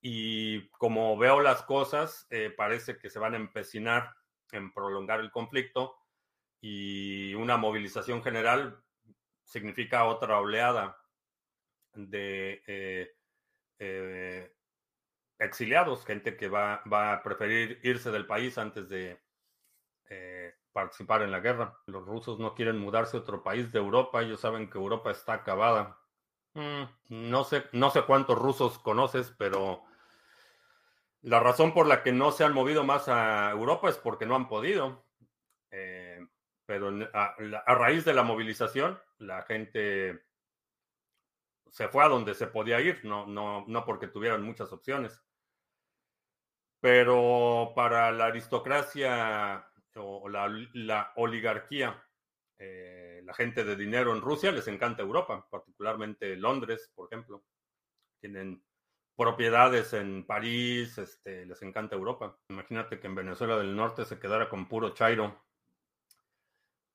Y 0.00 0.68
como 0.70 1.16
veo 1.16 1.40
las 1.40 1.62
cosas, 1.62 2.26
eh, 2.30 2.52
parece 2.54 2.98
que 2.98 3.08
se 3.08 3.18
van 3.18 3.34
a 3.34 3.38
empecinar 3.38 4.14
en 4.52 4.72
prolongar 4.72 5.20
el 5.20 5.30
conflicto 5.30 5.96
y 6.60 7.34
una 7.34 7.56
movilización 7.56 8.22
general 8.22 8.82
significa 9.44 10.04
otra 10.04 10.38
oleada 10.38 10.96
de 11.94 13.02
exiliados, 15.38 16.04
gente 16.04 16.36
que 16.36 16.48
va, 16.48 16.82
a 16.84 17.22
preferir 17.22 17.80
irse 17.82 18.10
del 18.10 18.26
país 18.26 18.56
antes 18.58 18.88
de 18.88 19.20
eh, 20.08 20.54
participar 20.76 21.22
en 21.22 21.30
la 21.30 21.40
guerra. 21.40 21.80
Los 21.86 22.04
rusos 22.04 22.38
no 22.38 22.54
quieren 22.54 22.78
mudarse 22.78 23.16
a 23.16 23.20
otro 23.20 23.42
país 23.42 23.72
de 23.72 23.78
Europa, 23.78 24.20
ellos 24.20 24.40
saben 24.40 24.68
que 24.68 24.76
Europa 24.76 25.10
está 25.10 25.32
acabada. 25.32 25.98
Mm, 26.52 26.82
no, 27.30 27.44
sé, 27.44 27.64
no 27.72 27.88
sé 27.88 28.02
cuántos 28.02 28.38
rusos 28.38 28.78
conoces, 28.78 29.34
pero 29.38 29.84
la 31.22 31.40
razón 31.40 31.72
por 31.72 31.86
la 31.86 32.02
que 32.02 32.12
no 32.12 32.30
se 32.30 32.44
han 32.44 32.52
movido 32.52 32.84
más 32.84 33.08
a 33.08 33.50
Europa 33.52 33.88
es 33.88 33.96
porque 33.96 34.26
no 34.26 34.36
han 34.36 34.48
podido. 34.48 35.06
Eh, 35.70 36.20
pero 36.66 36.92
a, 37.14 37.34
a, 37.64 37.74
raíz 37.74 38.04
de 38.04 38.12
la 38.12 38.22
movilización, 38.22 39.00
la 39.16 39.44
gente 39.44 40.26
se 41.70 41.88
fue 41.88 42.04
a 42.04 42.08
donde 42.08 42.34
se 42.34 42.48
podía 42.48 42.82
ir, 42.82 43.02
no, 43.02 43.26
no, 43.26 43.64
no 43.66 43.86
porque 43.86 44.08
tuvieran 44.08 44.42
muchas 44.42 44.70
opciones. 44.74 45.22
Pero 46.80 47.72
para 47.74 48.12
la 48.12 48.26
aristocracia 48.26 49.66
o 49.96 50.28
la, 50.28 51.12
oligarquía, 51.16 52.02
eh, 52.58 53.22
la 53.24 53.34
gente 53.34 53.64
de 53.64 53.76
dinero 53.76 54.14
en 54.14 54.20
Rusia 54.20 54.52
les 54.52 54.68
encanta 54.68 55.02
Europa, 55.02 55.46
particularmente 55.50 56.36
Londres, 56.36 56.90
por 56.94 57.06
ejemplo. 57.06 57.44
Tienen 58.20 58.62
propiedades 59.16 59.92
en 59.94 60.26
París, 60.26 60.98
este, 60.98 61.46
les 61.46 61.62
encanta 61.62 61.96
Europa. 61.96 62.38
Imagínate 62.48 63.00
que 63.00 63.06
en 63.06 63.14
Venezuela 63.14 63.56
del 63.56 63.74
Norte 63.74 64.04
se 64.04 64.18
quedara 64.18 64.48
con 64.48 64.68
puro 64.68 64.90
Chairo. 64.90 65.42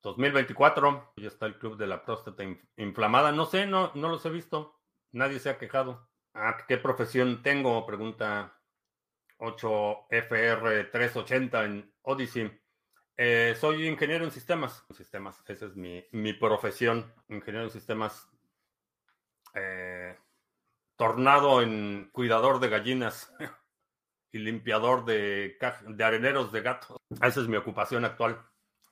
2024, 0.02 1.12
ya 1.16 1.28
está 1.28 1.46
el 1.46 1.58
club 1.58 1.76
de 1.76 1.86
la 1.86 2.04
próstata 2.04 2.44
inflamada. 2.76 3.32
No 3.32 3.46
sé, 3.46 3.66
no, 3.66 3.92
no 3.94 4.08
los 4.08 4.26
he 4.26 4.30
visto. 4.30 4.80
Nadie 5.12 5.38
se 5.38 5.50
ha 5.50 5.58
quejado. 5.58 6.08
Ah, 6.34 6.64
¿Qué 6.66 6.76
profesión 6.76 7.42
tengo? 7.42 7.86
Pregunta 7.86 8.60
8FR380 9.38 11.64
en 11.64 11.94
Odyssey. 12.02 12.61
Eh, 13.16 13.54
soy 13.58 13.86
ingeniero 13.86 14.24
en 14.24 14.30
sistemas. 14.30 14.84
Sistemas, 14.96 15.42
esa 15.46 15.66
es 15.66 15.76
mi, 15.76 16.04
mi 16.12 16.32
profesión. 16.32 17.12
Ingeniero 17.28 17.66
en 17.66 17.70
sistemas. 17.70 18.28
Eh, 19.54 20.16
tornado 20.96 21.62
en 21.62 22.10
cuidador 22.12 22.60
de 22.60 22.68
gallinas 22.68 23.32
y 24.32 24.38
limpiador 24.38 25.04
de, 25.04 25.58
de 25.88 26.04
areneros 26.04 26.52
de 26.52 26.60
gatos. 26.62 26.96
Esa 27.10 27.40
es 27.40 27.48
mi 27.48 27.56
ocupación 27.56 28.04
actual. 28.04 28.40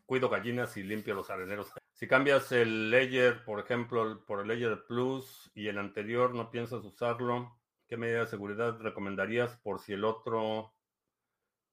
Cuido 0.05 0.29
gallinas 0.29 0.77
y 0.77 0.83
limpio 0.83 1.15
los 1.15 1.31
areneros. 1.31 1.73
Si 1.93 2.09
cambias 2.09 2.51
el 2.53 2.91
layer, 2.91 3.45
por 3.45 3.61
ejemplo, 3.61 4.25
por 4.27 4.41
el 4.41 4.49
layer 4.49 4.85
plus 4.87 5.51
y 5.55 5.69
el 5.69 5.79
anterior 5.79 6.35
no 6.35 6.51
piensas 6.51 6.85
usarlo, 6.85 7.61
¿Qué 7.91 7.97
medida 7.97 8.21
de 8.21 8.29
seguridad 8.29 8.79
recomendarías 8.79 9.57
por 9.57 9.81
si 9.81 9.95
el 9.95 10.05
otro 10.05 10.73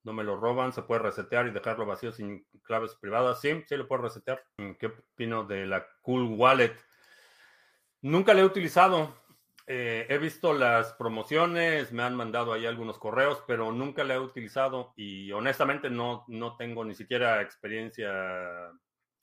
no 0.08 0.14
me 0.14 0.24
lo 0.24 0.36
roban? 0.36 0.72
¿Se 0.72 0.82
puede 0.82 1.02
resetear 1.02 1.46
y 1.46 1.50
dejarlo 1.50 1.86
vacío 1.86 2.10
sin 2.10 2.44
claves 2.62 2.96
privadas? 2.96 3.40
Sí, 3.40 3.62
sí 3.68 3.76
lo 3.76 3.86
puedo 3.86 4.02
resetear. 4.02 4.42
¿Qué 4.78 4.86
opino 4.86 5.44
de 5.44 5.66
la 5.66 5.86
Cool 6.02 6.34
Wallet? 6.36 6.74
Nunca 8.00 8.34
la 8.34 8.40
he 8.40 8.44
utilizado. 8.44 9.14
Eh, 9.66 10.06
he 10.08 10.16
visto 10.16 10.54
las 10.54 10.94
promociones, 10.94 11.92
me 11.92 12.02
han 12.02 12.16
mandado 12.16 12.54
ahí 12.54 12.64
algunos 12.64 12.98
correos, 12.98 13.44
pero 13.46 13.70
nunca 13.70 14.02
la 14.02 14.14
he 14.14 14.18
utilizado 14.18 14.94
y 14.96 15.30
honestamente 15.32 15.90
no, 15.90 16.24
no 16.26 16.56
tengo 16.56 16.86
ni 16.86 16.94
siquiera 16.94 17.42
experiencia 17.42 18.72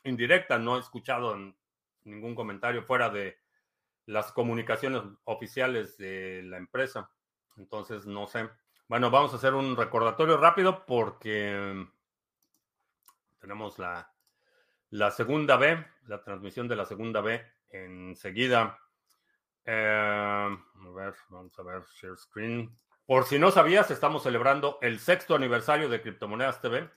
indirecta, 0.03 0.59
no 0.59 0.77
he 0.77 0.81
escuchado 0.81 1.35
ningún 2.03 2.35
comentario 2.35 2.83
fuera 2.83 3.09
de 3.09 3.39
las 4.05 4.31
comunicaciones 4.31 5.01
oficiales 5.23 5.97
de 5.97 6.43
la 6.43 6.57
empresa. 6.57 7.09
Entonces, 7.57 8.05
no 8.05 8.27
sé. 8.27 8.47
Bueno, 8.87 9.09
vamos 9.09 9.33
a 9.33 9.37
hacer 9.37 9.55
un 9.55 9.75
recordatorio 9.75 10.37
rápido 10.37 10.85
porque 10.85 11.87
tenemos 13.39 13.79
la, 13.79 14.11
la 14.91 15.09
segunda 15.09 15.57
B, 15.57 15.83
la 16.05 16.23
transmisión 16.23 16.67
de 16.67 16.75
la 16.75 16.85
segunda 16.85 17.21
B 17.21 17.43
enseguida. 17.71 18.77
Eh, 19.65 19.71
a 19.73 20.89
ver, 20.95 21.15
vamos 21.29 21.57
a 21.57 21.63
ver, 21.63 21.81
share 21.99 22.15
screen. 22.15 22.77
Por 23.07 23.25
si 23.25 23.39
no 23.39 23.49
sabías, 23.49 23.89
estamos 23.89 24.21
celebrando 24.21 24.77
el 24.83 24.99
sexto 24.99 25.33
aniversario 25.33 25.89
de 25.89 26.01
Criptomonedas 26.03 26.61
TV. 26.61 26.87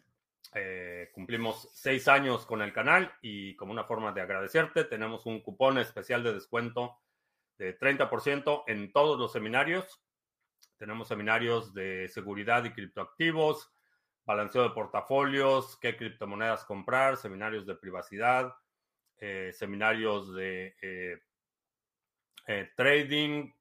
Eh, 0.55 1.11
cumplimos 1.15 1.71
seis 1.73 2.07
años 2.07 2.45
con 2.45 2.61
el 2.61 2.75
canal 2.75 3.15
y 3.23 3.57
como 3.57 3.73
una 3.73 3.85
forma 3.85 4.13
de 4.13 4.21
agradecerte, 4.21 4.85
tenemos 4.85 5.25
un 5.25 5.41
cupón 5.41 5.79
especial 5.79 6.23
de 6.23 6.35
descuento 6.35 6.99
de 7.57 7.79
30% 7.79 8.65
en 8.67 8.93
todos 8.93 9.19
los 9.19 9.33
seminarios. 9.33 10.03
Tenemos 10.77 11.09
seminarios 11.09 11.75
de 11.75 12.09
seguridad 12.09 12.65
y 12.65 12.73
criptoactivos, 12.73 13.73
balanceo 14.25 14.63
de 14.63 14.71
portafolios, 14.71 15.79
qué 15.81 15.97
criptomonedas 15.97 16.65
comprar, 16.65 17.17
seminarios 17.17 17.67
de 17.67 17.75
privacidad, 17.75 18.55
eh, 19.19 19.53
seminarios 19.53 20.35
de 20.35 20.75
eh, 22.47 22.71
trading, 22.77 23.53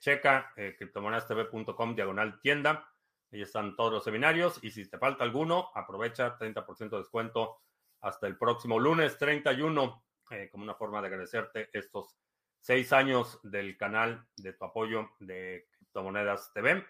checa 0.00 0.52
criptomonedastv.com 0.54 1.94
diagonal 1.94 2.40
tienda. 2.40 2.86
Ahí 3.32 3.42
están 3.42 3.76
todos 3.76 3.92
los 3.92 4.04
seminarios 4.04 4.58
y 4.62 4.70
si 4.70 4.88
te 4.88 4.98
falta 4.98 5.24
alguno, 5.24 5.70
aprovecha 5.74 6.38
30% 6.38 6.90
de 6.90 6.98
descuento 6.98 7.62
hasta 8.00 8.26
el 8.26 8.36
próximo 8.36 8.78
lunes 8.78 9.18
31 9.18 10.04
eh, 10.30 10.48
como 10.50 10.64
una 10.64 10.74
forma 10.74 11.00
de 11.00 11.08
agradecerte 11.08 11.70
estos 11.72 12.16
seis 12.60 12.92
años 12.92 13.38
del 13.42 13.76
canal, 13.76 14.26
de 14.36 14.52
tu 14.52 14.64
apoyo 14.64 15.10
de 15.20 15.68
Criptomonedas 15.96 16.52
TV. 16.52 16.84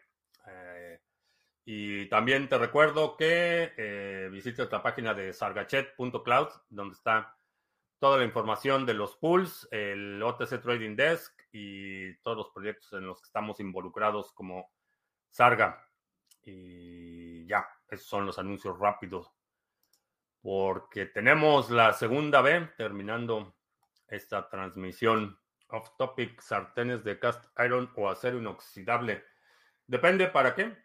Eh, 0.48 1.00
y 1.64 2.08
también 2.08 2.48
te 2.48 2.58
recuerdo 2.58 3.16
que 3.16 3.72
eh, 3.76 4.28
visites 4.32 4.70
la 4.70 4.82
página 4.82 5.14
de 5.14 5.32
sargachet.cloud, 5.32 6.48
donde 6.68 6.94
está 6.94 7.38
toda 8.00 8.18
la 8.18 8.24
información 8.24 8.84
de 8.84 8.94
los 8.94 9.16
pools, 9.16 9.68
el 9.70 10.20
OTC 10.20 10.60
Trading 10.60 10.96
Desk 10.96 11.32
y 11.52 12.16
todos 12.18 12.36
los 12.36 12.50
proyectos 12.50 12.92
en 12.94 13.06
los 13.06 13.20
que 13.20 13.26
estamos 13.26 13.60
involucrados 13.60 14.32
como 14.32 14.72
Sarga. 15.30 15.88
Y 16.42 17.46
ya, 17.46 17.64
esos 17.88 18.08
son 18.08 18.26
los 18.26 18.40
anuncios 18.40 18.76
rápidos. 18.76 19.30
Porque 20.42 21.06
tenemos 21.06 21.70
la 21.70 21.92
segunda 21.92 22.40
B 22.40 22.70
terminando 22.76 23.54
esta 24.08 24.48
transmisión. 24.48 25.38
Off 25.68 25.96
topic, 25.96 26.40
sartenes 26.40 27.02
de 27.02 27.18
cast 27.18 27.44
iron 27.58 27.90
o 27.96 28.08
acero 28.08 28.38
inoxidable. 28.38 29.24
Depende 29.86 30.28
para 30.28 30.54
qué. 30.54 30.76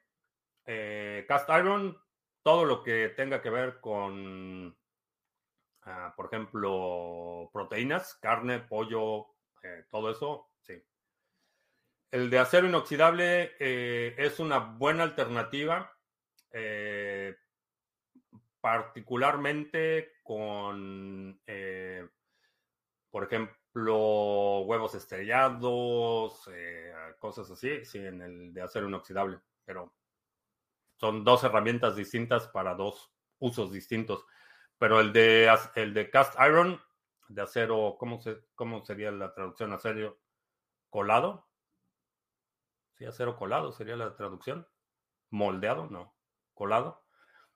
Eh, 0.66 1.26
cast 1.28 1.50
iron, 1.50 1.98
todo 2.42 2.66
lo 2.66 2.84
que 2.84 3.10
tenga 3.10 3.42
que 3.42 3.52
ver 3.52 3.80
con, 3.80 4.76
ah, 5.84 6.14
por 6.16 6.26
ejemplo, 6.28 7.50
proteínas, 7.54 8.16
carne, 8.16 8.60
pollo, 8.60 9.28
eh, 9.64 9.86
todo 9.92 10.10
eso, 10.10 10.50
sí. 10.62 10.84
el 12.10 12.30
de 12.32 12.40
acero 12.40 12.68
inoxidable 12.68 13.56
eh, 13.60 14.16
es 14.18 14.40
una 14.40 14.58
buena 14.58 15.04
alternativa, 15.04 15.96
particularmente 18.62 20.14
con, 20.24 21.40
por 23.10 23.24
ejemplo, 23.24 23.61
huevos 23.74 24.96
estrellados, 24.96 26.50
cosas 27.20 27.50
así, 27.52 27.86
sí, 27.86 28.00
en 28.00 28.22
el 28.22 28.54
de 28.54 28.62
acero 28.62 28.88
inoxidable, 28.88 29.40
pero 29.66 29.94
son 31.02 31.24
dos 31.24 31.44
herramientas 31.44 31.96
distintas 31.96 32.48
para 32.48 32.76
dos 32.76 33.12
usos 33.40 33.72
distintos. 33.72 34.24
Pero 34.78 35.00
el 35.00 35.12
de, 35.12 35.50
el 35.76 35.94
de 35.94 36.10
cast 36.10 36.36
iron, 36.40 36.80
de 37.28 37.42
acero, 37.42 37.96
¿cómo, 37.98 38.22
se, 38.22 38.38
cómo 38.56 38.86
sería 38.86 39.12
la 39.12 39.34
traducción? 39.34 39.74
Acero 39.74 40.20
colado. 40.90 41.48
Sí, 42.94 43.06
acero 43.06 43.36
colado 43.36 43.72
sería 43.72 43.96
la 43.96 44.16
traducción. 44.16 44.68
Moldeado, 45.32 45.88
no. 45.90 46.16
Colado. 46.54 47.04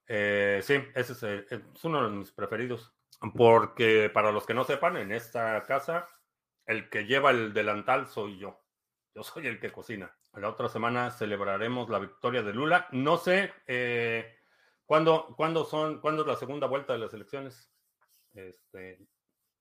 Eh, 0.08 0.62
sí, 0.64 0.76
ese 0.96 1.14
es, 1.14 1.52
es, 1.52 1.84
uno 1.84 2.04
de 2.04 2.16
mis 2.16 2.32
preferidos. 2.32 2.95
Porque 3.36 4.10
para 4.14 4.32
los 4.32 4.46
que 4.46 4.54
no 4.54 4.64
sepan, 4.64 4.98
en 4.98 5.12
esta 5.12 5.64
casa, 5.64 6.08
el 6.66 6.90
que 6.90 7.06
lleva 7.06 7.32
el 7.32 7.54
delantal 7.54 8.08
soy 8.08 8.38
yo. 8.38 8.62
Yo 9.14 9.24
soy 9.24 9.48
el 9.48 9.60
que 9.60 9.72
cocina. 9.72 10.16
La 10.34 10.50
otra 10.50 10.68
semana 10.68 11.12
celebraremos 11.12 11.90
la 11.90 12.00
victoria 12.00 12.44
de 12.44 12.54
Lula. 12.54 12.88
No 12.92 13.18
sé 13.18 13.54
eh, 13.68 14.36
¿cuándo, 14.86 15.34
¿cuándo, 15.38 15.64
son, 15.64 16.02
cuándo 16.02 16.24
es 16.24 16.28
la 16.28 16.36
segunda 16.36 16.68
vuelta 16.68 16.94
de 16.94 17.00
las 17.00 17.14
elecciones. 17.14 17.72
Este, 18.34 19.00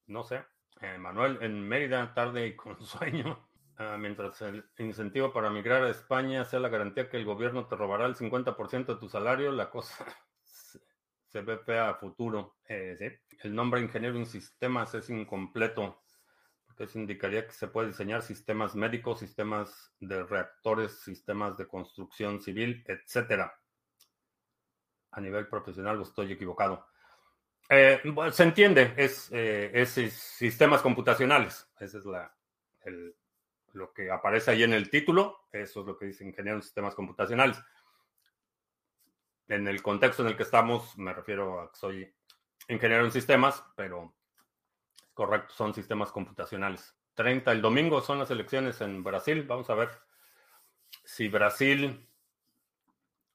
no 0.07 0.25
sé. 0.25 0.45
Eh, 0.81 0.99
Manuel, 0.99 1.39
en 1.41 1.67
Mérida, 1.67 2.13
tarde 2.15 2.49
y 2.49 2.57
con 2.57 2.81
sueño. 2.85 3.49
Ah, 3.77 3.97
mientras 3.99 4.41
el 4.43 4.65
incentivo 4.79 5.33
para 5.33 5.51
migrar 5.51 5.83
a 5.83 5.91
España 5.91 6.45
sea 6.45 6.61
la 6.61 6.69
garantía 6.69 7.09
que 7.09 7.17
el 7.17 7.25
gobierno 7.25 7.67
te 7.67 7.75
robará 7.75 8.07
el 8.07 8.15
50% 8.15 8.87
de 8.87 9.01
tu 9.01 9.09
salario, 9.09 9.51
la 9.51 9.69
cosa 9.71 10.07
se, 11.43 11.79
a 11.79 11.95
futuro. 11.95 12.57
Eh, 12.69 12.97
¿sí? 12.99 13.37
El 13.43 13.55
nombre 13.55 13.81
ingeniero 13.81 14.17
en 14.17 14.27
sistemas 14.27 14.95
es 14.95 15.11
incompleto, 15.11 16.03
porque 16.67 16.85
eso 16.85 16.99
indicaría 16.99 17.47
que 17.47 17.53
se 17.53 17.69
puede 17.69 17.89
diseñar 17.89 18.23
sistemas 18.23 18.75
médicos, 18.75 19.21
sistemas 19.21 19.93
de 20.01 20.23
reactores, 20.23 21.01
sistemas 21.01 21.57
de 21.57 21.67
construcción 21.67 22.41
civil, 22.41 22.85
etcétera. 22.87 23.53
A 25.11 25.21
nivel 25.21 25.49
profesional, 25.49 26.01
estoy 26.01 26.33
equivocado. 26.33 26.87
Eh, 27.69 28.01
se 28.33 28.43
entiende, 28.43 28.93
es, 28.97 29.31
eh, 29.33 29.71
es, 29.73 29.91
sistemas 30.13 30.83
computacionales. 30.83 31.69
Ese 31.81 31.99
es 31.99 32.05
la, 32.05 32.33
el, 32.85 33.15
lo 33.73 33.93
que 33.93 34.11
aparece 34.11 34.51
ahí 34.51 34.63
en 34.63 34.73
el 34.73 34.91
título. 34.91 35.47
Eso 35.51 35.81
es 35.81 35.87
lo 35.87 35.97
que 35.97 36.07
dice 36.07 36.25
ingeniero 36.25 36.59
en 36.59 36.63
sistemas 36.63 36.95
computacionales. 36.95 37.61
En 39.49 39.69
el 39.69 39.83
contexto 39.83 40.23
en 40.23 40.29
el 40.29 40.37
que 40.37 40.43
estamos, 40.43 40.97
me 40.97 41.13
refiero 41.13 41.61
a 41.61 41.71
que 41.71 41.77
soy 41.77 42.15
ingeniero 42.69 43.05
en 43.05 43.13
sistemas, 43.13 43.63
pero 43.77 44.15
correcto, 45.13 45.53
son 45.53 45.75
sistemas 45.75 46.11
computacionales. 46.11 46.97
30 47.15 47.53
el 47.53 47.63
domingo 47.63 48.01
son 48.01 48.19
las 48.19 48.31
elecciones 48.31 48.81
en 48.81 49.05
Brasil. 49.05 49.45
Vamos 49.45 49.71
a 49.71 49.75
ver 49.75 49.91
si 51.05 51.29
Brasil 51.29 52.09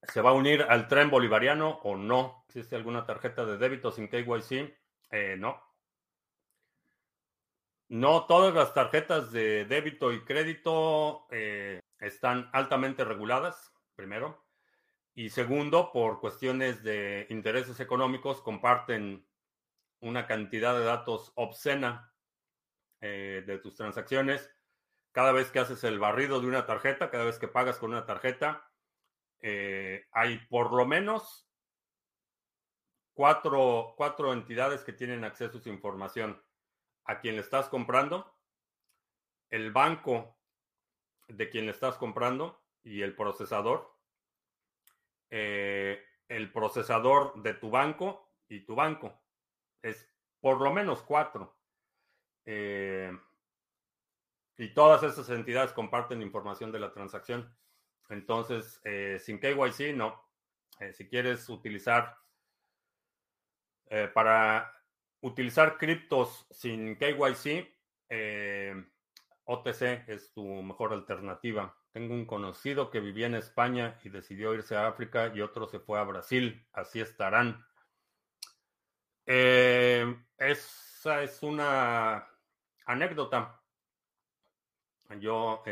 se 0.04 0.22
va 0.22 0.32
a 0.32 0.34
unir 0.34 0.64
al 0.64 0.88
tren 0.88 1.10
bolivariano 1.10 1.80
o 1.84 1.96
no. 1.96 2.44
¿Existe 2.48 2.76
alguna 2.76 3.06
tarjeta 3.06 3.46
de 3.46 3.58
débito 3.58 3.92
sin 3.92 4.08
KYC? 4.08 4.78
Eh, 5.12 5.36
no. 5.38 5.62
No 7.90 8.26
todas 8.26 8.54
las 8.54 8.74
tarjetas 8.74 9.32
de 9.32 9.66
débito 9.66 10.14
y 10.14 10.24
crédito 10.24 11.26
eh, 11.32 11.80
están 12.00 12.50
altamente 12.54 13.04
reguladas, 13.04 13.74
primero. 13.96 14.46
Y 15.20 15.32
segundo, 15.32 15.92
por 15.92 16.22
cuestiones 16.22 16.82
de 16.82 17.28
intereses 17.30 17.82
económicos, 17.82 18.40
comparten 18.40 19.28
una 20.00 20.26
cantidad 20.26 20.74
de 20.80 20.86
datos 20.86 21.34
obscena 21.36 22.16
eh, 23.02 23.44
de 23.46 23.58
tus 23.58 23.76
transacciones. 23.76 24.50
Cada 25.12 25.34
vez 25.34 25.52
que 25.52 25.60
haces 25.60 25.84
el 25.84 26.00
barrido 26.00 26.40
de 26.40 26.48
una 26.48 26.66
tarjeta, 26.66 27.12
cada 27.12 27.26
vez 27.26 27.38
que 27.38 27.50
pagas 27.50 27.80
con 27.80 27.90
una 27.90 28.06
tarjeta, 28.06 28.72
eh, 29.42 30.08
hay 30.14 30.38
por 30.48 30.72
lo 30.72 30.86
menos 30.86 31.52
cuatro, 33.12 33.96
cuatro 33.98 34.32
entidades 34.32 34.86
que 34.86 34.94
tienen 34.94 35.26
acceso 35.26 35.58
a 35.58 35.62
su 35.62 35.68
información. 35.68 36.42
A 37.04 37.20
quien 37.20 37.36
le 37.36 37.42
estás 37.42 37.68
comprando, 37.68 38.40
el 39.50 39.74
banco 39.74 40.40
de 41.28 41.50
quien 41.50 41.66
le 41.66 41.74
estás 41.74 41.98
comprando 41.98 42.64
y 42.84 43.02
el 43.02 43.18
procesador. 43.18 43.99
Eh, 45.30 46.04
el 46.28 46.52
procesador 46.52 47.42
de 47.42 47.54
tu 47.56 47.70
banco 47.70 48.32
y 48.48 48.66
tu 48.66 48.76
banco. 48.76 49.22
Es 49.82 50.08
por 50.40 50.62
lo 50.62 50.74
menos 50.74 51.02
cuatro. 51.02 51.58
Eh, 52.46 53.12
y 54.58 54.74
todas 54.74 55.04
esas 55.04 55.30
entidades 55.30 55.72
comparten 55.72 56.22
información 56.22 56.72
de 56.72 56.80
la 56.80 56.92
transacción. 56.92 57.56
Entonces, 58.10 58.82
eh, 58.84 59.18
sin 59.20 59.40
KYC, 59.40 59.96
no. 59.96 60.28
Si 60.94 61.10
quieres 61.10 61.50
utilizar 61.50 62.16
para 64.14 64.74
utilizar 65.20 65.78
criptos 65.78 66.48
sin 66.52 66.96
KYC, 66.96 67.76
OTC 69.52 70.08
es 70.08 70.32
tu 70.32 70.46
mejor 70.46 70.94
alternativa. 70.94 71.76
Tengo 71.92 72.14
un 72.14 72.26
conocido 72.26 72.92
que 72.92 73.00
vivía 73.00 73.26
en 73.26 73.34
España 73.36 74.00
y 74.04 74.10
decidió 74.10 74.54
irse 74.54 74.76
a 74.76 74.88
África 74.88 75.32
y 75.34 75.42
otro 75.42 75.68
se 75.68 75.80
fue 75.80 76.00
a 76.00 76.04
Brasil. 76.04 76.68
Así 76.72 77.02
estarán. 77.02 77.66
esa 79.26 81.24
es 81.24 81.42
una 81.42 82.28
anécdota. 82.86 83.60
Yo 85.20 85.64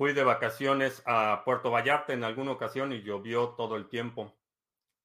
Fui 0.00 0.14
de 0.14 0.24
vacaciones 0.24 1.02
a 1.04 1.42
Puerto 1.44 1.70
Vallarta 1.70 2.14
en 2.14 2.24
alguna 2.24 2.52
ocasión 2.52 2.90
y 2.94 3.02
llovió 3.02 3.50
todo 3.50 3.76
el 3.76 3.86
tiempo. 3.90 4.34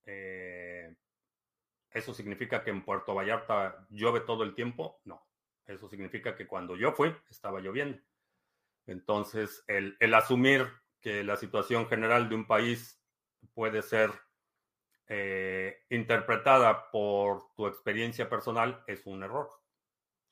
Eh, 0.05 0.95
¿Eso 1.91 2.13
significa 2.13 2.63
que 2.63 2.69
en 2.69 2.85
Puerto 2.85 3.13
Vallarta 3.13 3.85
llueve 3.89 4.21
todo 4.21 4.43
el 4.45 4.55
tiempo? 4.55 5.01
No. 5.03 5.24
Eso 5.67 5.87
significa 5.89 6.35
que 6.35 6.47
cuando 6.47 6.75
yo 6.75 6.91
fui 6.91 7.15
estaba 7.29 7.59
lloviendo. 7.59 7.99
Entonces, 8.87 9.63
el, 9.67 9.97
asumir 10.13 10.67
que 11.01 11.23
la 11.23 11.37
situación 11.37 11.87
general 11.87 12.29
de 12.29 12.35
un 12.35 12.45
país 12.45 13.01
puede 13.53 13.81
ser 13.81 14.11
eh, 15.07 15.83
interpretada 15.89 16.91
por 16.91 17.53
tu 17.55 17.67
experiencia 17.67 18.29
personal 18.29 18.83
es 18.87 19.05
un 19.05 19.23
error, 19.23 19.49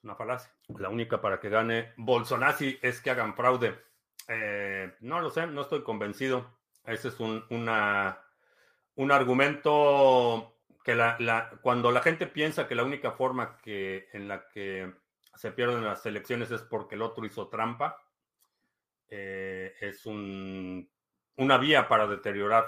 una 0.04 0.16
falacia. 0.16 0.54
La 0.78 0.90
única 0.90 1.22
para 1.22 1.40
que 1.40 1.50
gane 1.50 1.94
Bolsonaro 1.98 2.58
es 2.82 3.02
que 3.02 3.10
hagan 3.10 3.36
fraude. 3.36 3.80
Eh, 4.28 4.94
no 5.02 5.20
lo 5.20 5.32
sé, 5.32 5.48
no 5.48 5.62
estoy 5.62 5.84
convencido. 5.84 6.60
Ese 6.86 7.08
es 7.08 7.20
un, 7.20 7.44
una, 7.50 8.20
un 8.96 9.12
argumento 9.12 10.54
que 10.84 10.96
la, 10.96 11.50
cuando 11.62 11.92
la 11.92 12.02
gente 12.02 12.28
piensa 12.28 12.68
que 12.68 12.76
la 12.76 12.84
única 12.84 13.12
forma 13.12 13.58
que, 13.58 14.10
en 14.12 14.28
la 14.28 14.48
que 14.50 14.94
se 15.36 15.52
pierden 15.52 15.84
las 15.84 16.06
elecciones 16.06 16.52
es 16.52 16.62
porque 16.62 16.96
el 16.96 17.02
otro 17.02 17.26
hizo 17.26 17.48
trampa, 17.48 17.98
eh, 19.10 19.76
es 19.80 20.06
un, 20.06 20.90
una 21.38 21.58
vía 21.58 21.88
para 21.88 22.08
deteriorar 22.08 22.66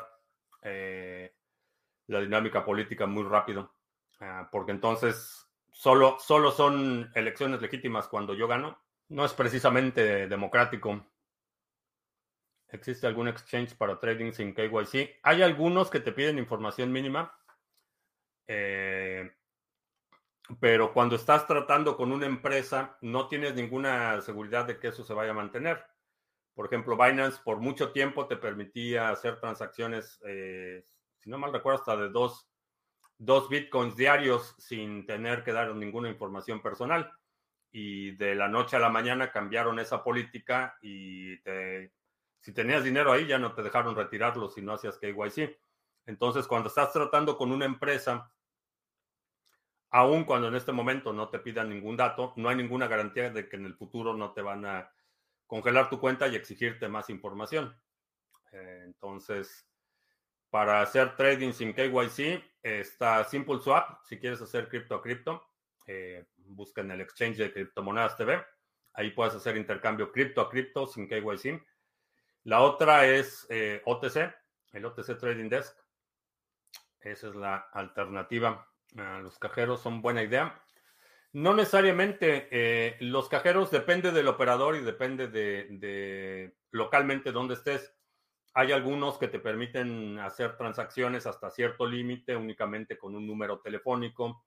eh, 0.62 1.34
la 2.08 2.20
dinámica 2.20 2.64
política 2.66 3.06
muy 3.06 3.24
rápido. 3.24 3.72
Ah, 4.20 4.48
porque 4.52 4.72
entonces 4.72 5.48
solo, 5.72 6.18
solo 6.20 6.52
son 6.52 7.12
elecciones 7.16 7.62
legítimas 7.62 8.08
cuando 8.08 8.34
yo 8.34 8.48
gano. 8.48 8.80
No 9.10 9.26
es 9.26 9.34
precisamente 9.34 10.28
democrático. 10.28 11.06
¿Existe 12.70 13.08
algún 13.08 13.28
exchange 13.28 13.76
para 13.76 14.00
trading 14.00 14.32
sin 14.32 14.54
KYC? 14.54 15.20
Hay 15.22 15.42
algunos 15.42 15.90
que 15.90 16.00
te 16.00 16.12
piden 16.12 16.40
información 16.40 16.92
mínima, 16.92 17.38
eh, 18.48 19.32
pero 20.60 20.94
cuando 20.94 21.16
estás 21.16 21.48
tratando 21.48 21.98
con 21.98 22.12
una 22.12 22.26
empresa 22.26 22.98
no 23.02 23.28
tienes 23.28 23.56
ninguna 23.56 24.22
seguridad 24.22 24.66
de 24.66 24.80
que 24.80 24.90
eso 24.90 25.04
se 25.04 25.14
vaya 25.14 25.32
a 25.32 25.36
mantener. 25.36 25.84
Por 26.54 26.68
ejemplo, 26.68 26.96
Binance 26.98 27.42
por 27.44 27.60
mucho 27.60 27.92
tiempo 27.92 28.28
te 28.28 28.38
permitía 28.38 29.10
hacer 29.10 29.40
transacciones, 29.40 30.20
eh, 30.26 30.86
si 31.20 31.30
no 31.30 31.38
mal 31.38 31.52
recuerdo, 31.52 31.80
hasta 31.80 31.98
de 31.98 32.10
dos, 32.10 32.48
dos 33.18 33.50
bitcoins 33.50 33.96
diarios 33.96 34.56
sin 34.58 35.06
tener 35.06 35.44
que 35.44 35.52
dar 35.52 35.76
ninguna 35.76 36.10
información 36.10 36.62
personal. 36.62 37.12
Y 37.72 38.12
de 38.12 38.36
la 38.36 38.48
noche 38.48 38.78
a 38.78 38.80
la 38.80 38.90
mañana 38.90 39.32
cambiaron 39.32 39.80
esa 39.80 40.04
política 40.04 40.78
y 40.82 41.42
te 41.42 41.92
si 42.46 42.54
tenías 42.54 42.84
dinero 42.84 43.12
ahí, 43.12 43.26
ya 43.26 43.40
no 43.40 43.56
te 43.56 43.64
dejaron 43.64 43.96
retirarlo 43.96 44.50
si 44.50 44.62
no 44.62 44.74
hacías 44.74 45.00
KYC. 45.00 45.58
Entonces, 46.06 46.46
cuando 46.46 46.70
estás 46.70 46.94
tratando 46.94 47.40
con 47.40 47.52
una 47.52 47.66
empresa, 47.66 48.32
aun 49.96 50.26
cuando 50.26 50.50
en 50.50 50.56
este 50.56 50.74
momento 50.74 51.14
no 51.14 51.30
te 51.30 51.40
pidan 51.40 51.70
ningún 51.70 51.96
dato, 51.96 52.34
no 52.36 52.50
hay 52.50 52.58
ninguna 52.58 52.86
garantía 52.86 53.30
de 53.30 53.48
que 53.48 53.56
en 53.56 53.66
el 53.66 53.76
futuro 53.76 54.14
no 54.14 54.34
te 54.34 54.42
van 54.42 54.66
a 54.66 54.92
congelar 55.48 55.90
tu 55.90 56.02
cuenta 56.02 56.28
y 56.28 56.36
exigirte 56.36 56.90
más 56.90 57.10
información. 57.10 57.74
Eh, 58.52 58.82
entonces, 58.84 59.66
para 60.50 60.82
hacer 60.82 61.16
trading 61.16 61.54
sin 61.54 61.74
KYC 61.74 62.44
está 62.62 63.24
Simple 63.24 63.60
Swap. 63.60 64.04
Si 64.04 64.20
quieres 64.20 64.42
hacer 64.42 64.68
cripto 64.68 64.96
a 64.96 65.02
cripto, 65.02 65.48
eh, 65.88 66.26
busca 66.36 66.82
en 66.82 66.92
el 66.92 67.00
exchange 67.00 67.38
de 67.38 67.54
criptomonedas 67.54 68.18
TV. 68.18 68.44
Ahí 68.96 69.12
puedes 69.12 69.34
hacer 69.34 69.56
intercambio 69.56 70.12
cripto 70.12 70.42
a 70.42 70.50
cripto 70.50 70.88
sin 70.88 71.08
KYC. 71.08 71.66
La 72.44 72.60
otra 72.60 73.08
es 73.08 73.48
eh, 73.50 73.82
OTC, 73.86 74.36
el 74.74 74.84
OTC 74.84 75.18
Trading 75.18 75.48
Desk. 75.48 75.74
Esa 77.00 77.30
es 77.30 77.36
la 77.36 77.70
alternativa. 77.72 78.68
Los 78.94 79.38
cajeros 79.40 79.82
son 79.82 80.02
buena 80.02 80.24
idea. 80.24 80.62
No 81.36 81.54
necesariamente. 81.54 82.48
Eh, 82.50 82.96
los 83.02 83.28
cajeros 83.28 83.70
depende 83.70 84.12
del 84.12 84.30
operador 84.30 84.78
y 84.78 84.82
depende 84.82 85.28
de, 85.28 86.56
localmente 86.72 87.34
dónde 87.34 87.56
estés. 87.56 87.94
Hay 88.54 88.72
algunos 88.72 89.18
que 89.18 89.28
te 89.28 89.40
permiten 89.40 90.18
hacer 90.20 90.56
transacciones 90.56 91.26
hasta 91.26 91.52
cierto 91.52 91.86
límite 91.86 92.38
únicamente 92.38 92.98
con 92.98 93.18
un 93.18 93.28
número 93.28 93.60
telefónico. 93.60 94.46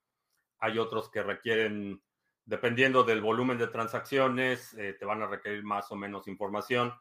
Hay 0.60 0.78
otros 0.78 1.10
que 1.10 1.22
requieren, 1.22 2.02
dependiendo 2.46 3.04
del 3.04 3.20
volumen 3.20 3.58
de 3.58 3.66
transacciones, 3.66 4.72
eh, 4.78 4.94
te 4.94 5.04
van 5.04 5.20
a 5.20 5.26
requerir 5.26 5.62
más 5.64 5.92
o 5.92 5.96
menos 5.96 6.26
información. 6.26 6.94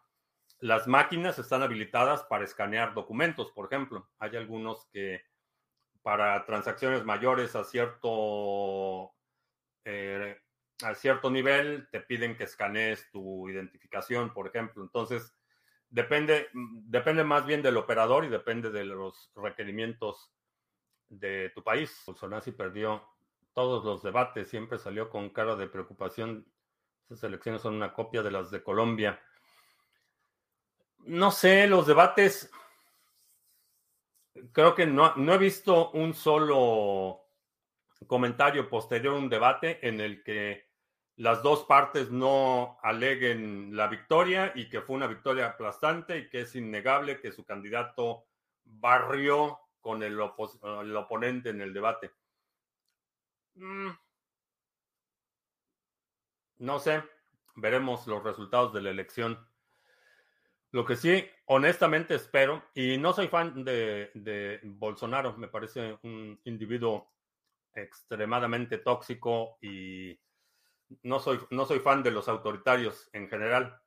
Las 0.59 0.85
máquinas 0.85 1.39
están 1.39 1.61
habilitadas 1.61 2.23
para 2.23 2.43
escanear 2.43 2.93
documentos, 2.93 3.53
por 3.53 3.67
ejemplo. 3.67 4.09
Hay 4.19 4.35
algunos 4.35 4.85
que 4.91 5.21
para 6.07 6.45
transacciones 6.45 7.03
mayores 7.03 7.53
a 7.57 7.65
cierto 7.65 9.13
eh, 9.83 10.37
a 10.81 10.95
cierto 10.95 11.29
nivel 11.29 11.89
te 11.91 11.99
piden 11.99 12.37
que 12.37 12.45
escanees 12.45 13.11
tu 13.11 13.49
identificación, 13.49 14.33
por 14.33 14.47
ejemplo. 14.47 14.83
Entonces, 14.83 15.35
depende, 15.89 16.47
depende 16.53 17.25
más 17.25 17.45
bien 17.45 17.61
del 17.61 17.75
operador 17.75 18.23
y 18.23 18.29
depende 18.29 18.71
de 18.71 18.85
los 18.85 19.33
requerimientos 19.35 20.31
de 21.09 21.51
tu 21.53 21.61
país. 21.61 22.01
Bolsonaro 22.07 22.55
perdió 22.55 23.03
todos 23.53 23.83
los 23.83 24.01
debates, 24.01 24.47
siempre 24.47 24.79
salió 24.79 25.09
con 25.09 25.31
cara 25.31 25.57
de 25.57 25.67
preocupación. 25.67 26.49
Esas 27.09 27.25
elecciones 27.25 27.61
son 27.61 27.75
una 27.75 27.91
copia 27.91 28.23
de 28.23 28.31
las 28.31 28.49
de 28.49 28.63
Colombia. 28.63 29.21
No 30.99 31.31
sé, 31.31 31.67
los 31.67 31.85
debates, 31.85 32.49
creo 34.51 34.75
que 34.75 34.85
no, 34.85 35.15
no 35.15 35.33
he 35.33 35.37
visto 35.37 35.91
un 35.91 36.13
solo 36.13 37.23
comentario 38.05 38.69
posterior 38.69 39.15
a 39.15 39.19
un 39.19 39.29
debate 39.29 39.85
en 39.87 39.99
el 40.01 40.23
que 40.23 40.67
las 41.17 41.41
dos 41.41 41.63
partes 41.65 42.11
no 42.11 42.77
aleguen 42.83 43.75
la 43.75 43.87
victoria 43.87 44.51
y 44.53 44.69
que 44.69 44.81
fue 44.81 44.95
una 44.95 45.07
victoria 45.07 45.47
aplastante 45.47 46.19
y 46.19 46.29
que 46.29 46.41
es 46.41 46.55
innegable 46.55 47.19
que 47.19 47.31
su 47.31 47.43
candidato 47.43 48.25
barrió 48.63 49.59
con 49.81 50.03
el, 50.03 50.19
oponente 50.19 51.49
en 51.49 51.61
el 51.61 51.73
debate. 51.73 52.11
Mm. 53.55 53.89
No 56.59 56.79
sé, 56.79 57.03
veremos 57.55 58.05
los 58.05 58.23
resultados 58.23 58.73
de 58.73 58.81
la 58.81 58.91
elección. 58.91 59.39
Lo 60.71 60.85
que 60.85 60.95
sí, 60.95 61.25
honestamente 61.45 62.15
espero, 62.15 62.63
y 62.73 62.97
no 62.97 63.13
soy 63.13 63.27
fan 63.29 63.63
de, 63.63 64.59
Bolsonaro, 64.63 65.37
me 65.37 65.47
parece 65.47 65.97
un 66.03 66.39
individuo 66.43 67.13
extremadamente 67.73 68.79
tóxico 68.79 69.57
y 69.61 70.19
no 71.03 71.19
soy, 71.19 71.39
no 71.51 71.65
soy 71.65 71.79
fan 71.79 72.03
de 72.03 72.11
los 72.11 72.27
autoritarios 72.27 73.09
en 73.13 73.29
general, 73.29 73.81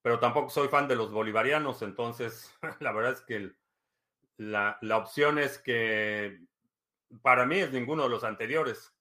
pero 0.00 0.18
tampoco 0.18 0.48
soy 0.48 0.68
fan 0.68 0.88
de 0.88 0.96
los 0.96 1.12
bolivarianos, 1.12 1.82
entonces 1.82 2.52
la 2.80 2.92
verdad 2.92 3.12
es 3.12 3.20
que 3.20 3.52
la, 4.38 4.78
opción 4.96 5.38
es 5.38 5.58
que 5.58 6.40
para 7.20 7.46
mí 7.46 7.58
es 7.58 7.72
ninguno 7.72 8.04
de 8.04 8.08
los 8.08 8.24
anteriores. 8.24 8.94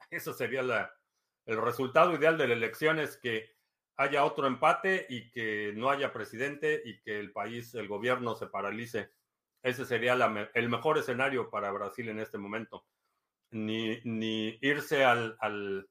Eso 0.10 0.32
sería 0.32 0.62
la, 0.62 0.94
el 1.44 1.60
resultado 1.60 2.14
ideal 2.14 2.38
de 2.38 2.48
la 2.48 2.54
elección 2.54 3.00
es 3.00 3.16
que 3.16 3.55
haya 3.96 4.24
otro 4.24 4.46
empate 4.46 5.06
y 5.08 5.30
que 5.30 5.72
no 5.76 5.90
haya 5.90 6.12
presidente 6.12 6.82
y 6.84 7.00
que 7.00 7.18
el 7.18 7.32
país, 7.32 7.74
el 7.74 7.88
gobierno 7.88 8.34
se 8.34 8.46
paralice. 8.46 9.10
Ese 9.62 9.84
sería 9.84 10.14
el 10.54 10.68
mejor 10.68 10.98
escenario 10.98 11.50
para 11.50 11.72
Brasil 11.72 12.08
en 12.08 12.20
este 12.20 12.38
momento 12.38 12.84
ni, 13.50 14.00
ni 14.04 14.58
irse 14.60 15.04
al, 15.04 15.36
al, 15.40 15.88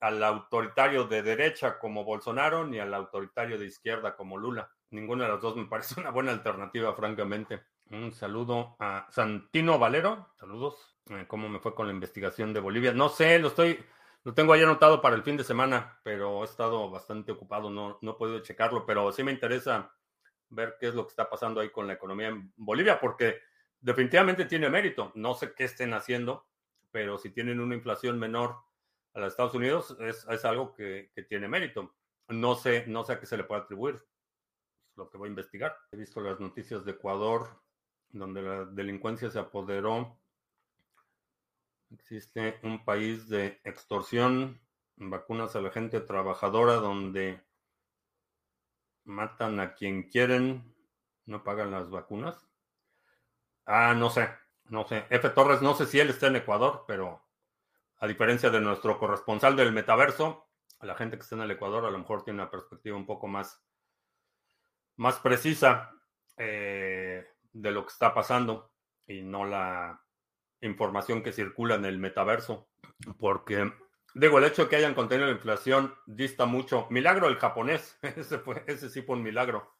al, 0.00 0.22
autoritario 0.22 1.04
de 1.04 1.22
derecha 1.22 1.78
como 1.78 2.04
Bolsonaro, 2.04 2.66
ni 2.66 2.78
al 2.78 2.94
autoritario 2.94 3.58
de 3.58 3.66
izquierda 3.66 4.16
como 4.16 4.38
Lula. 4.38 4.70
Ninguna 4.90 5.24
de 5.24 5.32
las 5.32 5.42
dos 5.42 5.56
me 5.56 5.66
parece 5.66 6.00
una 6.00 6.10
buena 6.10 6.32
alternativa, 6.32 6.94
francamente. 6.94 7.62
Un 7.90 8.12
saludo 8.12 8.76
a 8.78 9.06
Santino 9.10 9.78
Valero. 9.78 10.32
Saludos. 10.38 10.96
Eh, 11.10 11.24
¿Cómo 11.28 11.48
me 11.48 11.60
fue 11.60 11.74
con 11.74 11.86
la 11.86 11.92
investigación 11.92 12.52
de 12.52 12.60
Bolivia? 12.60 12.92
No 12.92 13.08
sé, 13.08 13.38
lo 13.38 13.48
estoy, 13.48 13.78
lo 14.26 14.34
tengo 14.34 14.52
ahí 14.52 14.60
anotado 14.60 15.00
para 15.00 15.14
el 15.14 15.22
fin 15.22 15.36
de 15.36 15.44
semana, 15.44 16.00
pero 16.02 16.42
he 16.42 16.46
estado 16.46 16.90
bastante 16.90 17.30
ocupado, 17.30 17.70
no, 17.70 17.96
no 18.02 18.10
he 18.10 18.14
podido 18.14 18.40
checarlo, 18.40 18.84
pero 18.84 19.12
sí 19.12 19.22
me 19.22 19.30
interesa 19.30 19.94
ver 20.48 20.76
qué 20.80 20.88
es 20.88 20.96
lo 20.96 21.04
que 21.04 21.10
está 21.10 21.30
pasando 21.30 21.60
ahí 21.60 21.70
con 21.70 21.86
la 21.86 21.92
economía 21.92 22.26
en 22.26 22.52
Bolivia, 22.56 22.98
porque 22.98 23.38
definitivamente 23.80 24.44
tiene 24.46 24.68
mérito. 24.68 25.12
No 25.14 25.34
sé 25.34 25.54
qué 25.54 25.62
estén 25.62 25.94
haciendo, 25.94 26.44
pero 26.90 27.18
si 27.18 27.30
tienen 27.30 27.60
una 27.60 27.76
inflación 27.76 28.18
menor 28.18 28.56
a 29.14 29.20
los 29.20 29.32
Estados 29.32 29.54
Unidos, 29.54 29.96
es, 30.00 30.26
es 30.28 30.44
algo 30.44 30.74
que, 30.74 31.12
que, 31.14 31.22
tiene 31.22 31.46
mérito. 31.46 31.94
No 32.26 32.56
sé, 32.56 32.84
no 32.88 33.04
sé 33.04 33.12
a 33.12 33.20
qué 33.20 33.26
se 33.26 33.36
le 33.36 33.44
puede 33.44 33.62
atribuir. 33.62 33.94
Es 34.90 34.96
lo 34.96 35.08
que 35.08 35.18
voy 35.18 35.28
a 35.28 35.30
investigar. 35.30 35.78
He 35.92 35.96
visto 35.96 36.20
las 36.20 36.40
noticias 36.40 36.84
de 36.84 36.90
Ecuador, 36.90 37.62
donde 38.08 38.42
la 38.42 38.64
delincuencia 38.64 39.30
se 39.30 39.38
apoderó. 39.38 40.18
Existe 41.90 42.58
un 42.62 42.84
país 42.84 43.28
de 43.28 43.60
extorsión, 43.64 44.60
vacunas 44.96 45.54
a 45.54 45.60
la 45.60 45.70
gente 45.70 46.00
trabajadora, 46.00 46.74
donde 46.74 47.40
matan 49.04 49.60
a 49.60 49.74
quien 49.74 50.04
quieren, 50.04 50.74
no 51.26 51.44
pagan 51.44 51.70
las 51.70 51.90
vacunas. 51.90 52.48
Ah, 53.66 53.94
no 53.96 54.10
sé, 54.10 54.28
no 54.64 54.86
sé, 54.86 55.06
F. 55.10 55.30
Torres, 55.30 55.62
no 55.62 55.74
sé 55.74 55.86
si 55.86 56.00
él 56.00 56.10
está 56.10 56.26
en 56.26 56.36
Ecuador, 56.36 56.84
pero 56.86 57.24
a 57.98 58.06
diferencia 58.06 58.50
de 58.50 58.60
nuestro 58.60 58.98
corresponsal 58.98 59.56
del 59.56 59.72
metaverso, 59.72 60.48
la 60.80 60.94
gente 60.94 61.16
que 61.16 61.22
está 61.22 61.36
en 61.36 61.42
el 61.42 61.50
Ecuador 61.52 61.84
a 61.84 61.90
lo 61.90 61.98
mejor 61.98 62.22
tiene 62.22 62.42
una 62.42 62.50
perspectiva 62.50 62.96
un 62.96 63.06
poco 63.06 63.26
más, 63.26 63.64
más 64.96 65.18
precisa 65.20 65.90
eh, 66.36 67.26
de 67.52 67.70
lo 67.70 67.82
que 67.84 67.92
está 67.92 68.12
pasando 68.12 68.72
y 69.06 69.22
no 69.22 69.44
la 69.44 70.05
información 70.60 71.22
que 71.22 71.32
circula 71.32 71.74
en 71.74 71.84
el 71.84 71.98
metaverso. 71.98 72.68
Porque, 73.18 73.72
digo, 74.14 74.38
el 74.38 74.44
hecho 74.44 74.64
de 74.64 74.68
que 74.68 74.76
hayan 74.76 74.94
contenido 74.94 75.26
la 75.26 75.34
inflación 75.34 75.94
dista 76.06 76.46
mucho. 76.46 76.86
Milagro 76.90 77.28
el 77.28 77.36
japonés, 77.36 77.98
ese, 78.02 78.38
fue, 78.38 78.64
ese 78.66 78.88
sí 78.88 79.02
fue 79.02 79.16
un 79.16 79.22
milagro. 79.22 79.74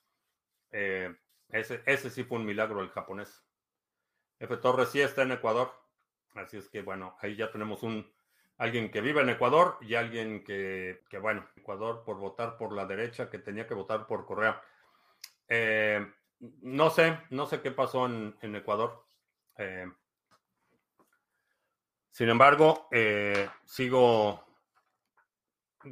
Eh, 0.73 1.15
ese, 1.51 1.83
ese 1.87 2.11
sí 2.11 2.25
fue 2.25 2.39
un 2.39 2.47
milagro 2.47 2.81
el 2.81 2.91
japonés. 2.91 3.45
F. 4.39 4.57
Torres 4.59 4.91
sí 4.91 5.01
está 5.01 5.23
en 5.23 5.33
Ecuador. 5.33 5.73
Así 6.35 6.59
es 6.59 6.69
que, 6.69 6.83
bueno, 6.83 7.17
ahí 7.21 7.37
ya 7.37 7.51
tenemos 7.51 7.83
un 7.83 8.07
alguien 8.59 8.91
que 8.91 9.01
vive 9.01 9.21
en 9.21 9.29
Ecuador 9.29 9.77
y 9.81 9.95
alguien 9.95 10.43
que, 10.43 11.03
que 11.11 11.19
bueno, 11.19 11.47
Ecuador 11.57 12.03
por 12.05 12.17
votar 12.17 12.57
por 12.57 12.73
la 12.73 12.87
derecha, 12.87 13.29
que 13.29 13.39
tenía 13.39 13.67
que 13.67 13.75
votar 13.75 14.07
por 14.07 14.25
Correa. 14.25 14.63
Eh, 15.49 16.07
no 16.63 16.91
sé, 16.91 17.19
no 17.31 17.47
sé 17.47 17.61
qué 17.61 17.71
pasó 17.71 18.07
en, 18.07 18.57
Ecuador. 18.57 19.05
Eh, 19.59 19.87
sin 22.17 22.31
embargo, 22.31 22.89
eh, 22.93 23.47
sigo 23.67 24.43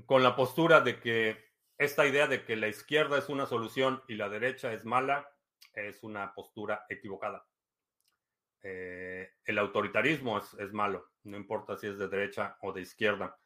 con 0.07 0.23
la 0.23 0.35
postura 0.35 0.81
de 0.81 0.99
que 0.99 1.53
esta 1.77 2.07
idea 2.07 2.27
de 2.27 2.47
que 2.47 2.57
la 2.57 2.69
izquierda 2.69 3.19
es 3.19 3.29
una 3.29 3.45
solución 3.45 4.03
y 4.09 4.15
la 4.15 4.31
derecha 4.31 4.73
es 4.73 4.87
mala 4.87 5.29
es 5.75 6.03
una 6.03 6.33
postura 6.33 6.87
equivocada. 6.89 7.47
Eh, 8.63 9.35
el 9.45 9.59
autoritarismo 9.59 10.39
es, 10.39 10.73
malo, 10.73 11.11
no 11.25 11.37
importa 11.37 11.77
si 11.77 11.89
es 11.89 11.99
de 11.99 12.09
derecha 12.09 12.57
o 12.63 12.73
de 12.73 12.81
izquierda. 12.81 13.39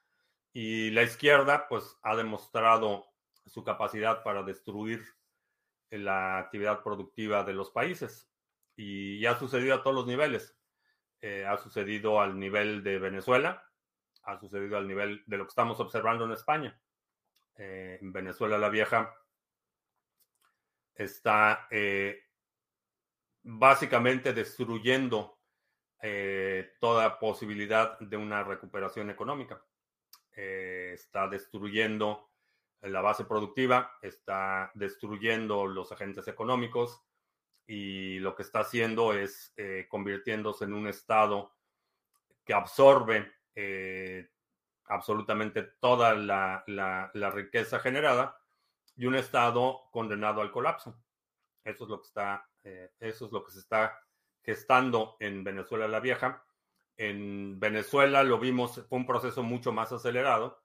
Y 0.52 0.90
la 0.90 1.02
izquierda, 1.02 1.66
pues, 1.66 1.98
ha 2.02 2.14
demostrado 2.14 3.06
su 3.44 3.64
capacidad 3.64 4.22
para 4.22 4.44
destruir 4.44 5.04
la 5.90 6.38
actividad 6.38 6.84
productiva 6.84 7.42
de 7.42 7.54
los 7.54 7.72
países. 7.72 8.30
Y 8.76 9.18
ya 9.18 9.32
ha 9.32 9.38
sucedido 9.40 9.74
a 9.74 9.82
todos 9.82 9.96
los 9.96 10.06
niveles. 10.06 10.57
Eh, 11.20 11.44
ha 11.44 11.56
sucedido 11.56 12.20
al 12.20 12.38
nivel 12.38 12.82
de 12.82 12.98
Venezuela, 12.98 13.64
ha 14.22 14.38
sucedido 14.38 14.76
al 14.76 14.86
nivel 14.86 15.22
de 15.26 15.36
lo 15.36 15.44
que 15.44 15.50
estamos 15.50 15.80
observando 15.80 16.24
en 16.24 16.32
España. 16.32 16.80
Eh, 17.56 17.98
en 18.00 18.12
Venezuela 18.12 18.56
la 18.58 18.68
vieja 18.68 19.14
está 20.94 21.68
básicamente 23.42 24.32
destruyendo 24.32 25.38
eh, 26.00 26.74
toda 26.80 27.18
posibilidad 27.18 27.98
de 27.98 28.16
una 28.16 28.44
recuperación 28.44 29.10
económica. 29.10 29.64
Eh, 30.36 30.92
está 30.94 31.26
destruyendo 31.28 32.30
la 32.82 33.00
base 33.00 33.24
productiva, 33.24 33.98
está 34.02 34.70
destruyendo 34.74 35.66
los 35.66 35.90
agentes 35.90 36.28
económicos 36.28 37.02
y 37.68 38.18
lo 38.20 38.34
que 38.34 38.42
está 38.42 38.60
haciendo 38.60 39.12
es 39.12 39.52
eh, 39.58 39.86
convirtiéndose 39.90 40.64
en 40.64 40.72
un 40.72 40.88
estado 40.88 41.54
que 42.42 42.54
absorbe 42.54 43.30
eh, 43.54 44.30
absolutamente 44.86 45.62
toda 45.78 46.14
la, 46.14 47.10
riqueza 47.30 47.78
generada 47.78 48.40
y 48.96 49.04
un 49.04 49.16
estado 49.16 49.82
condenado 49.92 50.40
al 50.40 50.50
colapso. 50.50 50.98
Eso 51.62 51.84
es 51.84 51.90
lo 51.90 52.00
que 52.00 52.06
está, 52.06 52.48
eh, 52.64 52.90
eso 53.00 53.26
es 53.26 53.32
lo 53.32 53.44
que 53.44 53.52
se 53.52 53.58
está 53.58 54.00
gestando 54.42 55.18
en 55.20 55.44
Venezuela 55.44 55.86
la 55.86 56.00
Vieja. 56.00 56.42
En 56.96 57.60
Venezuela 57.60 58.22
lo 58.22 58.38
vimos, 58.38 58.82
fue 58.88 58.98
un 58.98 59.06
proceso 59.06 59.42
mucho 59.42 59.72
más 59.72 59.92
acelerado, 59.92 60.64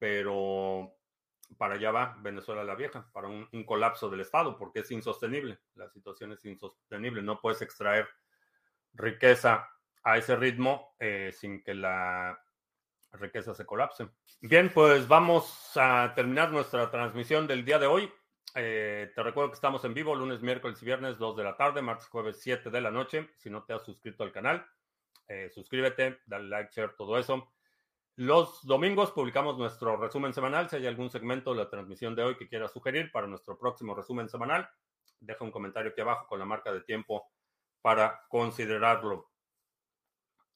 pero 0.00 0.93
para 1.56 1.74
allá 1.74 1.90
va 1.90 2.16
Venezuela 2.20 2.64
la 2.64 2.74
Vieja, 2.74 3.08
para 3.12 3.28
un, 3.28 3.64
colapso 3.64 4.08
del 4.08 4.20
Estado, 4.20 4.56
porque 4.56 4.80
es 4.80 4.90
insostenible. 4.90 5.58
La 5.74 5.88
situación 5.88 6.32
es 6.32 6.44
insostenible. 6.44 7.22
No 7.22 7.40
puedes 7.40 7.62
extraer 7.62 8.08
riqueza 8.92 9.68
a 10.02 10.18
ese 10.18 10.36
ritmo 10.36 10.94
eh, 10.98 11.32
sin 11.32 11.62
que 11.62 11.74
la 11.74 12.38
riqueza 13.12 13.54
se 13.54 13.64
colapse. 13.64 14.08
Bien, 14.40 14.70
pues 14.72 15.08
vamos 15.08 15.72
a 15.76 16.12
terminar 16.14 16.50
nuestra 16.50 16.90
transmisión 16.90 17.46
del 17.46 17.64
día 17.64 17.78
de 17.78 17.86
hoy. 17.86 18.12
Eh, 18.54 19.10
te 19.14 19.22
recuerdo 19.22 19.50
que 19.50 19.56
estamos 19.56 19.84
en 19.84 19.94
vivo 19.94 20.14
lunes, 20.14 20.42
miércoles 20.42 20.80
y 20.82 20.86
viernes 20.86 21.18
2 21.18 21.36
de 21.36 21.44
la 21.44 21.56
tarde, 21.56 21.82
martes, 21.82 22.06
jueves 22.08 22.38
7 22.40 22.70
de 22.70 22.80
la 22.80 22.90
noche. 22.90 23.30
Si 23.36 23.50
no 23.50 23.64
te 23.64 23.72
has 23.72 23.84
suscrito 23.84 24.22
al 24.22 24.32
canal, 24.32 24.66
eh, 25.26 25.50
suscríbete, 25.52 26.20
dale 26.26 26.48
like, 26.48 26.70
share, 26.72 26.94
todo 26.96 27.18
eso. 27.18 27.53
Los 28.16 28.64
domingos 28.64 29.10
publicamos 29.10 29.58
nuestro 29.58 29.96
resumen 29.96 30.32
semanal. 30.32 30.70
Si 30.70 30.76
hay 30.76 30.86
algún 30.86 31.10
segmento 31.10 31.52
de 31.52 31.64
la 31.64 31.70
transmisión 31.70 32.14
de 32.14 32.22
hoy 32.22 32.36
que 32.36 32.48
quieras 32.48 32.72
sugerir 32.72 33.10
para 33.10 33.26
nuestro 33.26 33.58
próximo 33.58 33.92
resumen 33.92 34.28
semanal, 34.28 34.68
deja 35.18 35.44
un 35.44 35.50
comentario 35.50 35.90
aquí 35.90 36.00
abajo 36.00 36.28
con 36.28 36.38
la 36.38 36.44
marca 36.44 36.72
de 36.72 36.82
tiempo 36.82 37.28
para 37.82 38.24
considerarlo. 38.28 39.30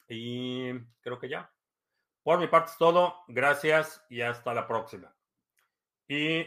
Y 0.09 0.73
creo 1.01 1.19
que 1.19 1.29
ya. 1.29 1.53
Por 2.23 2.39
mi 2.39 2.47
parte 2.47 2.71
es 2.71 2.79
todo. 2.79 3.25
Gracias 3.27 4.07
y 4.09 4.21
hasta 4.21 4.55
la 4.55 4.69
próxima. 4.69 5.13
Y 6.07 6.47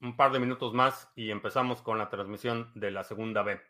un 0.00 0.16
par 0.16 0.32
de 0.32 0.40
minutos 0.40 0.72
más 0.72 1.12
y 1.14 1.30
empezamos 1.30 1.82
con 1.82 1.98
la 1.98 2.08
transmisión 2.08 2.72
de 2.74 2.90
la 2.90 3.04
segunda 3.04 3.42
B. 3.42 3.60